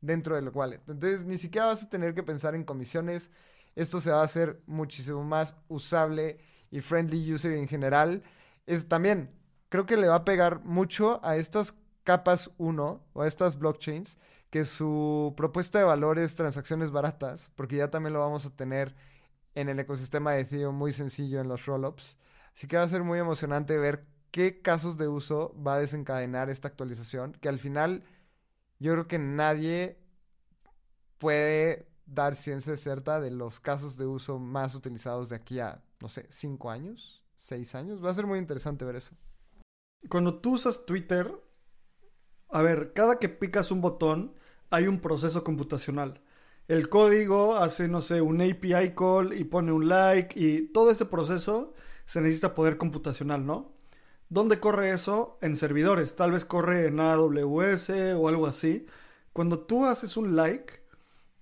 dentro 0.00 0.36
del 0.36 0.48
wallet. 0.50 0.80
Entonces 0.88 1.24
ni 1.24 1.38
siquiera 1.38 1.66
vas 1.66 1.82
a 1.82 1.88
tener 1.88 2.14
que 2.14 2.22
pensar 2.22 2.54
en 2.54 2.64
comisiones. 2.64 3.30
Esto 3.74 4.00
se 4.00 4.10
va 4.10 4.20
a 4.20 4.24
hacer 4.24 4.58
muchísimo 4.66 5.22
más 5.22 5.54
usable 5.68 6.38
y 6.70 6.80
friendly 6.80 7.32
user 7.32 7.52
en 7.52 7.68
general. 7.68 8.22
Es 8.66 8.88
también, 8.88 9.30
creo 9.68 9.86
que 9.86 9.96
le 9.96 10.08
va 10.08 10.16
a 10.16 10.24
pegar 10.24 10.64
mucho 10.64 11.20
a 11.24 11.36
estas 11.36 11.74
capas 12.04 12.50
1 12.58 13.04
o 13.12 13.22
a 13.22 13.26
estas 13.26 13.58
blockchains 13.58 14.16
que 14.56 14.64
su 14.64 15.34
propuesta 15.36 15.78
de 15.78 15.84
valor 15.84 16.18
es 16.18 16.34
transacciones 16.34 16.90
baratas, 16.90 17.50
porque 17.56 17.76
ya 17.76 17.90
también 17.90 18.14
lo 18.14 18.20
vamos 18.20 18.46
a 18.46 18.56
tener 18.56 18.94
en 19.54 19.68
el 19.68 19.78
ecosistema 19.78 20.32
de 20.32 20.40
Ethereum 20.40 20.74
muy 20.74 20.94
sencillo 20.94 21.42
en 21.42 21.48
los 21.48 21.66
rollups. 21.66 22.16
Así 22.54 22.66
que 22.66 22.78
va 22.78 22.84
a 22.84 22.88
ser 22.88 23.02
muy 23.02 23.18
emocionante 23.18 23.76
ver 23.76 24.06
qué 24.30 24.62
casos 24.62 24.96
de 24.96 25.08
uso 25.08 25.54
va 25.62 25.74
a 25.74 25.80
desencadenar 25.80 26.48
esta 26.48 26.68
actualización, 26.68 27.32
que 27.32 27.50
al 27.50 27.58
final 27.58 28.04
yo 28.78 28.92
creo 28.92 29.06
que 29.06 29.18
nadie 29.18 29.98
puede 31.18 31.90
dar 32.06 32.34
ciencia 32.34 32.78
cierta 32.78 33.20
de 33.20 33.32
los 33.32 33.60
casos 33.60 33.98
de 33.98 34.06
uso 34.06 34.38
más 34.38 34.74
utilizados 34.74 35.28
de 35.28 35.36
aquí 35.36 35.60
a, 35.60 35.84
no 36.00 36.08
sé, 36.08 36.28
cinco 36.30 36.70
años, 36.70 37.22
seis 37.34 37.74
años. 37.74 38.02
Va 38.02 38.10
a 38.10 38.14
ser 38.14 38.26
muy 38.26 38.38
interesante 38.38 38.86
ver 38.86 38.96
eso. 38.96 39.14
Cuando 40.08 40.40
tú 40.40 40.54
usas 40.54 40.86
Twitter, 40.86 41.30
a 42.48 42.62
ver, 42.62 42.94
cada 42.94 43.18
que 43.18 43.28
picas 43.28 43.70
un 43.70 43.82
botón 43.82 44.34
hay 44.70 44.86
un 44.86 45.00
proceso 45.00 45.44
computacional. 45.44 46.20
El 46.68 46.88
código 46.88 47.56
hace, 47.56 47.88
no 47.88 48.00
sé, 48.00 48.20
un 48.20 48.40
API 48.40 48.94
call 48.96 49.32
y 49.38 49.44
pone 49.44 49.72
un 49.72 49.88
like 49.88 50.38
y 50.38 50.68
todo 50.68 50.90
ese 50.90 51.06
proceso 51.06 51.74
se 52.06 52.20
necesita 52.20 52.54
poder 52.54 52.76
computacional, 52.76 53.46
¿no? 53.46 53.72
¿Dónde 54.28 54.58
corre 54.58 54.90
eso? 54.90 55.38
En 55.40 55.56
servidores. 55.56 56.16
Tal 56.16 56.32
vez 56.32 56.44
corre 56.44 56.86
en 56.86 56.98
AWS 56.98 57.90
o 58.16 58.28
algo 58.28 58.46
así. 58.46 58.86
Cuando 59.32 59.60
tú 59.60 59.86
haces 59.86 60.16
un 60.16 60.34
like, 60.34 60.80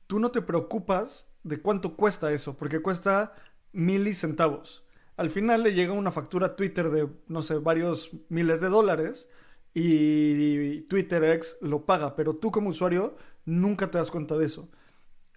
tú 0.07 0.19
no 0.19 0.31
te 0.31 0.43
preocupas 0.43 1.29
de 1.43 1.61
cuánto 1.61 1.97
cuesta 1.97 2.33
eso, 2.33 2.57
porque 2.57 2.83
cuesta 2.83 3.35
milicentavos. 3.73 4.85
Al 5.17 5.31
final 5.31 5.63
le 5.63 5.75
llega 5.75 5.93
una 5.93 6.13
factura 6.13 6.49
a 6.49 6.57
Twitter 6.57 6.91
de, 6.91 7.09
no 7.29 7.43
sé, 7.43 7.59
varios 7.59 8.11
miles 8.29 8.61
de 8.61 8.69
dólares 8.69 9.29
y 9.75 10.83
TwitterX 10.83 11.59
lo 11.61 11.85
paga, 11.85 12.15
pero 12.17 12.37
tú 12.37 12.51
como 12.51 12.71
usuario 12.71 13.17
nunca 13.45 13.91
te 13.91 13.99
das 13.99 14.11
cuenta 14.11 14.37
de 14.39 14.47
eso. 14.47 14.69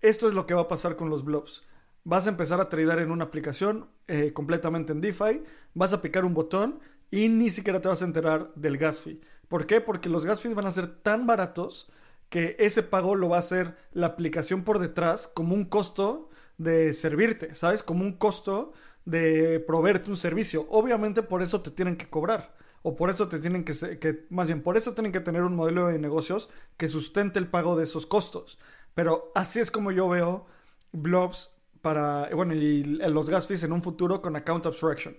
Esto 0.01 0.27
es 0.27 0.33
lo 0.35 0.45
que 0.45 0.53
va 0.53 0.61
a 0.61 0.67
pasar 0.67 0.95
con 0.95 1.09
los 1.09 1.25
blobs. 1.25 1.63
vas 2.03 2.25
a 2.25 2.29
empezar 2.29 2.61
a 2.61 2.69
tradear 2.69 2.99
en 2.99 3.11
una 3.11 3.25
aplicación 3.25 3.89
eh, 4.07 4.31
completamente 4.33 4.93
en 4.93 5.01
DeFi, 5.01 5.43
vas 5.73 5.91
a 5.93 6.01
picar 6.01 6.23
un 6.23 6.33
botón 6.33 6.79
y 7.11 7.29
ni 7.29 7.49
siquiera 7.49 7.81
te 7.81 7.89
vas 7.89 8.01
a 8.01 8.05
enterar 8.05 8.53
del 8.55 8.77
gas 8.77 9.01
fee. 9.01 9.21
¿Por 9.47 9.65
qué? 9.65 9.81
Porque 9.81 10.09
los 10.09 10.25
gas 10.25 10.41
fees 10.41 10.55
van 10.55 10.67
a 10.67 10.71
ser 10.71 10.87
tan 11.01 11.27
baratos 11.27 11.89
que 12.29 12.55
ese 12.59 12.83
pago 12.83 13.15
lo 13.15 13.29
va 13.29 13.37
a 13.37 13.39
hacer 13.39 13.75
la 13.91 14.07
aplicación 14.07 14.63
por 14.63 14.79
detrás 14.79 15.27
como 15.27 15.55
un 15.55 15.65
costo 15.65 16.29
de 16.57 16.93
servirte, 16.93 17.55
¿sabes? 17.55 17.83
Como 17.83 18.03
un 18.03 18.13
costo 18.13 18.73
de 19.05 19.59
proveerte 19.61 20.09
un 20.09 20.17
servicio. 20.17 20.67
Obviamente 20.69 21.23
por 21.23 21.41
eso 21.41 21.61
te 21.61 21.71
tienen 21.71 21.97
que 21.97 22.09
cobrar. 22.09 22.56
O 22.87 22.95
por 22.95 23.09
eso 23.09 23.27
te 23.27 23.39
tienen 23.39 23.65
que, 23.65 24.25
más 24.29 24.47
bien, 24.47 24.63
por 24.63 24.77
eso 24.77 24.93
tienen 24.93 25.11
que 25.11 25.19
tener 25.19 25.43
un 25.43 25.57
modelo 25.57 25.87
de 25.87 25.99
negocios 25.99 26.49
que 26.77 26.87
sustente 26.87 27.37
el 27.37 27.49
pago 27.49 27.75
de 27.75 27.83
esos 27.83 28.05
costos. 28.05 28.59
Pero 28.93 29.29
así 29.35 29.59
es 29.59 29.71
como 29.71 29.91
yo 29.91 30.07
veo 30.07 30.45
blobs 30.93 31.53
para, 31.81 32.33
bueno, 32.33 32.53
y 32.53 32.85
los 32.85 33.29
gas 33.29 33.45
fees 33.45 33.63
en 33.63 33.73
un 33.73 33.81
futuro 33.81 34.21
con 34.21 34.37
account 34.37 34.67
abstraction. 34.67 35.17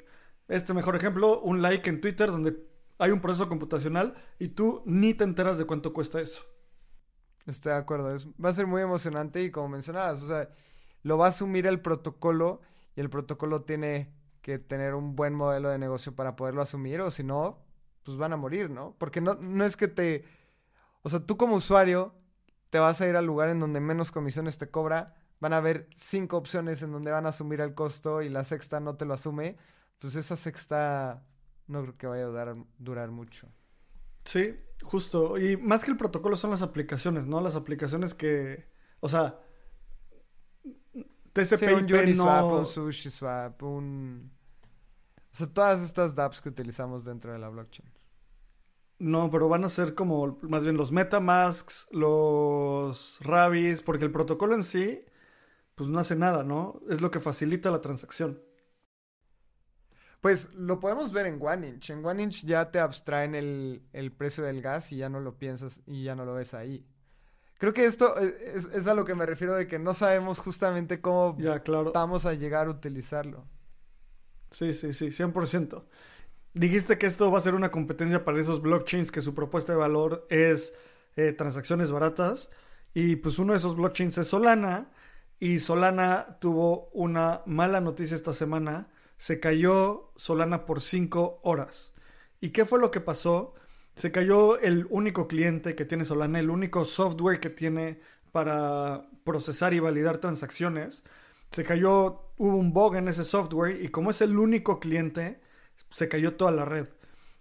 Este 0.48 0.72
mejor 0.72 0.96
ejemplo, 0.96 1.42
un 1.42 1.60
like 1.60 1.90
en 1.90 2.00
Twitter 2.00 2.30
donde 2.30 2.56
hay 2.96 3.10
un 3.10 3.20
proceso 3.20 3.50
computacional 3.50 4.14
y 4.38 4.48
tú 4.48 4.82
ni 4.86 5.12
te 5.12 5.24
enteras 5.24 5.58
de 5.58 5.66
cuánto 5.66 5.92
cuesta 5.92 6.22
eso. 6.22 6.46
Estoy 7.44 7.72
de 7.72 7.78
acuerdo, 7.80 8.16
va 8.42 8.48
a 8.48 8.54
ser 8.54 8.66
muy 8.66 8.80
emocionante 8.80 9.42
y 9.42 9.50
como 9.50 9.68
mencionabas, 9.68 10.22
o 10.22 10.26
sea, 10.26 10.48
lo 11.02 11.18
va 11.18 11.26
a 11.26 11.28
asumir 11.28 11.66
el 11.66 11.82
protocolo 11.82 12.62
y 12.96 13.02
el 13.02 13.10
protocolo 13.10 13.64
tiene 13.64 14.16
que 14.48 14.58
tener 14.58 14.94
un 14.94 15.14
buen 15.14 15.34
modelo 15.34 15.68
de 15.68 15.76
negocio 15.76 16.14
para 16.14 16.34
poderlo 16.34 16.62
asumir 16.62 17.02
o 17.02 17.10
si 17.10 17.22
no, 17.22 17.58
pues 18.02 18.16
van 18.16 18.32
a 18.32 18.38
morir, 18.38 18.70
¿no? 18.70 18.96
Porque 18.98 19.20
no, 19.20 19.34
no 19.34 19.62
es 19.62 19.76
que 19.76 19.88
te, 19.88 20.24
o 21.02 21.10
sea, 21.10 21.20
tú 21.20 21.36
como 21.36 21.56
usuario 21.56 22.14
te 22.70 22.78
vas 22.78 22.98
a 23.02 23.06
ir 23.06 23.16
al 23.16 23.26
lugar 23.26 23.50
en 23.50 23.60
donde 23.60 23.80
menos 23.80 24.10
comisiones 24.10 24.56
te 24.56 24.70
cobra, 24.70 25.16
van 25.38 25.52
a 25.52 25.58
haber 25.58 25.86
cinco 25.94 26.38
opciones 26.38 26.80
en 26.80 26.92
donde 26.92 27.10
van 27.10 27.26
a 27.26 27.28
asumir 27.28 27.60
el 27.60 27.74
costo 27.74 28.22
y 28.22 28.30
la 28.30 28.42
sexta 28.44 28.80
no 28.80 28.96
te 28.96 29.04
lo 29.04 29.12
asume, 29.12 29.58
pues 29.98 30.14
esa 30.14 30.38
sexta 30.38 31.26
no 31.66 31.82
creo 31.82 31.98
que 31.98 32.06
vaya 32.06 32.22
a 32.22 32.28
durar, 32.28 32.56
durar 32.78 33.10
mucho. 33.10 33.48
Sí, 34.24 34.58
justo. 34.80 35.36
Y 35.36 35.58
más 35.58 35.84
que 35.84 35.90
el 35.90 35.98
protocolo 35.98 36.36
son 36.36 36.52
las 36.52 36.62
aplicaciones, 36.62 37.26
¿no? 37.26 37.42
Las 37.42 37.54
aplicaciones 37.54 38.14
que, 38.14 38.66
o 39.00 39.10
sea, 39.10 39.40
TCP 41.34 41.58
sí, 41.58 41.66
un 41.66 41.92
Uniswap, 41.92 42.44
un 42.46 42.64
SushiSwap, 42.64 43.62
un... 43.62 44.37
O 45.32 45.36
sea, 45.36 45.46
todas 45.46 45.80
estas 45.82 46.14
dApps 46.14 46.40
que 46.40 46.48
utilizamos 46.48 47.04
dentro 47.04 47.32
de 47.32 47.38
la 47.38 47.48
blockchain. 47.48 47.90
No, 48.98 49.30
pero 49.30 49.48
van 49.48 49.64
a 49.64 49.68
ser 49.68 49.94
como 49.94 50.38
más 50.42 50.64
bien 50.64 50.76
los 50.76 50.90
MetaMasks, 50.90 51.88
los 51.92 53.18
Ravis, 53.20 53.82
porque 53.82 54.04
el 54.04 54.10
protocolo 54.10 54.54
en 54.54 54.64
sí, 54.64 55.04
pues 55.76 55.88
no 55.88 56.00
hace 56.00 56.16
nada, 56.16 56.42
¿no? 56.42 56.80
Es 56.90 57.00
lo 57.00 57.10
que 57.10 57.20
facilita 57.20 57.70
la 57.70 57.80
transacción. 57.80 58.42
Pues 60.20 60.52
lo 60.54 60.80
podemos 60.80 61.12
ver 61.12 61.26
en 61.26 61.38
OneInch. 61.40 61.90
En 61.90 62.04
OneInch 62.04 62.44
ya 62.44 62.72
te 62.72 62.80
abstraen 62.80 63.36
el, 63.36 63.82
el, 63.92 64.10
precio 64.10 64.42
del 64.42 64.60
gas 64.60 64.90
y 64.90 64.96
ya 64.96 65.08
no 65.08 65.20
lo 65.20 65.38
piensas 65.38 65.82
y 65.86 66.02
ya 66.02 66.16
no 66.16 66.24
lo 66.24 66.34
ves 66.34 66.54
ahí. 66.54 66.84
Creo 67.58 67.72
que 67.72 67.84
esto 67.84 68.16
es, 68.18 68.86
a 68.86 68.94
lo 68.94 69.04
que 69.04 69.16
me 69.16 69.26
refiero 69.26 69.54
de 69.54 69.66
que 69.66 69.80
no 69.80 69.92
sabemos 69.92 70.38
justamente 70.38 71.00
cómo 71.00 71.36
ya, 71.38 71.60
claro. 71.60 71.92
vamos 71.92 72.24
a 72.24 72.34
llegar 72.34 72.68
a 72.68 72.70
utilizarlo. 72.70 73.46
Sí, 74.50 74.74
sí, 74.74 74.92
sí, 74.92 75.10
100%. 75.10 75.84
Dijiste 76.54 76.98
que 76.98 77.06
esto 77.06 77.30
va 77.30 77.38
a 77.38 77.42
ser 77.42 77.54
una 77.54 77.70
competencia 77.70 78.24
para 78.24 78.40
esos 78.40 78.62
blockchains 78.62 79.12
que 79.12 79.20
su 79.20 79.34
propuesta 79.34 79.72
de 79.72 79.78
valor 79.78 80.26
es 80.30 80.74
eh, 81.16 81.32
transacciones 81.32 81.90
baratas. 81.90 82.50
Y 82.94 83.16
pues 83.16 83.38
uno 83.38 83.52
de 83.52 83.58
esos 83.58 83.76
blockchains 83.76 84.18
es 84.18 84.28
Solana. 84.28 84.90
Y 85.38 85.60
Solana 85.60 86.38
tuvo 86.40 86.88
una 86.92 87.42
mala 87.46 87.80
noticia 87.80 88.16
esta 88.16 88.32
semana 88.32 88.88
se 89.18 89.40
cayó 89.40 90.12
Solana 90.16 90.64
por 90.64 90.80
5 90.80 91.40
horas. 91.42 91.92
¿Y 92.40 92.50
qué 92.50 92.64
fue 92.64 92.78
lo 92.78 92.90
que 92.90 93.00
pasó? 93.00 93.54
Se 93.96 94.12
cayó 94.12 94.58
el 94.60 94.86
único 94.90 95.26
cliente 95.26 95.74
que 95.74 95.84
tiene 95.84 96.04
Solana, 96.04 96.38
el 96.38 96.50
único 96.50 96.84
software 96.84 97.40
que 97.40 97.50
tiene 97.50 98.00
para 98.30 99.08
procesar 99.24 99.74
y 99.74 99.80
validar 99.80 100.18
transacciones. 100.18 101.02
Se 101.50 101.64
cayó, 101.64 102.32
hubo 102.36 102.56
un 102.56 102.72
bug 102.72 102.96
en 102.96 103.08
ese 103.08 103.24
software 103.24 103.82
y 103.82 103.88
como 103.88 104.10
es 104.10 104.20
el 104.20 104.38
único 104.38 104.80
cliente, 104.80 105.40
se 105.90 106.08
cayó 106.08 106.34
toda 106.34 106.50
la 106.50 106.64
red. 106.64 106.88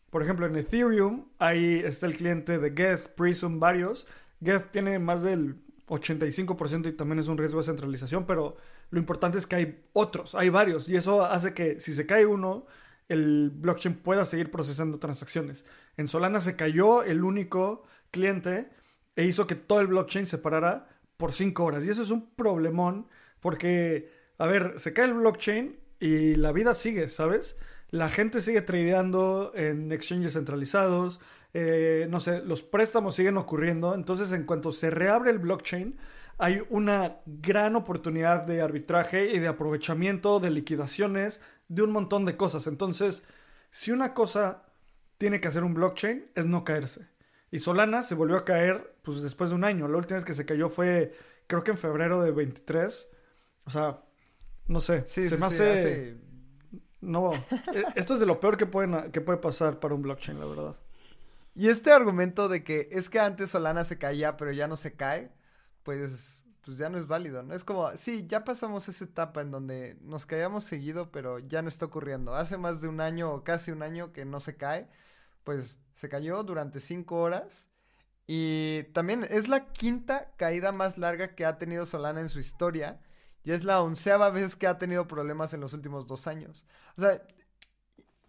Por 0.10 0.24
ejemplo, 0.24 0.46
en 0.46 0.56
Ethereum, 0.56 1.26
ahí 1.38 1.82
está 1.84 2.06
el 2.06 2.16
cliente 2.16 2.58
de 2.58 2.72
Geth, 2.72 3.10
Prism, 3.16 3.60
varios. 3.60 4.08
Geth 4.44 4.72
tiene 4.72 5.00
más 5.00 5.22
del 5.22 5.58
85% 5.88 6.88
y 6.88 6.94
también 6.94 7.20
es 7.20 7.28
un 7.28 7.38
riesgo 7.38 7.60
de 7.60 7.66
centralización, 7.66 8.26
pero 8.26 8.58
lo 8.90 9.00
importante 9.00 9.38
es 9.38 9.48
que 9.48 9.56
hay 9.56 9.84
otros, 9.94 10.36
hay 10.36 10.50
varios, 10.50 10.88
y 10.90 10.96
eso 10.96 11.24
hace 11.26 11.54
que 11.54 11.80
si 11.80 11.94
se 11.94 12.06
cae 12.06 12.26
uno, 12.26 12.66
el 13.08 13.52
blockchain 13.52 13.96
pueda 13.96 14.26
seguir 14.26 14.52
procesando 14.52 15.00
transacciones. 15.00 15.66
En 15.96 16.08
Solana 16.08 16.42
se 16.42 16.56
cayó 16.56 17.04
el 17.04 17.24
único 17.24 17.84
cliente 18.12 18.70
e 19.16 19.26
hizo 19.26 19.48
que 19.48 19.56
todo 19.56 19.80
el 19.80 19.88
blockchain 19.88 20.26
se 20.26 20.38
parara 20.38 20.90
por 21.16 21.32
5 21.32 21.64
horas. 21.64 21.86
Y 21.86 21.90
eso 21.90 22.04
es 22.04 22.12
un 22.12 22.30
problemón 22.32 23.08
porque, 23.40 24.12
a 24.38 24.48
ver, 24.48 24.80
se 24.80 24.94
cae 24.94 25.06
el 25.06 25.14
blockchain 25.14 25.78
y 26.00 26.36
la 26.36 26.52
vida 26.52 26.76
sigue, 26.76 27.10
¿sabes? 27.10 27.58
La 27.90 28.10
gente 28.10 28.42
sigue 28.42 28.62
tradeando 28.62 29.52
en 29.56 29.92
exchanges 29.92 30.34
centralizados, 30.34 31.20
eh, 31.54 32.08
no 32.10 32.20
sé, 32.20 32.42
los 32.42 32.62
préstamos 32.62 33.16
siguen 33.16 33.38
ocurriendo. 33.38 33.96
Entonces, 33.96 34.32
en 34.32 34.44
cuanto 34.44 34.72
se 34.72 34.90
reabre 34.90 35.32
el 35.32 35.40
blockchain, 35.40 35.98
hay 36.38 36.62
una 36.70 37.18
gran 37.26 37.76
oportunidad 37.76 38.44
de 38.44 38.62
arbitraje 38.62 39.34
y 39.34 39.40
de 39.40 39.48
aprovechamiento 39.48 40.40
de 40.40 40.52
liquidaciones 40.52 41.42
de 41.68 41.82
un 41.82 41.92
montón 41.92 42.26
de 42.26 42.38
cosas. 42.38 42.68
Entonces, 42.68 43.24
si 43.72 43.92
una 43.92 44.14
cosa 44.14 44.64
tiene 45.18 45.42
que 45.42 45.48
hacer 45.48 45.64
un 45.64 45.74
blockchain 45.74 46.32
es 46.36 46.46
no 46.46 46.64
caerse. 46.64 47.08
Y 47.50 47.60
Solana 47.60 48.04
se 48.04 48.16
volvió 48.16 48.38
a 48.38 48.46
caer 48.46 48.96
pues 49.04 49.22
después 49.22 49.50
de 49.50 49.56
un 49.56 49.64
año. 49.64 49.88
La 49.88 49.98
última 49.98 50.18
vez 50.18 50.26
que 50.26 50.34
se 50.34 50.46
cayó 50.46 50.70
fue 50.70 51.14
creo 51.48 51.64
que 51.64 51.72
en 51.72 51.78
febrero 51.78 52.22
de 52.22 52.32
23. 52.32 53.10
O 53.68 53.70
sea, 53.70 54.02
no 54.68 54.80
sé, 54.80 55.06
sí, 55.06 55.28
se 55.28 55.38
me 55.38 55.46
hace... 55.46 56.18
No, 57.02 57.34
e, 57.34 57.86
esto 57.96 58.16
es 58.16 58.20
de 58.20 58.26
lo 58.26 58.40
peor 58.40 58.58
que, 58.58 58.66
pueden, 58.66 59.12
que 59.12 59.22
puede 59.22 59.38
pasar 59.38 59.80
para 59.80 59.94
un 59.94 60.02
blockchain, 60.02 60.40
la 60.40 60.46
verdad. 60.46 60.76
Y 61.54 61.68
este 61.68 61.92
argumento 61.92 62.48
de 62.48 62.64
que 62.64 62.88
es 62.92 63.10
que 63.10 63.20
antes 63.20 63.52
Solana 63.52 63.84
se 63.84 63.98
caía, 63.98 64.38
pero 64.38 64.52
ya 64.52 64.68
no 64.68 64.78
se 64.78 64.96
cae, 64.96 65.32
pues, 65.84 66.46
pues 66.64 66.78
ya 66.78 66.90
no 66.90 66.98
es 66.98 67.08
válido, 67.08 67.44
¿no? 67.44 67.54
Es 67.54 67.64
como, 67.64 67.96
sí, 67.98 68.26
ya 68.28 68.46
pasamos 68.46 68.88
esa 68.88 69.04
etapa 69.04 69.42
en 69.42 69.52
donde 69.52 69.98
nos 70.02 70.26
caíamos 70.26 70.64
seguido, 70.64 71.12
pero 71.12 71.40
ya 71.40 71.62
no 71.62 71.68
está 71.68 71.86
ocurriendo. 71.86 72.36
Hace 72.36 72.58
más 72.58 72.82
de 72.82 72.88
un 72.88 73.02
año 73.02 73.34
o 73.34 73.44
casi 73.44 73.72
un 73.72 73.84
año 73.84 74.14
que 74.14 74.24
no 74.24 74.40
se 74.40 74.56
cae, 74.56 74.88
pues 75.44 75.78
se 75.94 76.10
cayó 76.10 76.44
durante 76.44 76.80
cinco 76.80 77.18
horas. 77.18 77.70
Y 78.28 78.84
también 78.94 79.26
es 79.30 79.48
la 79.50 79.66
quinta 79.72 80.32
caída 80.38 80.72
más 80.72 80.98
larga 80.98 81.36
que 81.36 81.46
ha 81.46 81.58
tenido 81.58 81.86
Solana 81.86 82.22
en 82.22 82.30
su 82.30 82.40
historia. 82.40 83.02
Y 83.44 83.52
es 83.52 83.64
la 83.64 83.82
onceava 83.82 84.30
vez 84.30 84.56
que 84.56 84.68
ha 84.68 84.78
tenido 84.78 85.08
problemas 85.08 85.54
en 85.54 85.62
los 85.62 85.74
últimos 85.74 86.08
dos 86.08 86.28
años. 86.28 86.66
O 86.98 87.02
sea, 87.02 87.22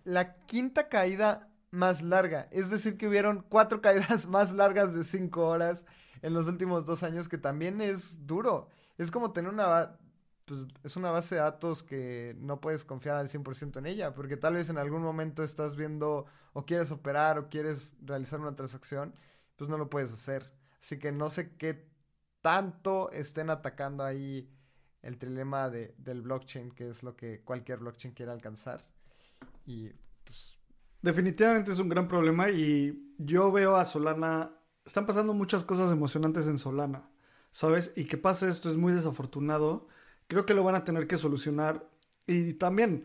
la 0.05 0.37
quinta 0.47 0.89
caída 0.89 1.49
más 1.71 2.03
larga. 2.03 2.49
Es 2.51 2.71
decir, 2.71 2.97
que 2.97 3.09
hubieron 3.09 3.45
cuatro 3.49 3.81
caídas 3.83 4.27
más 4.27 4.53
largas 4.53 4.95
de 4.95 5.05
cinco 5.05 5.47
horas 5.47 5.85
en 6.23 6.35
los 6.35 6.49
últimos 6.49 6.85
dos 6.85 7.03
años, 7.03 7.29
que 7.29 7.39
también 7.39 7.81
es 7.81 8.27
duro. 8.27 8.71
Es 8.97 9.11
como 9.11 9.33
tener 9.33 9.53
una, 9.53 9.99
pues 10.45 10.61
es 10.83 10.97
una 10.97 11.11
base 11.11 11.37
de 11.37 11.43
datos 11.43 11.83
que 11.83 12.35
no 12.39 12.61
puedes 12.61 12.85
confiar 12.85 13.17
al 13.17 13.29
100% 13.29 13.79
en 13.79 13.87
ella, 13.87 14.15
porque 14.15 14.37
tal 14.37 14.55
vez 14.55 14.71
en 14.71 14.79
algún 14.79 15.03
momento 15.03 15.43
estás 15.43 15.77
viendo 15.77 16.27
o 16.53 16.65
quieres 16.65 16.91
operar 16.91 17.39
o 17.39 17.49
quieres 17.49 17.95
realizar 18.03 18.41
una 18.41 18.57
transacción, 18.57 19.13
pues 19.57 19.71
no 19.71 19.79
lo 19.79 19.91
puedes 19.91 20.13
hacer. 20.13 20.51
Así 20.81 20.99
que 20.99 21.13
no 21.13 21.31
sé 21.31 21.55
qué 21.57 21.89
tanto 22.41 23.11
estén 23.13 23.51
atacando 23.51 24.05
ahí 24.05 24.49
el 25.03 25.19
trilema 25.19 25.69
de, 25.69 25.95
del 25.99 26.23
blockchain, 26.23 26.71
que 26.73 26.89
es 26.89 27.03
lo 27.03 27.17
que 27.17 27.41
cualquier 27.41 27.79
blockchain 27.79 28.15
quiere 28.15 28.33
alcanzar. 28.33 28.87
Y 29.67 29.91
pues... 30.25 30.57
Definitivamente 31.01 31.71
es 31.71 31.79
un 31.79 31.89
gran 31.89 32.09
problema 32.09 32.51
y 32.51 33.15
yo 33.19 33.53
veo 33.53 33.77
a 33.77 33.85
Solana 33.85 34.59
están 34.89 35.05
pasando 35.05 35.35
muchas 35.35 35.65
cosas 35.65 35.93
emocionantes 35.93 36.47
en 36.47 36.57
Solana, 36.57 37.11
¿sabes? 37.53 37.93
Y 37.95 38.07
que 38.07 38.17
pase 38.17 38.49
esto 38.49 38.71
es 38.71 38.77
muy 38.77 38.95
desafortunado. 38.95 39.87
Creo 40.29 40.47
que 40.47 40.55
lo 40.55 40.65
van 40.65 40.75
a 40.75 40.85
tener 40.85 41.07
que 41.07 41.19
solucionar. 41.19 41.87
Y 42.27 42.55
también, 42.55 43.05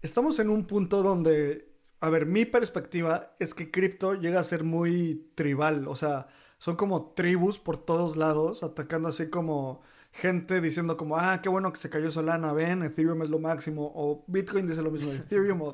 estamos 0.00 0.38
en 0.38 0.48
un 0.48 0.64
punto 0.64 1.02
donde, 1.02 1.72
a 1.98 2.08
ver, 2.08 2.26
mi 2.26 2.44
perspectiva 2.44 3.34
es 3.40 3.52
que 3.52 3.72
cripto 3.72 4.14
llega 4.14 4.38
a 4.38 4.44
ser 4.44 4.62
muy 4.62 5.28
tribal, 5.34 5.88
o 5.88 5.96
sea, 5.96 6.28
son 6.58 6.76
como 6.76 7.12
tribus 7.14 7.58
por 7.58 7.84
todos 7.84 8.16
lados, 8.16 8.62
atacando 8.62 9.08
así 9.08 9.28
como 9.28 9.82
gente 10.14 10.60
diciendo 10.60 10.96
como, 10.96 11.16
ah, 11.16 11.40
qué 11.42 11.48
bueno 11.48 11.72
que 11.72 11.80
se 11.80 11.90
cayó 11.90 12.10
Solana, 12.10 12.52
ven, 12.52 12.82
Ethereum 12.82 13.22
es 13.22 13.30
lo 13.30 13.40
máximo, 13.40 13.92
o 13.94 14.24
Bitcoin 14.28 14.66
dice 14.66 14.80
lo 14.80 14.90
mismo 14.90 15.10
de 15.10 15.18
Ethereum. 15.18 15.72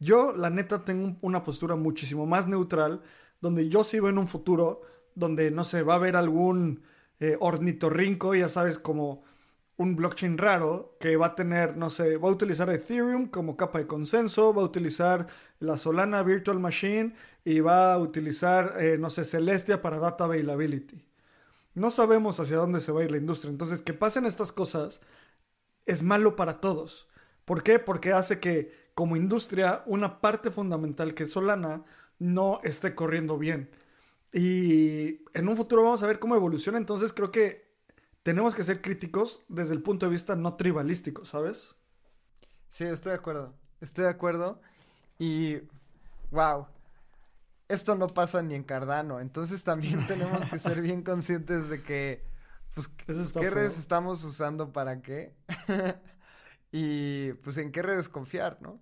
Yo, 0.00 0.36
la 0.36 0.50
neta, 0.50 0.82
tengo 0.82 1.16
una 1.22 1.44
postura 1.44 1.76
muchísimo 1.76 2.26
más 2.26 2.48
neutral 2.48 3.00
donde 3.40 3.68
yo 3.68 3.84
sí 3.84 4.00
veo 4.00 4.10
en 4.10 4.18
un 4.18 4.26
futuro 4.26 4.82
donde, 5.14 5.50
no 5.50 5.64
sé, 5.64 5.82
va 5.82 5.94
a 5.94 5.96
haber 5.96 6.16
algún 6.16 6.82
eh, 7.20 7.36
ornitorrinco, 7.38 8.34
ya 8.34 8.48
sabes, 8.48 8.78
como 8.78 9.22
un 9.76 9.96
blockchain 9.96 10.36
raro 10.38 10.96
que 11.00 11.16
va 11.16 11.26
a 11.26 11.34
tener, 11.36 11.76
no 11.76 11.90
sé, 11.90 12.16
va 12.16 12.28
a 12.28 12.32
utilizar 12.32 12.68
Ethereum 12.70 13.28
como 13.28 13.56
capa 13.56 13.78
de 13.78 13.86
consenso, 13.86 14.52
va 14.52 14.62
a 14.62 14.64
utilizar 14.64 15.28
la 15.60 15.76
Solana 15.76 16.22
Virtual 16.22 16.58
Machine 16.58 17.14
y 17.44 17.60
va 17.60 17.92
a 17.92 17.98
utilizar, 17.98 18.74
eh, 18.80 18.98
no 18.98 19.10
sé, 19.10 19.24
Celestia 19.24 19.80
para 19.80 19.98
data 19.98 20.24
availability. 20.24 21.04
No 21.74 21.90
sabemos 21.90 22.38
hacia 22.40 22.56
dónde 22.56 22.80
se 22.80 22.92
va 22.92 23.00
a 23.00 23.04
ir 23.04 23.10
la 23.10 23.16
industria. 23.16 23.50
Entonces, 23.50 23.82
que 23.82 23.92
pasen 23.92 24.26
estas 24.26 24.52
cosas 24.52 25.00
es 25.86 26.02
malo 26.02 26.36
para 26.36 26.60
todos. 26.60 27.08
¿Por 27.44 27.62
qué? 27.62 27.78
Porque 27.78 28.12
hace 28.12 28.40
que 28.40 28.72
como 28.94 29.16
industria 29.16 29.82
una 29.86 30.20
parte 30.20 30.50
fundamental 30.50 31.14
que 31.14 31.24
es 31.24 31.32
Solana 31.32 31.84
no 32.18 32.60
esté 32.62 32.94
corriendo 32.94 33.38
bien. 33.38 33.70
Y 34.32 35.20
en 35.34 35.48
un 35.48 35.56
futuro 35.56 35.82
vamos 35.82 36.02
a 36.02 36.06
ver 36.06 36.18
cómo 36.18 36.36
evoluciona. 36.36 36.78
Entonces 36.78 37.12
creo 37.12 37.30
que 37.30 37.64
tenemos 38.22 38.54
que 38.54 38.64
ser 38.64 38.80
críticos 38.80 39.40
desde 39.48 39.74
el 39.74 39.82
punto 39.82 40.06
de 40.06 40.12
vista 40.12 40.36
no 40.36 40.54
tribalístico, 40.54 41.24
¿sabes? 41.24 41.74
Sí, 42.70 42.84
estoy 42.84 43.10
de 43.10 43.18
acuerdo. 43.18 43.54
Estoy 43.80 44.04
de 44.04 44.10
acuerdo. 44.10 44.60
Y, 45.18 45.58
wow, 46.30 46.66
esto 47.74 47.94
no 47.94 48.06
pasa 48.06 48.42
ni 48.42 48.54
en 48.54 48.64
Cardano. 48.64 49.20
Entonces 49.20 49.64
también 49.64 50.06
tenemos 50.08 50.48
que 50.48 50.58
ser 50.58 50.80
bien 50.80 51.02
conscientes 51.02 51.68
de 51.68 51.82
que, 51.82 52.24
pues, 52.74 52.88
qué 52.88 53.50
redes 53.50 53.78
estamos 53.78 54.24
usando 54.24 54.72
para 54.72 55.02
qué. 55.02 55.34
y, 56.72 57.32
pues, 57.34 57.58
en 57.58 57.72
qué 57.72 57.82
redes 57.82 58.08
confiar, 58.08 58.58
¿no? 58.60 58.80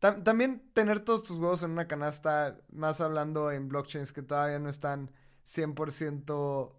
también 0.00 0.62
tener 0.72 1.00
todos 1.00 1.22
tus 1.22 1.36
huevos 1.36 1.62
en 1.62 1.72
una 1.72 1.86
canasta, 1.86 2.58
más 2.72 3.02
hablando 3.02 3.52
en 3.52 3.68
blockchains 3.68 4.14
que 4.14 4.22
todavía 4.22 4.58
no 4.58 4.70
están 4.70 5.10
100% 5.44 6.72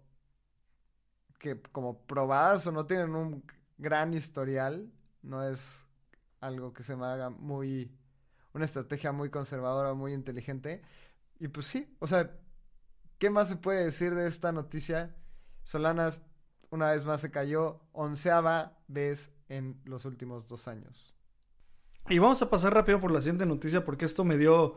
que 1.38 1.60
como 1.60 1.98
probadas 2.02 2.66
o 2.66 2.72
no 2.72 2.86
tienen 2.86 3.14
un 3.14 3.44
gran 3.78 4.14
historial, 4.14 4.90
no 5.22 5.44
es 5.44 5.86
algo 6.40 6.72
que 6.72 6.82
se 6.82 6.96
me 6.96 7.06
haga 7.06 7.30
muy, 7.30 7.92
una 8.54 8.64
estrategia 8.64 9.12
muy 9.12 9.30
conservadora, 9.30 9.94
muy 9.94 10.12
inteligente. 10.12 10.82
Y 11.42 11.48
pues 11.48 11.66
sí, 11.66 11.92
o 11.98 12.06
sea, 12.06 12.30
¿qué 13.18 13.28
más 13.28 13.48
se 13.48 13.56
puede 13.56 13.84
decir 13.84 14.14
de 14.14 14.28
esta 14.28 14.52
noticia? 14.52 15.16
Solanas 15.64 16.22
una 16.70 16.92
vez 16.92 17.04
más 17.04 17.20
se 17.20 17.32
cayó 17.32 17.80
onceava 17.90 18.78
vez 18.86 19.32
en 19.48 19.80
los 19.84 20.04
últimos 20.04 20.46
dos 20.46 20.68
años. 20.68 21.16
Y 22.08 22.20
vamos 22.20 22.40
a 22.42 22.48
pasar 22.48 22.72
rápido 22.72 23.00
por 23.00 23.10
la 23.10 23.20
siguiente 23.20 23.44
noticia 23.44 23.84
porque 23.84 24.04
esto 24.04 24.22
me 24.22 24.38
dio 24.38 24.76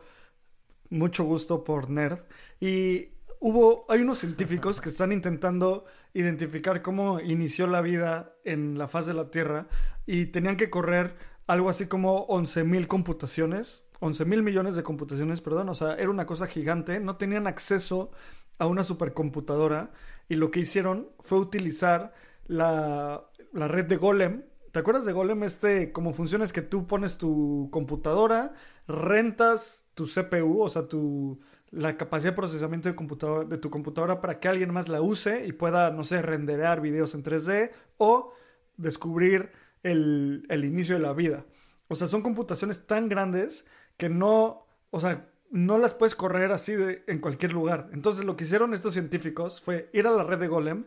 mucho 0.90 1.22
gusto 1.22 1.62
por 1.62 1.88
Nerd. 1.88 2.18
Y 2.58 3.10
hubo, 3.38 3.86
hay 3.88 4.00
unos 4.00 4.18
científicos 4.18 4.80
que 4.80 4.88
están 4.88 5.12
intentando 5.12 5.84
identificar 6.14 6.82
cómo 6.82 7.20
inició 7.20 7.68
la 7.68 7.80
vida 7.80 8.34
en 8.42 8.76
la 8.76 8.88
faz 8.88 9.06
de 9.06 9.14
la 9.14 9.30
Tierra 9.30 9.68
y 10.04 10.26
tenían 10.26 10.56
que 10.56 10.68
correr 10.68 11.16
algo 11.46 11.70
así 11.70 11.86
como 11.86 12.26
11.000 12.26 12.88
computaciones, 12.88 13.84
11.000 14.00 14.42
millones 14.42 14.76
de 14.76 14.82
computaciones, 14.82 15.40
perdón, 15.40 15.68
o 15.68 15.74
sea, 15.74 15.94
era 15.94 16.10
una 16.10 16.26
cosa 16.26 16.46
gigante, 16.46 17.00
no 17.00 17.16
tenían 17.16 17.46
acceso 17.46 18.10
a 18.58 18.66
una 18.66 18.84
supercomputadora 18.84 19.92
y 20.28 20.36
lo 20.36 20.50
que 20.50 20.60
hicieron 20.60 21.08
fue 21.20 21.38
utilizar 21.38 22.14
la, 22.46 23.24
la 23.52 23.68
red 23.68 23.86
de 23.86 23.96
Golem. 23.96 24.44
¿Te 24.72 24.80
acuerdas 24.80 25.04
de 25.04 25.12
Golem? 25.12 25.42
Este, 25.42 25.92
como 25.92 26.12
funciona 26.12 26.44
es 26.44 26.52
que 26.52 26.62
tú 26.62 26.86
pones 26.86 27.16
tu 27.16 27.68
computadora, 27.70 28.54
rentas 28.86 29.86
tu 29.94 30.06
CPU, 30.06 30.60
o 30.60 30.68
sea, 30.68 30.88
tu, 30.88 31.40
la 31.70 31.96
capacidad 31.96 32.32
de 32.32 32.36
procesamiento 32.36 32.92
de, 32.92 33.44
de 33.46 33.58
tu 33.58 33.70
computadora 33.70 34.20
para 34.20 34.40
que 34.40 34.48
alguien 34.48 34.72
más 34.72 34.88
la 34.88 35.00
use 35.00 35.46
y 35.46 35.52
pueda, 35.52 35.90
no 35.90 36.04
sé, 36.04 36.22
renderear 36.22 36.80
videos 36.80 37.14
en 37.14 37.22
3D 37.22 37.70
o 37.98 38.34
descubrir 38.76 39.52
el, 39.82 40.46
el 40.48 40.64
inicio 40.64 40.96
de 40.96 41.00
la 41.02 41.12
vida. 41.12 41.44
O 41.88 41.94
sea, 41.94 42.06
son 42.06 42.22
computaciones 42.22 42.86
tan 42.86 43.08
grandes 43.08 43.64
que 43.96 44.08
no, 44.08 44.66
o 44.90 45.00
sea, 45.00 45.28
no 45.50 45.78
las 45.78 45.94
puedes 45.94 46.14
correr 46.14 46.52
así 46.52 46.74
de, 46.74 47.04
en 47.06 47.18
cualquier 47.18 47.52
lugar. 47.52 47.88
Entonces 47.92 48.24
lo 48.24 48.36
que 48.36 48.44
hicieron 48.44 48.74
estos 48.74 48.92
científicos 48.94 49.60
fue 49.60 49.90
ir 49.92 50.06
a 50.06 50.10
la 50.10 50.24
red 50.24 50.38
de 50.38 50.48
Golem, 50.48 50.84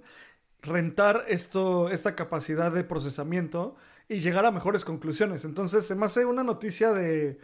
rentar 0.61 1.25
esto, 1.27 1.89
esta 1.89 2.15
capacidad 2.15 2.71
de 2.71 2.83
procesamiento 2.83 3.75
y 4.07 4.19
llegar 4.19 4.45
a 4.45 4.51
mejores 4.51 4.85
conclusiones. 4.85 5.45
Entonces 5.45 5.85
se 5.85 5.95
me 5.95 6.05
hace 6.05 6.25
una 6.25 6.43
noticia 6.43 6.93
de 6.93 7.39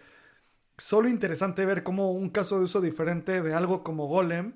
solo 0.77 1.07
interesante 1.07 1.65
ver 1.65 1.83
cómo 1.83 2.11
un 2.11 2.29
caso 2.29 2.57
de 2.57 2.65
uso 2.65 2.81
diferente 2.81 3.41
de 3.41 3.53
algo 3.53 3.83
como 3.83 4.07
Golem 4.07 4.55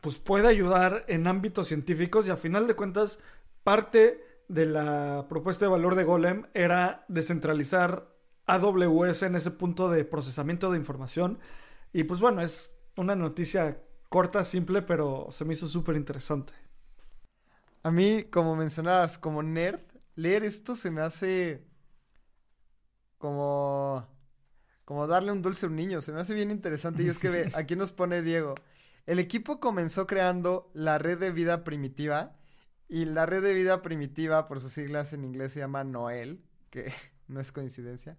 pues 0.00 0.16
puede 0.16 0.48
ayudar 0.48 1.04
en 1.08 1.26
ámbitos 1.26 1.68
científicos 1.68 2.26
y 2.26 2.30
a 2.30 2.36
final 2.36 2.66
de 2.66 2.74
cuentas 2.74 3.18
parte 3.64 4.24
de 4.48 4.66
la 4.66 5.26
propuesta 5.28 5.64
de 5.64 5.70
valor 5.70 5.94
de 5.94 6.04
Golem 6.04 6.46
era 6.54 7.04
descentralizar 7.08 8.08
AWS 8.46 9.22
en 9.22 9.36
ese 9.36 9.50
punto 9.50 9.90
de 9.90 10.04
procesamiento 10.04 10.70
de 10.70 10.78
información 10.78 11.38
y 11.92 12.04
pues 12.04 12.20
bueno, 12.20 12.42
es 12.42 12.72
una 12.96 13.16
noticia 13.16 13.82
corta, 14.08 14.44
simple, 14.44 14.82
pero 14.82 15.28
se 15.30 15.44
me 15.44 15.54
hizo 15.54 15.66
súper 15.66 15.96
interesante. 15.96 16.52
A 17.82 17.90
mí, 17.90 18.24
como 18.24 18.56
mencionabas, 18.56 19.18
como 19.18 19.42
nerd, 19.42 19.80
leer 20.14 20.44
esto 20.44 20.76
se 20.76 20.90
me 20.90 21.00
hace 21.00 21.66
como 23.18 24.06
como 24.90 25.06
darle 25.06 25.30
un 25.30 25.40
dulce 25.40 25.66
a 25.66 25.68
un 25.68 25.76
niño. 25.76 26.00
Se 26.02 26.12
me 26.12 26.20
hace 26.20 26.34
bien 26.34 26.50
interesante. 26.50 27.04
Y 27.04 27.08
es 27.08 27.18
que 27.18 27.28
ve, 27.28 27.48
aquí 27.54 27.76
nos 27.76 27.92
pone 27.92 28.22
Diego. 28.22 28.56
El 29.06 29.20
equipo 29.20 29.60
comenzó 29.60 30.04
creando 30.08 30.68
la 30.74 30.98
red 30.98 31.16
de 31.16 31.30
vida 31.30 31.62
primitiva. 31.62 32.36
Y 32.88 33.04
la 33.04 33.24
red 33.24 33.40
de 33.40 33.54
vida 33.54 33.82
primitiva, 33.82 34.48
por 34.48 34.58
sus 34.58 34.72
siglas 34.72 35.12
en 35.12 35.22
inglés, 35.22 35.52
se 35.52 35.60
llama 35.60 35.84
Noel, 35.84 36.42
que 36.70 36.92
no 37.28 37.38
es 37.38 37.52
coincidencia. 37.52 38.18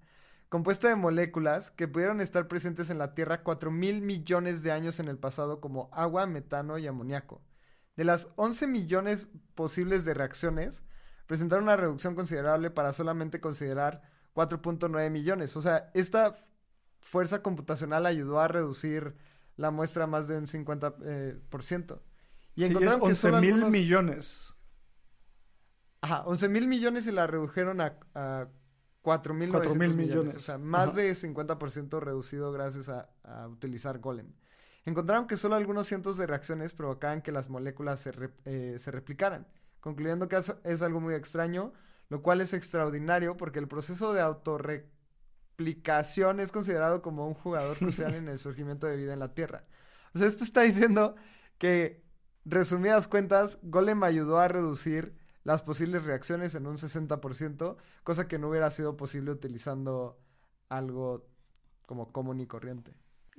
Compuesta 0.52 0.90
de 0.90 0.98
moléculas 0.98 1.72
que 1.72 1.88
pudieron 1.88 2.20
estar 2.20 2.50
presentes 2.50 2.90
en 2.90 2.98
la 2.98 3.14
Tierra 3.14 3.42
4 3.42 3.72
mil 3.72 4.02
millones 4.02 4.64
de 4.64 4.74
años 4.74 5.00
en 5.00 5.08
el 5.08 5.18
pasado, 5.18 5.62
como 5.62 5.90
agua, 5.94 6.28
metano 6.28 6.78
y 6.78 6.86
amoníaco. 6.86 7.42
De 7.96 8.04
las 8.04 8.28
11 8.36 8.68
millones 8.68 9.30
posibles 9.56 10.04
de 10.04 10.14
reacciones, 10.14 10.84
presentaron 11.26 11.64
una 11.64 11.78
reducción 11.78 12.16
considerable 12.16 12.70
para 12.70 12.92
solamente 12.92 13.40
considerar 13.40 14.02
4.9 14.36 15.10
millones. 15.10 15.56
O 15.56 15.62
sea, 15.62 15.90
esta 15.94 16.34
fuerza 17.00 17.42
computacional 17.42 18.06
ayudó 18.06 18.42
a 18.42 18.50
reducir 18.50 19.16
la 19.56 19.72
muestra 19.72 20.06
más 20.06 20.28
de 20.28 20.38
un 20.38 20.48
50%. 20.48 20.96
Eh, 21.06 21.40
por 21.50 21.64
ciento. 21.64 22.04
y 22.56 22.66
encontraron 22.66 23.04
11 23.04 23.32
mil 23.40 23.66
millones. 23.68 24.54
Ajá, 26.02 26.24
11 26.26 26.50
mil 26.50 26.68
millones 26.68 27.08
y 27.08 27.14
la 27.14 27.26
redujeron 27.26 27.80
a, 27.80 27.98
a 28.16 28.50
4 29.02 29.34
mil 29.34 29.50
millones. 29.50 29.96
millones. 29.96 30.36
O 30.36 30.40
sea, 30.40 30.58
más 30.58 30.96
de 30.96 31.12
50% 31.12 32.00
reducido 32.00 32.52
gracias 32.52 32.90
a, 32.90 33.10
utilizar 33.48 34.00
Golem. 34.00 34.34
Encontraron 34.86 35.28
que 35.28 35.38
solo 35.38 35.56
algunos 35.56 35.88
cientos 35.88 36.18
de 36.18 36.28
reacciones 36.28 36.74
provocaban 36.74 37.22
que 37.22 37.32
las 37.32 37.50
moléculas 37.50 38.00
se, 38.00 38.12
eh, 38.46 38.76
se 38.78 38.92
replicaran, 38.92 39.48
concluyendo 39.80 40.28
que 40.28 40.42
es 40.64 40.82
algo 40.82 41.00
muy 41.00 41.14
extraño, 41.14 41.74
lo 42.10 42.22
cual 42.22 42.42
es 42.42 42.54
extraordinario 42.54 43.38
porque 43.38 43.60
el 43.60 43.68
proceso 43.68 44.14
de 44.14 44.22
autorre 44.22 44.90
aplicación 45.62 46.40
es 46.40 46.52
considerado 46.52 47.02
como 47.02 47.28
un 47.28 47.36
jugador 47.36 47.78
crucial 47.78 48.16
en 48.16 48.28
el 48.28 48.40
surgimiento 48.40 48.88
de 48.88 48.98
vida 48.98 49.14
en 49.14 49.20
la 49.20 49.34
Tierra. 49.34 49.64
O 50.14 50.20
sea, 50.20 50.28
esto 50.28 50.44
está 50.44 50.62
diciendo 50.62 51.16
que, 51.58 52.04
resumidas 52.46 53.08
cuentas, 53.08 53.60
Golem 53.62 54.02
ayudó 54.04 54.40
a 54.40 54.48
reducir 54.48 55.16
las 55.44 55.62
posibles 55.62 56.06
reacciones 56.06 56.56
en 56.56 56.68
un 56.68 56.78
60%, 56.78 57.78
cosa 58.04 58.28
que 58.28 58.40
no 58.40 58.50
hubiera 58.50 58.70
sido 58.72 58.98
posible 58.98 59.32
utilizando 59.32 60.20
algo 60.70 61.28
como 61.86 62.12
común 62.12 62.40
y 62.40 62.48
corriente. 62.48 62.94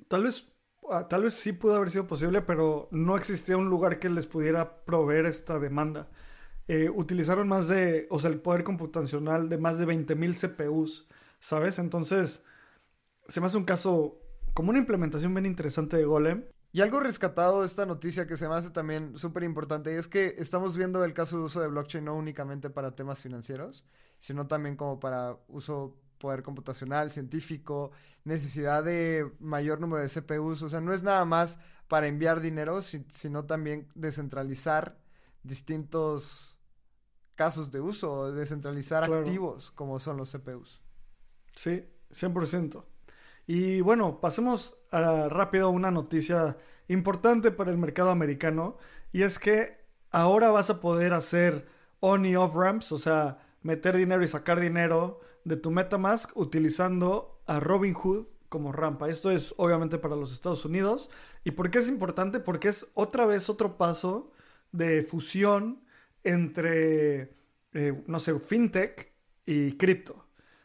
Tal 0.07 0.23
vez, 0.23 0.47
ah, 0.89 1.07
tal 1.07 1.23
vez 1.23 1.33
sí 1.33 1.53
pudo 1.53 1.75
haber 1.75 1.89
sido 1.89 2.07
posible, 2.07 2.41
pero 2.41 2.89
no 2.91 3.17
existía 3.17 3.57
un 3.57 3.69
lugar 3.69 3.99
que 3.99 4.09
les 4.09 4.27
pudiera 4.27 4.83
proveer 4.85 5.25
esta 5.25 5.59
demanda. 5.59 6.09
Eh, 6.67 6.89
utilizaron 6.89 7.47
más 7.47 7.67
de, 7.67 8.07
o 8.09 8.19
sea, 8.19 8.29
el 8.29 8.39
poder 8.39 8.63
computacional 8.63 9.49
de 9.49 9.57
más 9.57 9.79
de 9.79 9.85
20.000 9.85 10.35
CPUs 10.35 11.07
¿sabes? 11.43 11.77
Entonces, 11.77 12.41
se 13.27 13.41
me 13.41 13.47
hace 13.47 13.57
un 13.57 13.65
caso 13.65 14.17
como 14.53 14.69
una 14.69 14.79
implementación 14.79 15.33
bien 15.33 15.45
interesante 15.45 15.97
de 15.97 16.05
Golem. 16.05 16.45
Y 16.75 16.81
algo 16.81 16.99
rescatado 16.99 17.61
de 17.61 17.67
esta 17.67 17.85
noticia 17.85 18.25
que 18.25 18.35
se 18.35 18.47
me 18.47 18.55
hace 18.55 18.71
también 18.71 19.15
súper 19.19 19.43
importante 19.43 19.95
es 19.95 20.07
que 20.07 20.33
estamos 20.39 20.75
viendo 20.75 21.05
el 21.05 21.13
caso 21.13 21.37
de 21.37 21.43
uso 21.43 21.61
de 21.61 21.67
blockchain 21.67 22.03
no 22.03 22.15
únicamente 22.15 22.71
para 22.71 22.95
temas 22.95 23.21
financieros, 23.21 23.85
sino 24.19 24.47
también 24.47 24.75
como 24.75 24.99
para 24.99 25.37
uso 25.47 25.95
poder 26.17 26.41
computacional, 26.41 27.11
científico, 27.11 27.91
necesidad 28.23 28.83
de 28.83 29.31
mayor 29.39 29.79
número 29.79 30.01
de 30.01 30.09
CPUs. 30.09 30.63
O 30.63 30.69
sea, 30.69 30.81
no 30.81 30.93
es 30.93 31.03
nada 31.03 31.23
más 31.25 31.59
para 31.87 32.07
enviar 32.07 32.41
dinero, 32.41 32.81
sino 32.81 33.45
también 33.45 33.87
descentralizar 33.93 34.97
distintos 35.43 36.57
casos 37.35 37.69
de 37.69 37.81
uso, 37.81 38.31
descentralizar 38.31 39.03
activos 39.03 39.69
como 39.71 39.99
son 39.99 40.17
los 40.17 40.31
CPUs. 40.31 40.81
Sí, 41.55 41.87
100%. 42.09 42.83
Y 43.47 43.81
bueno, 43.81 44.21
pasemos 44.21 44.75
a, 44.91 45.27
rápido 45.29 45.67
a 45.67 45.69
una 45.69 45.91
noticia 45.91 46.57
importante 46.87 47.51
para 47.51 47.71
el 47.71 47.77
mercado 47.77 48.09
americano 48.09 48.77
y 49.11 49.23
es 49.23 49.39
que 49.39 49.77
ahora 50.11 50.49
vas 50.51 50.69
a 50.69 50.79
poder 50.79 51.13
hacer 51.13 51.67
on 51.99 52.25
y 52.25 52.35
off 52.35 52.55
ramps, 52.55 52.91
o 52.91 52.97
sea, 52.97 53.39
meter 53.61 53.97
dinero 53.97 54.23
y 54.23 54.27
sacar 54.27 54.59
dinero 54.59 55.21
de 55.43 55.57
tu 55.57 55.71
Metamask 55.71 56.35
utilizando 56.35 57.41
a 57.45 57.59
Robinhood 57.59 58.27
como 58.49 58.71
rampa. 58.71 59.09
Esto 59.09 59.31
es 59.31 59.53
obviamente 59.57 59.97
para 59.97 60.15
los 60.15 60.31
Estados 60.31 60.63
Unidos. 60.63 61.09
¿Y 61.43 61.51
por 61.51 61.71
qué 61.71 61.79
es 61.79 61.87
importante? 61.87 62.39
Porque 62.39 62.67
es 62.69 62.87
otra 62.93 63.25
vez 63.25 63.49
otro 63.49 63.77
paso 63.77 64.31
de 64.71 65.03
fusión 65.03 65.83
entre, 66.23 67.33
eh, 67.73 68.03
no 68.05 68.19
sé, 68.19 68.37
fintech 68.39 69.11
y 69.45 69.77
cripto. 69.77 70.22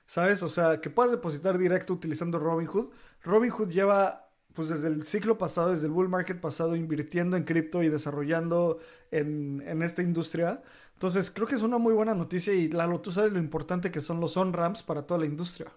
¿Sabes? 0.09 0.43
O 0.43 0.49
sea, 0.49 0.81
que 0.81 0.89
puedas 0.89 1.13
depositar 1.13 1.59
directo 1.59 1.93
utilizando 1.93 2.39
Robinhood. 2.39 2.91
Robinhood 3.23 3.69
lleva, 3.69 4.31
pues 4.55 4.71
desde 4.71 4.89
el 4.89 5.05
ciclo 5.05 5.37
pasado, 5.37 5.71
desde 5.71 5.85
el 5.87 5.93
bull 5.93 6.09
market 6.09 6.41
pasado, 6.41 6.77
invirtiendo 6.77 7.37
en 7.37 7.45
cripto 7.45 7.83
y 7.83 7.91
desarrollando 7.91 8.79
en, 9.11 9.63
en 9.67 9.83
esta 9.83 10.01
industria. 10.01 10.63
Entonces, 10.95 11.31
creo 11.31 11.47
que 11.47 11.57
es 11.57 11.63
una 11.63 11.77
muy 11.77 11.93
buena 11.93 12.15
noticia 12.15 12.55
y 12.55 12.71
Lalo, 12.71 13.03
tú 13.03 13.13
sabes 13.13 13.35
lo 13.35 13.39
importante 13.39 13.91
que 13.91 14.01
son 14.01 14.19
los 14.19 14.39
on-ramps 14.39 14.83
para 14.83 15.03
toda 15.07 15.21
la 15.21 15.27
industria. 15.27 15.71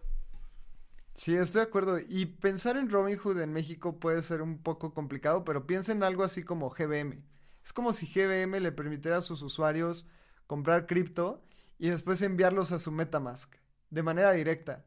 Sí, 1.13 1.35
estoy 1.35 1.59
de 1.59 1.67
acuerdo. 1.67 1.99
Y 1.99 2.25
pensar 2.25 2.77
en 2.77 2.89
Robinhood 2.89 3.37
en 3.41 3.51
México 3.51 3.99
puede 3.99 4.21
ser 4.21 4.41
un 4.41 4.59
poco 4.59 4.93
complicado, 4.93 5.43
pero 5.43 5.67
piensa 5.67 5.91
en 5.91 6.03
algo 6.03 6.23
así 6.23 6.43
como 6.43 6.69
GBM. 6.69 7.21
Es 7.65 7.73
como 7.73 7.91
si 7.91 8.07
GBM 8.07 8.61
le 8.61 8.71
permitiera 8.71 9.17
a 9.17 9.21
sus 9.21 9.41
usuarios 9.41 10.05
comprar 10.47 10.87
cripto 10.87 11.43
y 11.77 11.89
después 11.89 12.21
enviarlos 12.21 12.71
a 12.71 12.79
su 12.79 12.93
Metamask 12.93 13.60
de 13.91 14.03
manera 14.03 14.31
directa. 14.31 14.83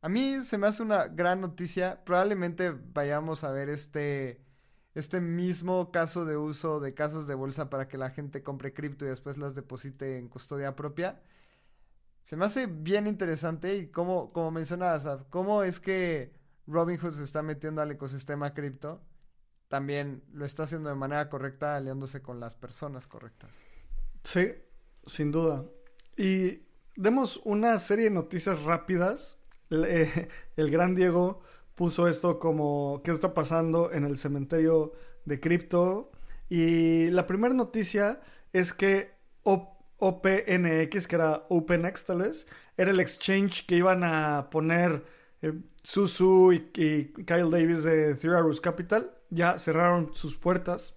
A 0.00 0.08
mí 0.08 0.42
se 0.42 0.58
me 0.58 0.68
hace 0.68 0.82
una 0.82 1.06
gran 1.08 1.40
noticia. 1.40 2.04
Probablemente 2.04 2.70
vayamos 2.70 3.42
a 3.42 3.50
ver 3.50 3.68
este, 3.68 4.40
este 4.94 5.20
mismo 5.20 5.90
caso 5.90 6.24
de 6.24 6.36
uso 6.36 6.78
de 6.78 6.94
casas 6.94 7.26
de 7.26 7.34
bolsa 7.34 7.68
para 7.68 7.88
que 7.88 7.98
la 7.98 8.10
gente 8.10 8.44
compre 8.44 8.72
cripto 8.72 9.04
y 9.04 9.08
después 9.08 9.38
las 9.38 9.56
deposite 9.56 10.18
en 10.18 10.28
custodia 10.28 10.76
propia. 10.76 11.20
Se 12.22 12.36
me 12.36 12.44
hace 12.44 12.66
bien 12.66 13.06
interesante 13.06 13.74
y 13.74 13.88
como, 13.88 14.28
como 14.28 14.50
mencionabas, 14.50 15.08
cómo 15.30 15.64
es 15.64 15.80
que 15.80 16.32
Robinhood 16.66 17.12
se 17.12 17.24
está 17.24 17.42
metiendo 17.42 17.80
al 17.80 17.90
ecosistema 17.90 18.52
cripto, 18.52 19.02
también 19.68 20.22
lo 20.32 20.44
está 20.44 20.64
haciendo 20.64 20.90
de 20.90 20.94
manera 20.94 21.28
correcta, 21.30 21.76
aliándose 21.76 22.22
con 22.22 22.38
las 22.38 22.54
personas 22.54 23.06
correctas. 23.06 23.50
Sí, 24.22 24.52
sin 25.06 25.32
duda. 25.32 25.64
Y 26.16 26.67
demos 26.98 27.40
una 27.44 27.78
serie 27.78 28.04
de 28.04 28.10
noticias 28.10 28.62
rápidas. 28.64 29.38
El 29.70 30.70
gran 30.70 30.94
Diego 30.94 31.42
puso 31.74 32.08
esto 32.08 32.38
como 32.38 33.00
qué 33.04 33.12
está 33.12 33.34
pasando 33.34 33.92
en 33.92 34.04
el 34.04 34.18
cementerio 34.18 34.92
de 35.24 35.38
cripto. 35.38 36.10
Y 36.48 37.08
la 37.10 37.26
primera 37.26 37.54
noticia 37.54 38.20
es 38.52 38.72
que 38.72 39.12
OPNX, 39.44 41.06
que 41.06 41.16
era 41.16 41.44
OpenX 41.48 42.04
tal 42.04 42.32
era 42.76 42.90
el 42.90 43.00
exchange 43.00 43.66
que 43.66 43.76
iban 43.76 44.02
a 44.04 44.48
poner 44.50 45.04
eh, 45.42 45.52
Susu 45.82 46.52
y, 46.52 46.70
Kyle 46.72 47.50
Davis 47.50 47.84
de 47.84 48.14
Three 48.14 48.32
Capital. 48.60 49.12
Ya 49.30 49.58
cerraron 49.58 50.10
sus 50.14 50.36
puertas. 50.36 50.94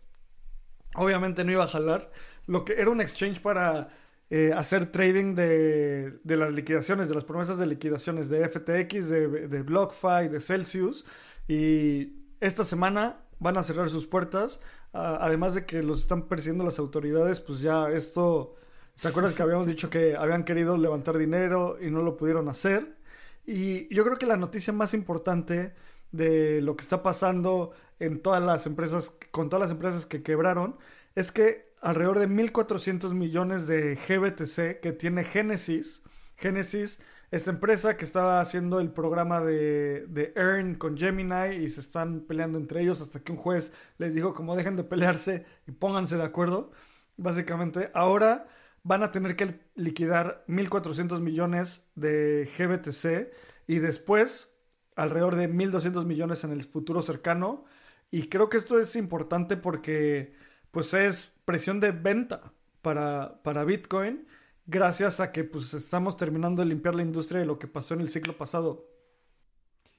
Obviamente 0.96 1.44
no 1.44 1.52
iba 1.52 1.66
a 1.66 1.68
jalar. 1.68 2.12
Lo 2.48 2.66
que 2.66 2.74
era 2.74 2.90
un 2.90 3.02
exchange 3.02 3.42
para 3.42 3.90
eh, 4.32 4.52
hacer 4.56 4.92
trading 4.92 5.36
de, 5.36 6.20
las 6.24 6.52
liquidaciones, 6.52 7.08
de 7.10 7.14
las 7.16 7.24
promesas 7.24 7.60
de 7.60 7.68
liquidaciones 7.68 8.30
de 8.30 8.50
FTX, 8.50 9.10
de, 9.10 9.28
de 9.48 9.62
BlockFi, 9.62 10.30
de 10.30 10.42
Celsius. 10.42 11.06
Y 11.48 12.16
esta 12.40 12.64
semana 12.64 13.18
van 13.38 13.58
a 13.58 13.64
cerrar 13.64 13.90
sus 13.90 14.08
puertas. 14.08 14.60
además 14.94 15.54
de 15.54 15.66
que 15.66 15.84
los 15.84 16.02
están 16.02 16.28
persiguiendo 16.28 16.64
las 16.64 16.80
autoridades, 16.80 17.40
pues 17.42 17.62
ya 17.62 17.92
esto 17.92 18.56
¿Te 19.02 19.08
acuerdas 19.08 19.34
que 19.34 19.42
habíamos 19.42 19.66
dicho 19.66 19.90
que 19.90 20.16
habían 20.16 20.44
querido 20.44 20.78
levantar 20.78 21.18
dinero 21.18 21.78
y 21.82 21.90
no 21.90 22.04
lo 22.04 22.18
pudieron 22.18 22.48
hacer? 22.50 22.98
Y 23.48 23.92
yo 23.94 24.04
creo 24.04 24.20
que 24.20 24.28
la 24.28 24.38
noticia 24.38 24.74
más 24.74 24.94
importante 24.94 25.74
de 26.12 26.62
lo 26.62 26.76
que 26.76 26.84
está 26.84 27.02
pasando 27.02 27.72
en 28.00 28.22
todas 28.22 28.44
las 28.44 28.68
empresas, 28.68 29.12
con 29.32 29.50
todas 29.50 29.62
las 29.62 29.72
empresas 29.72 30.06
que 30.06 30.22
quebraron, 30.22 30.78
es 31.16 31.32
que 31.32 31.71
alrededor 31.82 32.20
de 32.20 32.30
1.400 32.30 33.14
millones 33.14 33.68
de 33.68 33.96
GBTC 33.96 34.80
que 34.80 34.94
tiene 34.94 35.24
Genesis, 35.24 36.04
Genesis, 36.38 37.00
esta 37.32 37.52
empresa 37.52 37.98
que 37.98 38.06
estaba 38.06 38.40
haciendo 38.40 38.80
el 38.80 38.92
programa 38.92 39.42
de, 39.42 40.06
de 40.08 40.34
Earn 40.36 40.76
con 40.76 40.98
Gemini 40.98 41.56
y 41.56 41.70
se 41.70 41.80
están 41.80 42.22
peleando 42.22 42.58
entre 42.58 42.82
ellos 42.82 43.02
hasta 43.02 43.22
que 43.22 43.32
un 43.32 43.38
juez 43.38 43.74
les 43.98 44.14
dijo 44.14 44.34
como 44.34 44.56
dejen 44.56 44.76
de 44.76 44.84
pelearse 44.84 45.46
y 45.68 45.72
pónganse 45.72 46.18
de 46.18 46.24
acuerdo, 46.24 46.72
básicamente. 47.18 47.90
Ahora 47.94 48.48
van 48.84 49.04
a 49.04 49.12
tener 49.12 49.36
que 49.36 49.60
liquidar 49.76 50.44
1.400 50.48 51.20
millones 51.22 51.90
de 51.96 52.50
GBTC 52.58 53.34
y 53.68 53.80
después 53.80 54.54
alrededor 54.96 55.36
de 55.36 55.50
1.200 55.50 56.06
millones 56.06 56.44
en 56.44 56.52
el 56.52 56.64
futuro 56.64 57.02
cercano. 57.02 57.66
Y 58.12 58.28
creo 58.28 58.50
que 58.50 58.58
esto 58.58 58.78
es 58.80 58.96
importante 58.96 59.56
porque 59.56 60.34
pues 60.72 60.94
es 60.94 61.34
presión 61.46 61.80
de 61.80 61.92
venta 61.92 62.54
para, 62.82 63.42
para 63.44 63.64
Bitcoin 63.64 64.28
gracias 64.66 65.20
a 65.20 65.32
que 65.32 65.44
pues 65.44 65.74
estamos 65.74 66.18
terminando 66.18 66.62
de 66.62 66.70
limpiar 66.70 66.96
la 66.96 67.02
industria 67.02 67.42
de 67.42 67.46
lo 67.46 67.60
que 67.60 67.68
pasó 67.68 67.94
en 67.94 68.02
el 68.02 68.10
ciclo 68.10 68.38
pasado. 68.38 68.88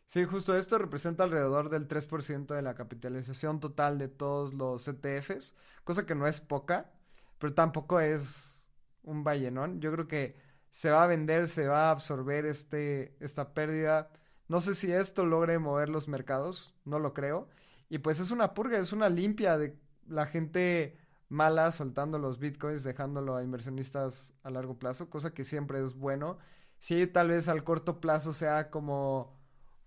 Sí, 0.06 0.24
justo 0.24 0.56
esto 0.56 0.78
representa 0.78 1.24
alrededor 1.24 1.70
del 1.70 1.88
3% 1.88 2.54
de 2.54 2.62
la 2.62 2.74
capitalización 2.74 3.60
total 3.60 3.98
de 3.98 4.08
todos 4.08 4.52
los 4.54 4.86
ETFs, 4.86 5.54
cosa 5.84 6.04
que 6.06 6.14
no 6.14 6.26
es 6.26 6.40
poca, 6.40 6.92
pero 7.38 7.54
tampoco 7.54 8.00
es 8.00 8.68
un 9.02 9.24
ballenón. 9.24 9.80
Yo 9.80 9.92
creo 9.92 10.08
que 10.08 10.36
se 10.70 10.90
va 10.90 11.04
a 11.04 11.06
vender, 11.06 11.48
se 11.48 11.66
va 11.66 11.88
a 11.88 11.90
absorber 11.90 12.46
este, 12.46 13.16
esta 13.20 13.54
pérdida. 13.54 14.10
No 14.48 14.60
sé 14.60 14.74
si 14.74 14.92
esto 14.92 15.24
logre 15.24 15.58
mover 15.58 15.88
los 15.88 16.08
mercados, 16.08 16.74
no 16.84 16.98
lo 16.98 17.14
creo. 17.14 17.48
Y 17.88 17.98
pues 17.98 18.20
es 18.20 18.30
una 18.30 18.54
purga, 18.54 18.78
es 18.78 18.92
una 18.92 19.08
limpia 19.08 19.58
de 19.58 19.78
la 20.06 20.26
gente 20.26 20.98
mala 21.28 21.72
soltando 21.72 22.18
los 22.18 22.38
bitcoins, 22.38 22.82
dejándolo 22.82 23.36
a 23.36 23.42
inversionistas 23.42 24.34
a 24.42 24.50
largo 24.50 24.78
plazo, 24.78 25.08
cosa 25.08 25.32
que 25.32 25.44
siempre 25.44 25.80
es 25.80 25.94
bueno. 25.94 26.38
Si 26.78 27.06
tal 27.06 27.28
vez 27.28 27.48
al 27.48 27.64
corto 27.64 28.00
plazo 28.00 28.32
sea 28.32 28.70
como 28.70 29.38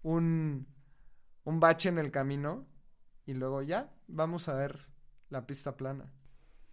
un, 0.02 0.68
un 1.44 1.60
bache 1.60 1.90
en 1.90 1.98
el 1.98 2.12
camino 2.12 2.66
y 3.26 3.34
luego 3.34 3.62
ya 3.62 3.94
vamos 4.08 4.48
a 4.50 4.56
ver 4.56 4.90
la 5.30 5.46
pista 5.46 5.78
plana. 5.78 6.12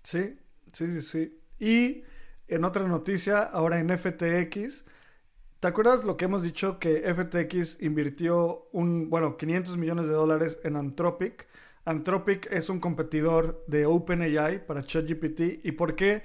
Sí, 0.03 0.39
sí, 0.73 0.87
sí, 0.93 1.03
sí. 1.03 1.41
Y 1.59 2.05
en 2.49 2.65
otra 2.65 2.87
noticia, 2.87 3.43
ahora 3.43 3.79
en 3.79 3.91
FTX, 3.91 4.85
¿te 5.61 5.69
acuerdas 5.69 6.05
lo 6.05 6.17
que 6.17 6.25
hemos 6.25 6.43
dicho 6.43 6.79
que 6.79 7.03
FTX 7.15 7.83
invirtió 7.83 8.69
un, 8.73 9.09
bueno, 9.11 9.37
500 9.37 9.77
millones 9.77 10.07
de 10.07 10.15
dólares 10.15 10.59
en 10.65 10.77
Anthropic? 10.77 11.47
Anthropic 11.85 12.51
es 12.53 12.69
un 12.69 12.81
competidor 12.81 13.65
de 13.67 13.87
OpenAI 13.87 14.67
para 14.67 14.85
ChatGPT. 14.85 15.65
¿Y 15.65 15.73
por 15.73 15.95
qué? 15.95 16.23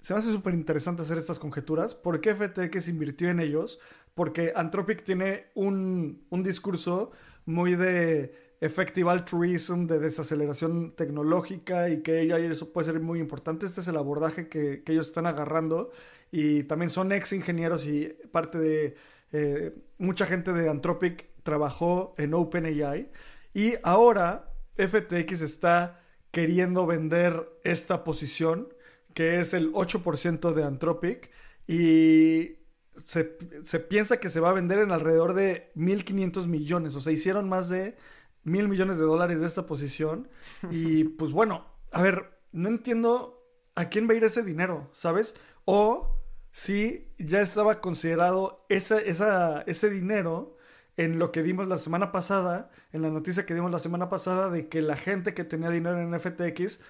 Se 0.00 0.14
me 0.14 0.20
hace 0.20 0.32
súper 0.32 0.54
interesante 0.54 1.02
hacer 1.02 1.18
estas 1.18 1.38
conjeturas. 1.38 1.94
¿Por 1.94 2.20
qué 2.20 2.34
FTX 2.34 2.88
invirtió 2.88 3.28
en 3.30 3.40
ellos? 3.40 3.78
Porque 4.14 4.52
Anthropic 4.54 5.04
tiene 5.04 5.46
un, 5.54 6.26
un 6.30 6.42
discurso 6.42 7.12
muy 7.44 7.74
de 7.74 8.52
effective 8.62 9.10
altruism, 9.10 9.86
de 9.86 9.98
desaceleración 9.98 10.92
tecnológica 10.92 11.88
y 11.88 12.00
que 12.00 12.22
eso 12.46 12.72
puede 12.72 12.86
ser 12.86 13.00
muy 13.00 13.18
importante. 13.18 13.66
Este 13.66 13.80
es 13.80 13.88
el 13.88 13.96
abordaje 13.96 14.48
que, 14.48 14.84
ellos 14.86 15.08
están 15.08 15.26
agarrando 15.26 15.90
y 16.30 16.62
también 16.62 16.88
son 16.88 17.10
ex 17.10 17.32
ingenieros 17.32 17.86
y 17.86 18.16
parte 18.30 18.58
de 18.58 18.94
eh, 19.32 19.74
mucha 19.98 20.26
gente 20.26 20.52
de 20.52 20.68
Anthropic 20.68 21.26
trabajó 21.42 22.14
en 22.18 22.34
OpenAI 22.34 23.10
y 23.52 23.74
ahora 23.82 24.51
FTX 24.76 25.42
está 25.42 26.00
queriendo 26.30 26.86
vender 26.86 27.48
esta 27.64 28.04
posición 28.04 28.68
que 29.14 29.40
es 29.40 29.52
el 29.52 29.72
8% 29.72 30.52
de 30.52 30.64
Anthropic 30.64 31.30
y 31.66 32.56
se, 32.96 33.38
se, 33.62 33.80
piensa 33.80 34.18
que 34.18 34.28
se 34.28 34.40
va 34.40 34.50
a 34.50 34.54
vender 34.54 34.78
en 34.78 34.92
alrededor 34.92 35.34
de 35.34 35.72
1.500 35.76 36.46
millones, 36.46 36.94
o 36.94 37.00
sea, 37.00 37.12
hicieron 37.12 37.48
más 37.48 37.68
de 37.68 37.96
mil 38.44 38.68
millones 38.68 38.98
de 38.98 39.04
dólares 39.04 39.40
de 39.40 39.46
esta 39.46 39.66
posición. 39.66 40.28
Y 40.70 41.04
pues 41.18 41.32
bueno, 41.32 41.66
a 41.90 42.02
ver, 42.02 42.38
no 42.52 42.68
entiendo 42.68 43.42
a 43.74 43.88
quién 43.88 44.08
va 44.08 44.12
a 44.12 44.16
ir 44.16 44.24
ese 44.24 44.42
dinero, 44.42 44.90
¿sabes? 44.92 45.34
O 45.64 46.18
si 46.50 47.12
ya 47.18 47.40
estaba 47.40 47.80
considerado 47.80 48.66
esa, 48.68 49.00
ese 49.00 49.90
dinero 49.90 50.56
en 50.96 51.18
lo 51.18 51.32
que 51.32 51.42
dimos 51.42 51.68
la 51.68 51.78
semana 51.78 52.12
pasada, 52.12 52.70
en 52.92 53.02
la 53.02 53.10
noticia 53.10 53.46
que 53.46 53.54
dimos 53.54 53.70
la 53.70 53.78
semana 53.78 54.08
pasada 54.10 54.50
de 54.50 54.68
que 54.68 54.82
la 54.82 54.96
gente 54.96 55.34
que 55.34 55.44
tenía 55.44 55.70
dinero 55.70 55.98
en 56.00 56.18
FTX 56.18 56.80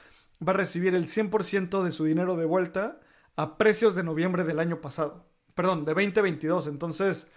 va 0.47 0.53
a 0.53 0.57
recibir 0.57 0.95
el 0.95 1.09
100% 1.09 1.83
de 1.83 1.93
su 1.93 2.05
dinero 2.05 2.37
de 2.37 2.45
vuelta 2.47 3.01
a 3.37 3.57
precios 3.59 3.95
de 3.95 4.03
noviembre 4.03 4.45
del 4.45 4.59
año 4.61 4.81
pasado. 4.81 5.27
Perdón, 5.55 5.85
de 5.85 5.95
2022. 5.95 6.67
Entonces, 6.67 7.29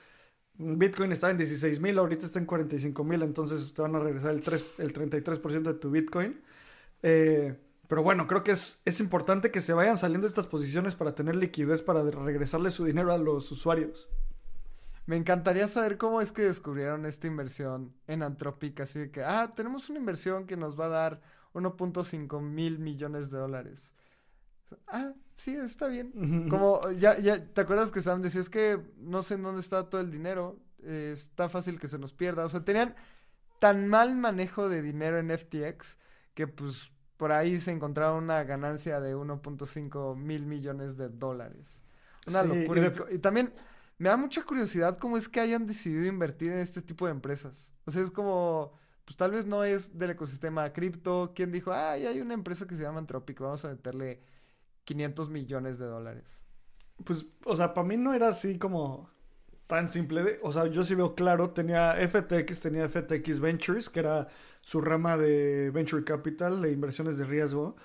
Bitcoin 0.58 1.12
estaba 1.12 1.32
en 1.32 1.38
16 1.38 1.80
mil, 1.82 1.98
ahorita 2.00 2.26
está 2.26 2.40
en 2.40 2.46
45 2.46 3.04
mil, 3.04 3.22
entonces 3.24 3.74
te 3.74 3.82
van 3.82 3.96
a 3.96 4.00
regresar 4.00 4.32
el, 4.34 4.42
3, 4.42 4.76
el 4.80 4.94
33% 4.94 5.64
de 5.64 5.74
tu 5.76 5.92
Bitcoin. 5.92 6.42
Eh, 7.04 7.56
Pero 7.88 8.04
bueno, 8.04 8.28
creo 8.28 8.44
que 8.44 8.52
es, 8.52 8.80
es 8.86 9.00
importante 9.00 9.52
que 9.52 9.62
se 9.62 9.74
vayan 9.74 9.98
saliendo 9.98 10.28
estas 10.28 10.48
posiciones 10.48 10.96
para 10.96 11.16
tener 11.16 11.36
liquidez 11.36 11.84
para 11.84 12.04
regresarle 12.04 12.70
su 12.72 12.86
dinero 12.86 13.14
a 13.14 13.18
los 13.18 13.52
usuarios. 13.52 14.10
Me 15.06 15.16
encantaría 15.16 15.68
saber 15.68 15.98
cómo 15.98 16.20
es 16.20 16.32
que 16.32 16.42
descubrieron 16.42 17.06
esta 17.06 17.28
inversión 17.28 17.94
en 18.08 18.24
Anthropic. 18.24 18.80
Así 18.82 19.00
de 19.00 19.12
que, 19.12 19.24
ah, 19.24 19.54
tenemos 19.56 19.90
una 19.90 20.00
inversión 20.00 20.48
que 20.48 20.58
nos 20.58 20.80
va 20.80 20.86
a 20.86 20.90
dar 20.90 21.22
1.5 21.54 22.42
mil 22.42 22.80
millones 22.80 23.30
de 23.30 23.38
dólares. 23.38 23.94
Ah, 24.88 25.14
sí, 25.36 25.56
está 25.56 25.88
bien. 25.88 26.50
Como, 26.50 26.82
ya, 26.92 27.20
ya, 27.20 27.44
¿te 27.46 27.62
acuerdas 27.62 27.92
que 27.92 28.02
Sam 28.02 28.22
decía, 28.22 28.42
es 28.42 28.50
que 28.50 28.80
no 28.98 29.22
sé 29.22 29.36
en 29.36 29.44
dónde 29.44 29.62
está 29.62 29.90
todo 29.90 30.02
el 30.02 30.12
dinero? 30.12 30.60
Eh, 30.84 31.12
está 31.14 31.50
fácil 31.50 31.80
que 31.80 31.88
se 31.88 32.00
nos 32.00 32.14
pierda. 32.14 32.46
O 32.46 32.50
sea, 32.50 32.66
tenían 32.66 32.96
tan 33.60 33.88
mal 33.88 34.16
manejo 34.16 34.70
de 34.70 34.82
dinero 34.82 35.20
en 35.20 35.30
FTX 35.30 35.98
que 36.34 36.48
pues 36.48 36.92
por 37.18 37.32
ahí 37.32 37.60
se 37.62 37.72
encontraron 37.72 38.24
una 38.24 38.44
ganancia 38.44 39.00
de 39.00 39.16
1.5 39.16 40.16
mil 40.16 40.46
millones 40.46 40.98
de 40.98 41.10
dólares. 41.10 41.84
Una 42.28 42.44
locura. 42.44 42.92
y 43.12 43.20
también 43.20 43.54
me 43.98 44.10
da 44.10 44.18
mucha 44.18 44.44
curiosidad 44.44 44.98
cómo 44.98 45.18
es 45.18 45.30
que 45.30 45.40
hayan 45.40 45.66
decidido 45.66 46.06
invertir 46.06 46.52
en 46.52 46.60
este 46.60 46.82
tipo 46.82 47.06
de 47.06 47.12
empresas. 47.12 47.74
O 47.86 47.92
sea, 47.92 48.02
es 48.02 48.12
como, 48.12 48.74
pues 49.06 49.16
tal 49.16 49.32
vez 49.32 49.46
no 49.46 49.64
es 49.64 49.98
del 49.98 50.12
ecosistema 50.12 50.72
cripto. 50.74 51.32
¿Quién 51.36 51.52
dijo, 51.52 51.72
ay, 51.72 52.06
hay 52.06 52.22
una 52.22 52.34
empresa 52.34 52.68
que 52.68 52.76
se 52.76 52.84
llama 52.84 53.00
Anthropic, 53.00 53.40
vamos 53.40 53.64
a 53.66 53.70
meterle 53.70 54.22
500 54.84 55.30
millones 55.30 55.80
de 55.80 55.86
dólares? 55.86 56.42
Pues, 57.04 57.26
o 57.46 57.56
sea, 57.56 57.74
para 57.74 57.88
mí 57.88 57.98
no 57.98 58.14
era 58.14 58.30
así 58.30 58.58
como 58.58 59.10
tan 59.68 59.88
simple. 59.88 60.40
o 60.44 60.52
sea, 60.52 60.68
yo 60.68 60.84
sí 60.84 60.96
veo 60.96 61.16
claro, 61.16 61.52
tenía 61.52 61.96
FTX, 62.08 62.60
tenía 62.60 62.90
FTX 62.90 63.40
Ventures, 63.40 63.90
que 63.90 64.00
era 64.00 64.28
su 64.62 64.82
rama 64.82 65.18
de 65.18 65.72
Venture 65.72 66.04
Capital, 66.04 66.62
de 66.62 66.72
inversiones 66.72 67.18
de 67.18 67.26
riesgo. 67.26 67.76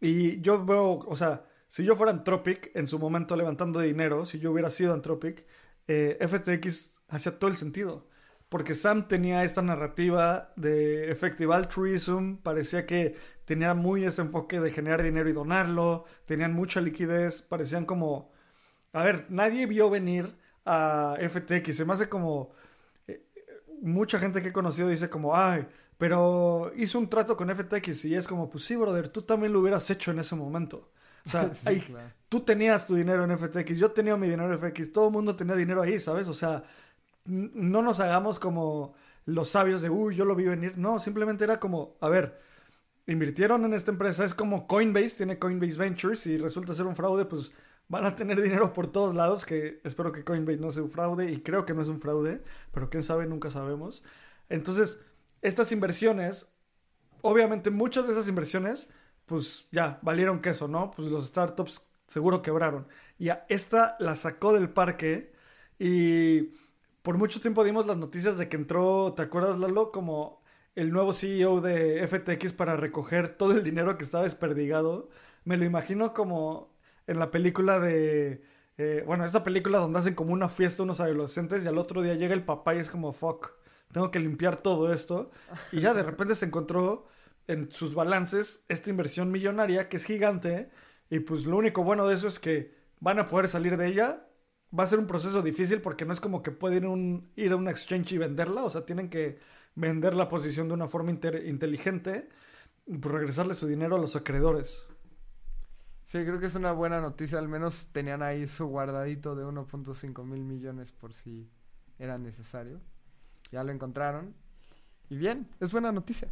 Y 0.00 0.40
yo 0.40 0.64
veo, 0.64 0.98
o 0.98 1.16
sea, 1.16 1.44
si 1.74 1.82
yo 1.82 1.96
fuera 1.96 2.12
Anthropic 2.12 2.70
en 2.76 2.86
su 2.86 3.00
momento 3.00 3.34
levantando 3.34 3.80
dinero, 3.80 4.24
si 4.26 4.38
yo 4.38 4.52
hubiera 4.52 4.70
sido 4.70 4.94
Anthropic, 4.94 5.44
eh, 5.88 6.16
FTX 6.20 6.98
hacía 7.08 7.36
todo 7.36 7.50
el 7.50 7.56
sentido. 7.56 8.06
Porque 8.48 8.76
Sam 8.76 9.08
tenía 9.08 9.42
esta 9.42 9.60
narrativa 9.60 10.52
de 10.54 11.10
effective 11.10 11.52
altruism, 11.52 12.36
parecía 12.36 12.86
que 12.86 13.16
tenía 13.44 13.74
muy 13.74 14.04
ese 14.04 14.22
enfoque 14.22 14.60
de 14.60 14.70
generar 14.70 15.02
dinero 15.02 15.28
y 15.28 15.32
donarlo, 15.32 16.04
tenían 16.26 16.52
mucha 16.52 16.80
liquidez, 16.80 17.42
parecían 17.42 17.86
como... 17.86 18.30
A 18.92 19.02
ver, 19.02 19.26
nadie 19.28 19.66
vio 19.66 19.90
venir 19.90 20.38
a 20.64 21.16
FTX, 21.18 21.76
se 21.76 21.84
me 21.84 22.08
como... 22.08 22.52
Eh, 23.08 23.20
mucha 23.82 24.20
gente 24.20 24.42
que 24.42 24.50
he 24.50 24.52
conocido 24.52 24.88
dice 24.90 25.10
como, 25.10 25.36
ay, 25.36 25.66
pero 25.98 26.70
hizo 26.76 27.00
un 27.00 27.10
trato 27.10 27.36
con 27.36 27.50
FTX 27.50 28.04
y 28.04 28.14
es 28.14 28.28
como, 28.28 28.48
pues 28.48 28.64
sí, 28.64 28.76
brother, 28.76 29.08
tú 29.08 29.22
también 29.22 29.52
lo 29.52 29.58
hubieras 29.58 29.90
hecho 29.90 30.12
en 30.12 30.20
ese 30.20 30.36
momento. 30.36 30.92
O 31.26 31.30
sea, 31.30 31.50
tú 32.28 32.40
tenías 32.40 32.86
tu 32.86 32.94
dinero 32.94 33.24
en 33.24 33.38
FTX, 33.38 33.78
yo 33.78 33.90
tenía 33.90 34.16
mi 34.16 34.28
dinero 34.28 34.52
en 34.52 34.58
FTX, 34.58 34.92
todo 34.92 35.06
el 35.06 35.12
mundo 35.12 35.36
tenía 35.36 35.54
dinero 35.54 35.82
ahí, 35.82 35.98
¿sabes? 35.98 36.28
O 36.28 36.34
sea, 36.34 36.64
no 37.24 37.82
nos 37.82 38.00
hagamos 38.00 38.38
como 38.38 38.94
los 39.26 39.48
sabios 39.48 39.82
de, 39.82 39.90
uy, 39.90 40.14
yo 40.14 40.24
lo 40.24 40.34
vi 40.34 40.44
venir. 40.44 40.76
No, 40.76 40.98
simplemente 40.98 41.44
era 41.44 41.58
como, 41.58 41.96
a 42.00 42.08
ver, 42.08 42.40
invirtieron 43.06 43.64
en 43.64 43.74
esta 43.74 43.90
empresa, 43.90 44.24
es 44.24 44.34
como 44.34 44.66
Coinbase, 44.66 45.16
tiene 45.16 45.38
Coinbase 45.38 45.78
Ventures 45.78 46.26
y 46.26 46.38
resulta 46.38 46.74
ser 46.74 46.86
un 46.86 46.96
fraude, 46.96 47.24
pues 47.24 47.52
van 47.88 48.06
a 48.06 48.14
tener 48.14 48.40
dinero 48.40 48.72
por 48.72 48.86
todos 48.86 49.14
lados, 49.14 49.44
que 49.44 49.80
espero 49.84 50.12
que 50.12 50.24
Coinbase 50.24 50.58
no 50.58 50.70
sea 50.70 50.82
un 50.82 50.90
fraude 50.90 51.30
y 51.30 51.40
creo 51.42 51.64
que 51.64 51.74
no 51.74 51.82
es 51.82 51.88
un 51.88 52.00
fraude, 52.00 52.42
pero 52.72 52.90
quién 52.90 53.02
sabe, 53.02 53.26
nunca 53.26 53.50
sabemos. 53.50 54.02
Entonces, 54.48 55.00
estas 55.42 55.72
inversiones, 55.72 56.52
obviamente 57.22 57.70
muchas 57.70 58.06
de 58.06 58.12
esas 58.12 58.28
inversiones 58.28 58.90
pues 59.26 59.66
ya, 59.72 59.98
valieron 60.02 60.40
queso, 60.40 60.68
¿no? 60.68 60.90
Pues 60.90 61.08
los 61.08 61.26
startups 61.26 61.82
seguro 62.06 62.42
quebraron. 62.42 62.86
Y 63.18 63.30
a 63.30 63.46
esta 63.48 63.96
la 64.00 64.16
sacó 64.16 64.52
del 64.52 64.70
parque 64.70 65.32
y 65.78 66.52
por 67.02 67.18
mucho 67.18 67.40
tiempo 67.40 67.64
dimos 67.64 67.86
las 67.86 67.96
noticias 67.96 68.38
de 68.38 68.48
que 68.48 68.56
entró, 68.56 69.12
¿te 69.14 69.22
acuerdas, 69.22 69.58
Lalo? 69.58 69.92
Como 69.92 70.42
el 70.74 70.92
nuevo 70.92 71.12
CEO 71.12 71.60
de 71.60 72.06
FTX 72.06 72.52
para 72.52 72.76
recoger 72.76 73.36
todo 73.36 73.52
el 73.52 73.64
dinero 73.64 73.96
que 73.98 74.04
estaba 74.04 74.24
desperdigado. 74.24 75.10
Me 75.44 75.56
lo 75.56 75.64
imagino 75.64 76.14
como 76.14 76.74
en 77.06 77.18
la 77.18 77.30
película 77.30 77.78
de... 77.78 78.42
Eh, 78.76 79.04
bueno, 79.06 79.24
esta 79.24 79.44
película 79.44 79.78
donde 79.78 80.00
hacen 80.00 80.14
como 80.14 80.32
una 80.32 80.48
fiesta 80.48 80.82
unos 80.82 81.00
adolescentes 81.00 81.64
y 81.64 81.68
al 81.68 81.78
otro 81.78 82.02
día 82.02 82.14
llega 82.14 82.34
el 82.34 82.44
papá 82.44 82.74
y 82.74 82.78
es 82.78 82.90
como, 82.90 83.12
fuck, 83.12 83.52
tengo 83.92 84.10
que 84.10 84.18
limpiar 84.18 84.60
todo 84.60 84.92
esto. 84.92 85.30
Y 85.72 85.80
ya 85.80 85.94
de 85.94 86.02
repente 86.02 86.34
se 86.34 86.46
encontró 86.46 87.06
en 87.46 87.70
sus 87.70 87.94
balances 87.94 88.64
esta 88.68 88.90
inversión 88.90 89.30
millonaria 89.30 89.88
que 89.88 89.96
es 89.96 90.04
gigante 90.04 90.70
y 91.10 91.20
pues 91.20 91.44
lo 91.44 91.56
único 91.56 91.84
bueno 91.84 92.06
de 92.06 92.14
eso 92.14 92.28
es 92.28 92.38
que 92.38 92.74
van 93.00 93.18
a 93.18 93.26
poder 93.26 93.48
salir 93.48 93.76
de 93.76 93.86
ella. 93.86 94.26
Va 94.76 94.84
a 94.84 94.86
ser 94.86 94.98
un 94.98 95.06
proceso 95.06 95.42
difícil 95.42 95.80
porque 95.80 96.04
no 96.04 96.12
es 96.12 96.20
como 96.20 96.42
que 96.42 96.50
pueden 96.50 97.30
ir 97.36 97.52
a 97.52 97.56
un 97.56 97.68
exchange 97.68 98.12
y 98.12 98.18
venderla, 98.18 98.64
o 98.64 98.70
sea, 98.70 98.84
tienen 98.84 99.08
que 99.08 99.38
vender 99.76 100.14
la 100.14 100.28
posición 100.28 100.68
de 100.68 100.74
una 100.74 100.88
forma 100.88 101.10
inteligente 101.12 102.28
y 102.86 102.98
pues 102.98 103.14
regresarle 103.14 103.54
su 103.54 103.66
dinero 103.66 103.96
a 103.96 104.00
los 104.00 104.16
acreedores. 104.16 104.82
Sí, 106.04 106.18
creo 106.24 106.38
que 106.38 106.46
es 106.46 106.54
una 106.54 106.72
buena 106.72 107.00
noticia, 107.00 107.38
al 107.38 107.48
menos 107.48 107.88
tenían 107.92 108.22
ahí 108.22 108.46
su 108.46 108.66
guardadito 108.66 109.34
de 109.34 109.44
1.5 109.44 110.24
mil 110.24 110.44
millones 110.44 110.92
por 110.92 111.14
si 111.14 111.48
era 111.98 112.18
necesario. 112.18 112.80
Ya 113.50 113.64
lo 113.64 113.72
encontraron. 113.72 114.34
Y 115.08 115.16
bien, 115.16 115.48
es 115.60 115.72
buena 115.72 115.92
noticia. 115.92 116.28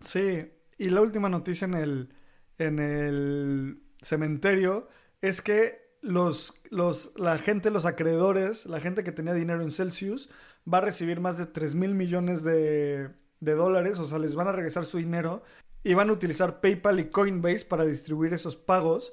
Sí, 0.00 0.52
y 0.78 0.90
la 0.90 1.00
última 1.00 1.28
noticia 1.28 1.64
en 1.64 1.74
el, 1.74 2.14
en 2.58 2.78
el 2.78 3.82
cementerio 4.02 4.88
es 5.20 5.42
que 5.42 5.86
los, 6.02 6.54
los, 6.70 7.12
la 7.16 7.38
gente, 7.38 7.70
los 7.70 7.86
acreedores, 7.86 8.66
la 8.66 8.80
gente 8.80 9.04
que 9.04 9.12
tenía 9.12 9.34
dinero 9.34 9.62
en 9.62 9.70
Celsius, 9.70 10.30
va 10.72 10.78
a 10.78 10.82
recibir 10.82 11.20
más 11.20 11.38
de 11.38 11.46
3 11.46 11.74
mil 11.74 11.94
millones 11.94 12.42
de, 12.42 13.10
de 13.40 13.54
dólares, 13.54 13.98
o 13.98 14.06
sea, 14.06 14.18
les 14.18 14.34
van 14.34 14.48
a 14.48 14.52
regresar 14.52 14.84
su 14.84 14.98
dinero 14.98 15.42
y 15.82 15.94
van 15.94 16.10
a 16.10 16.12
utilizar 16.12 16.60
PayPal 16.60 17.00
y 17.00 17.10
Coinbase 17.10 17.64
para 17.64 17.84
distribuir 17.84 18.34
esos 18.34 18.56
pagos. 18.56 19.12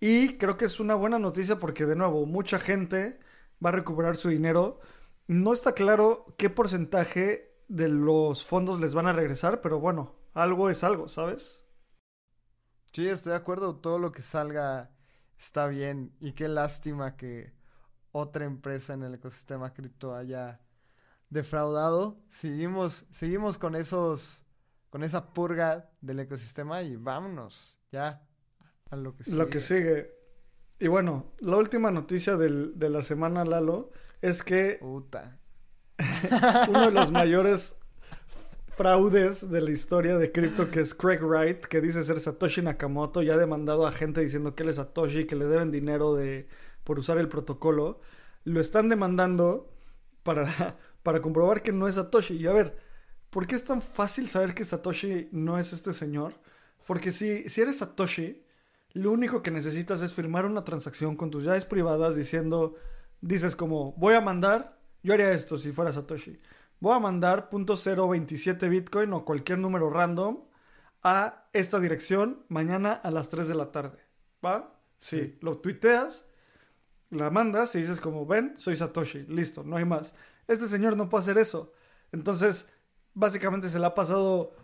Y 0.00 0.36
creo 0.38 0.56
que 0.56 0.64
es 0.66 0.80
una 0.80 0.94
buena 0.94 1.18
noticia 1.18 1.58
porque, 1.58 1.86
de 1.86 1.96
nuevo, 1.96 2.26
mucha 2.26 2.58
gente 2.58 3.18
va 3.64 3.70
a 3.70 3.72
recuperar 3.72 4.16
su 4.16 4.28
dinero. 4.28 4.80
No 5.26 5.52
está 5.52 5.72
claro 5.72 6.34
qué 6.36 6.50
porcentaje 6.50 7.54
de 7.68 7.88
los 7.88 8.44
fondos 8.44 8.80
les 8.80 8.94
van 8.94 9.06
a 9.06 9.12
regresar, 9.12 9.60
pero 9.60 9.80
bueno, 9.80 10.14
algo 10.34 10.68
es 10.68 10.84
algo, 10.84 11.08
¿sabes? 11.08 11.62
Sí, 12.92 13.08
estoy 13.08 13.30
de 13.30 13.36
acuerdo. 13.36 13.76
Todo 13.76 13.98
lo 13.98 14.12
que 14.12 14.22
salga 14.22 14.90
está 15.38 15.66
bien. 15.66 16.14
Y 16.20 16.32
qué 16.32 16.48
lástima 16.48 17.16
que 17.16 17.52
otra 18.12 18.44
empresa 18.44 18.94
en 18.94 19.02
el 19.02 19.14
ecosistema 19.14 19.72
cripto 19.72 20.14
haya 20.14 20.60
defraudado. 21.30 22.20
Seguimos, 22.28 23.06
seguimos 23.10 23.58
con 23.58 23.74
esos, 23.74 24.44
con 24.90 25.02
esa 25.02 25.32
purga 25.32 25.90
del 26.00 26.20
ecosistema 26.20 26.82
y 26.82 26.96
vámonos 26.96 27.78
ya 27.90 28.22
a 28.90 28.96
lo 28.96 29.16
que 29.16 29.24
sigue. 29.24 29.36
Lo 29.36 29.48
que 29.48 29.60
sigue. 29.60 30.14
Y 30.78 30.88
bueno, 30.88 31.32
la 31.38 31.56
última 31.56 31.90
noticia 31.90 32.36
del, 32.36 32.78
de 32.78 32.90
la 32.90 33.02
semana, 33.02 33.44
Lalo, 33.44 33.90
es 34.20 34.42
que 34.42 34.78
Puta. 34.80 35.40
uno 36.68 36.86
de 36.86 36.90
los 36.90 37.10
mayores 37.12 37.76
fraudes 38.76 39.50
de 39.50 39.60
la 39.60 39.70
historia 39.70 40.18
de 40.18 40.32
cripto 40.32 40.70
que 40.70 40.80
es 40.80 40.94
Craig 40.94 41.20
Wright, 41.22 41.60
que 41.66 41.80
dice 41.80 42.02
ser 42.02 42.18
Satoshi 42.18 42.60
Nakamoto, 42.60 43.22
ya 43.22 43.34
ha 43.34 43.38
demandado 43.38 43.86
a 43.86 43.92
gente 43.92 44.20
diciendo 44.20 44.54
que 44.54 44.64
él 44.64 44.70
es 44.70 44.76
Satoshi, 44.76 45.26
que 45.26 45.36
le 45.36 45.46
deben 45.46 45.70
dinero 45.70 46.14
de, 46.14 46.48
por 46.82 46.98
usar 46.98 47.18
el 47.18 47.28
protocolo. 47.28 48.00
Lo 48.44 48.60
están 48.60 48.88
demandando 48.88 49.72
para, 50.22 50.76
para 51.02 51.20
comprobar 51.20 51.62
que 51.62 51.72
no 51.72 51.86
es 51.86 51.94
Satoshi. 51.94 52.34
Y 52.34 52.46
a 52.46 52.52
ver, 52.52 52.76
¿por 53.30 53.46
qué 53.46 53.54
es 53.54 53.64
tan 53.64 53.80
fácil 53.80 54.28
saber 54.28 54.54
que 54.54 54.64
Satoshi 54.64 55.28
no 55.30 55.58
es 55.58 55.72
este 55.72 55.92
señor? 55.92 56.34
Porque 56.86 57.12
si, 57.12 57.48
si 57.48 57.60
eres 57.60 57.78
Satoshi, 57.78 58.44
lo 58.92 59.12
único 59.12 59.42
que 59.42 59.50
necesitas 59.50 60.00
es 60.00 60.12
firmar 60.12 60.46
una 60.46 60.64
transacción 60.64 61.16
con 61.16 61.30
tus 61.30 61.44
llaves 61.44 61.64
privadas 61.64 62.16
diciendo, 62.16 62.74
dices 63.20 63.54
como, 63.56 63.92
voy 63.92 64.14
a 64.14 64.20
mandar, 64.20 64.78
yo 65.02 65.14
haría 65.14 65.32
esto 65.32 65.58
si 65.58 65.72
fuera 65.72 65.92
Satoshi 65.92 66.40
voy 66.84 66.94
a 66.94 67.00
mandar 67.00 67.48
.027 67.50 68.68
Bitcoin 68.68 69.14
o 69.14 69.24
cualquier 69.24 69.58
número 69.58 69.88
random 69.88 70.44
a 71.02 71.48
esta 71.54 71.80
dirección 71.80 72.44
mañana 72.48 72.92
a 72.92 73.10
las 73.10 73.30
3 73.30 73.48
de 73.48 73.54
la 73.54 73.72
tarde. 73.72 73.98
¿Va? 74.44 74.78
Sí, 74.98 75.38
lo 75.40 75.56
tuiteas, 75.56 76.26
la 77.08 77.30
mandas 77.30 77.74
y 77.74 77.78
dices 77.78 78.02
como, 78.02 78.26
ven, 78.26 78.52
soy 78.58 78.76
Satoshi, 78.76 79.22
listo, 79.22 79.64
no 79.64 79.78
hay 79.78 79.86
más. 79.86 80.14
Este 80.46 80.68
señor 80.68 80.94
no 80.98 81.08
puede 81.08 81.22
hacer 81.22 81.38
eso. 81.38 81.72
Entonces, 82.12 82.68
básicamente 83.14 83.70
se 83.70 83.78
le 83.78 83.86
ha 83.86 83.94
pasado 83.94 84.54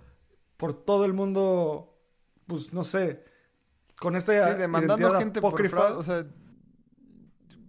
por 0.59 0.75
todo 0.75 1.07
el 1.07 1.14
mundo, 1.14 1.99
pues 2.47 2.75
no 2.75 2.85
sé, 2.85 3.25
con 3.99 4.14
esta 4.14 4.53
sí, 4.53 4.59
demandando 4.59 5.18
gente 5.18 5.41
por 5.41 5.68
fraude, 5.71 5.95
o 5.95 6.03
sea, 6.03 6.27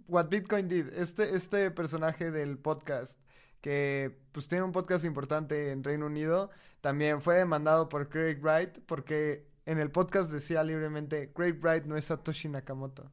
what 0.08 0.28
Bitcoin 0.28 0.68
did, 0.68 0.88
este, 0.92 1.34
este 1.34 1.70
personaje 1.70 2.30
del 2.30 2.58
podcast 2.58 3.21
que 3.62 4.18
pues 4.32 4.48
tiene 4.48 4.64
un 4.64 4.72
podcast 4.72 5.06
importante 5.06 5.70
en 5.70 5.82
Reino 5.82 6.06
Unido, 6.06 6.50
también 6.82 7.22
fue 7.22 7.36
demandado 7.36 7.88
por 7.88 8.10
Craig 8.10 8.40
Wright 8.42 8.80
porque 8.86 9.46
en 9.64 9.78
el 9.78 9.90
podcast 9.90 10.30
decía 10.30 10.62
libremente, 10.64 11.32
Great 11.34 11.60
Bright 11.60 11.84
no 11.84 11.96
es 11.96 12.06
Satoshi 12.06 12.48
Nakamoto. 12.48 13.10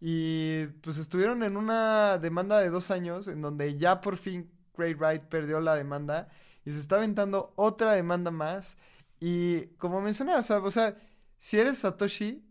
Y 0.00 0.66
pues 0.82 0.96
estuvieron 0.96 1.42
en 1.42 1.56
una 1.56 2.18
demanda 2.18 2.60
de 2.60 2.70
dos 2.70 2.90
años 2.90 3.28
en 3.28 3.42
donde 3.42 3.76
ya 3.76 4.00
por 4.00 4.16
fin 4.16 4.50
Great 4.76 4.96
Bright 4.96 5.24
perdió 5.24 5.60
la 5.60 5.74
demanda 5.74 6.28
y 6.64 6.72
se 6.72 6.78
está 6.78 6.96
aventando 6.96 7.52
otra 7.56 7.92
demanda 7.92 8.30
más. 8.30 8.78
Y 9.18 9.66
como 9.76 10.00
mencioné, 10.00 10.34
o 10.36 10.70
sea, 10.70 10.96
si 11.36 11.58
eres 11.58 11.78
Satoshi, 11.78 12.44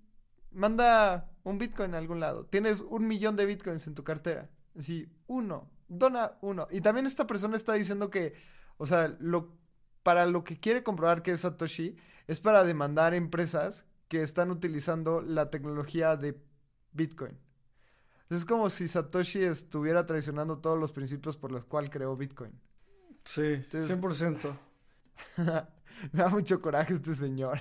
manda 0.52 1.32
un 1.44 1.58
Bitcoin 1.58 1.96
a 1.96 1.98
algún 1.98 2.20
lado. 2.20 2.46
Tienes 2.46 2.82
un 2.82 3.08
millón 3.08 3.36
de 3.36 3.46
Bitcoins 3.46 3.88
en 3.88 3.96
tu 3.96 4.04
cartera. 4.04 4.50
Así, 4.78 5.10
uno, 5.28 5.70
dona 5.90 6.38
uno. 6.42 6.68
Y 6.72 6.82
también 6.82 7.06
esta 7.06 7.28
persona 7.28 7.58
está 7.58 7.74
diciendo 7.74 8.10
que, 8.10 8.34
o 8.78 8.88
sea, 8.88 9.16
lo, 9.20 9.58
para 10.04 10.26
lo 10.26 10.44
que 10.44 10.60
quiere 10.60 10.84
comprobar 10.84 11.22
que 11.22 11.32
es 11.32 11.42
Satoshi, 11.42 11.98
es 12.28 12.40
para 12.40 12.64
demandar 12.64 13.14
empresas 13.14 13.86
que 14.08 14.24
están 14.24 14.52
utilizando 14.52 15.22
la 15.22 15.50
tecnología 15.50 16.16
de 16.16 16.40
Bitcoin. 16.94 17.38
Es 18.30 18.46
como 18.46 18.70
si 18.70 18.88
Satoshi 18.88 19.44
estuviera 19.44 20.06
traicionando 20.06 20.60
todos 20.60 20.80
los 20.80 20.92
principios 20.92 21.38
por 21.38 21.52
los 21.52 21.66
cuales 21.66 21.90
creó 21.90 22.16
Bitcoin. 22.16 22.52
Sí, 23.24 23.42
100%. 23.72 24.58
Me 26.12 26.24
da 26.24 26.30
mucho 26.30 26.62
coraje 26.62 26.94
este 26.94 27.16
señor. 27.16 27.60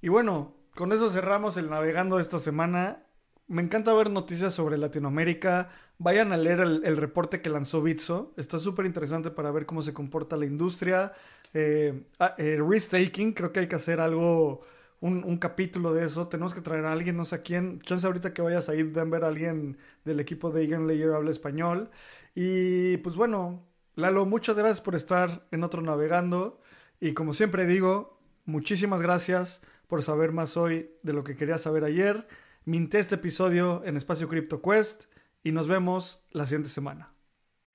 Y 0.00 0.08
bueno, 0.08 0.56
con 0.74 0.92
eso 0.92 1.10
cerramos 1.10 1.56
el 1.56 1.68
navegando 1.68 2.16
de 2.16 2.22
esta 2.22 2.38
semana. 2.38 3.04
Me 3.50 3.62
encanta 3.62 3.92
ver 3.92 4.10
noticias 4.10 4.54
sobre 4.54 4.78
Latinoamérica. 4.78 5.70
Vayan 5.98 6.32
a 6.32 6.36
leer 6.36 6.60
el, 6.60 6.96
reporte 6.96 7.42
que 7.42 7.50
lanzó 7.50 7.82
Bitso. 7.82 8.32
Está 8.36 8.60
súper 8.60 8.86
interesante 8.86 9.32
para 9.32 9.50
ver 9.50 9.66
cómo 9.66 9.82
se 9.82 9.92
comporta 9.92 10.36
la 10.36 10.46
industria. 10.46 11.12
Eh, 11.52 12.04
ah, 12.20 12.36
eh, 12.38 12.58
risk-taking, 12.60 13.34
creo 13.34 13.50
que 13.50 13.58
hay 13.58 13.66
que 13.66 13.74
hacer 13.74 14.00
algo, 14.00 14.60
un, 15.00 15.36
capítulo 15.38 15.92
de 15.92 16.06
eso. 16.06 16.28
Tenemos 16.28 16.54
que 16.54 16.60
traer 16.60 16.84
a 16.84 16.92
alguien, 16.92 17.16
no 17.16 17.24
sé 17.24 17.40
quién. 17.42 17.80
Chance 17.80 18.06
ahorita 18.06 18.32
que 18.32 18.40
vayas 18.40 18.68
a 18.68 18.76
ir, 18.76 18.96
a 18.96 19.02
ver 19.04 19.24
a 19.24 19.26
alguien 19.26 19.78
del 20.04 20.20
equipo 20.20 20.52
de 20.52 20.62
Egan 20.62 20.86
Layer 20.86 21.12
habla 21.12 21.32
español. 21.32 21.90
Y 22.36 22.98
pues 22.98 23.16
bueno, 23.16 23.64
Lalo, 23.96 24.26
muchas 24.26 24.56
gracias 24.56 24.80
por 24.80 24.94
estar 24.94 25.44
en 25.50 25.64
otro 25.64 25.82
navegando. 25.82 26.60
Y 27.00 27.14
como 27.14 27.34
siempre 27.34 27.66
digo, 27.66 28.20
muchísimas 28.44 29.02
gracias 29.02 29.60
por 29.88 30.04
saber 30.04 30.30
más 30.30 30.56
hoy 30.56 30.92
de 31.02 31.14
lo 31.14 31.24
que 31.24 31.34
quería 31.34 31.58
saber 31.58 31.82
ayer. 31.82 32.28
Minté 32.66 32.98
este 32.98 33.14
episodio 33.14 33.82
en 33.86 33.96
Espacio 33.96 34.28
Crypto 34.28 34.60
Quest 34.60 35.04
y 35.42 35.52
nos 35.52 35.66
vemos 35.66 36.26
la 36.30 36.44
siguiente 36.44 36.68
semana. 36.68 37.14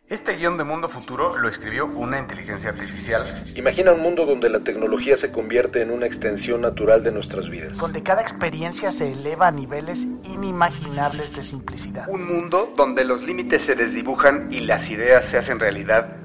Este 0.08 0.36
guion 0.36 0.60
de 0.60 0.64
Mundo 0.64 0.88
Futuro 0.90 1.40
lo 1.40 1.50
escribió 1.50 1.88
una 1.88 2.20
inteligencia 2.20 2.70
artificial. 2.70 3.24
Imagina 3.56 3.94
un 3.94 4.02
mundo 4.02 4.28
donde 4.28 4.48
la 4.52 4.60
tecnología 4.60 5.18
se 5.18 5.32
convierte 5.32 5.82
en 5.82 5.90
una 5.90 6.06
extensión 6.06 6.62
natural 6.62 7.02
de 7.02 7.12
nuestras 7.12 7.50
vidas. 7.50 7.76
Donde 7.80 8.04
cada 8.04 8.22
experiencia 8.22 8.92
se 8.92 9.12
eleva 9.12 9.48
a 9.48 9.52
niveles 9.52 10.06
inimaginables 10.24 11.36
de 11.36 11.42
simplicidad. 11.42 12.08
Un 12.08 12.24
mundo 12.24 12.72
donde 12.78 13.04
los 13.06 13.24
límites 13.24 13.64
se 13.64 13.74
desdibujan 13.74 14.54
y 14.54 14.60
las 14.60 14.88
ideas 14.92 15.26
se 15.26 15.40
hacen 15.40 15.60
realidad 15.60 16.25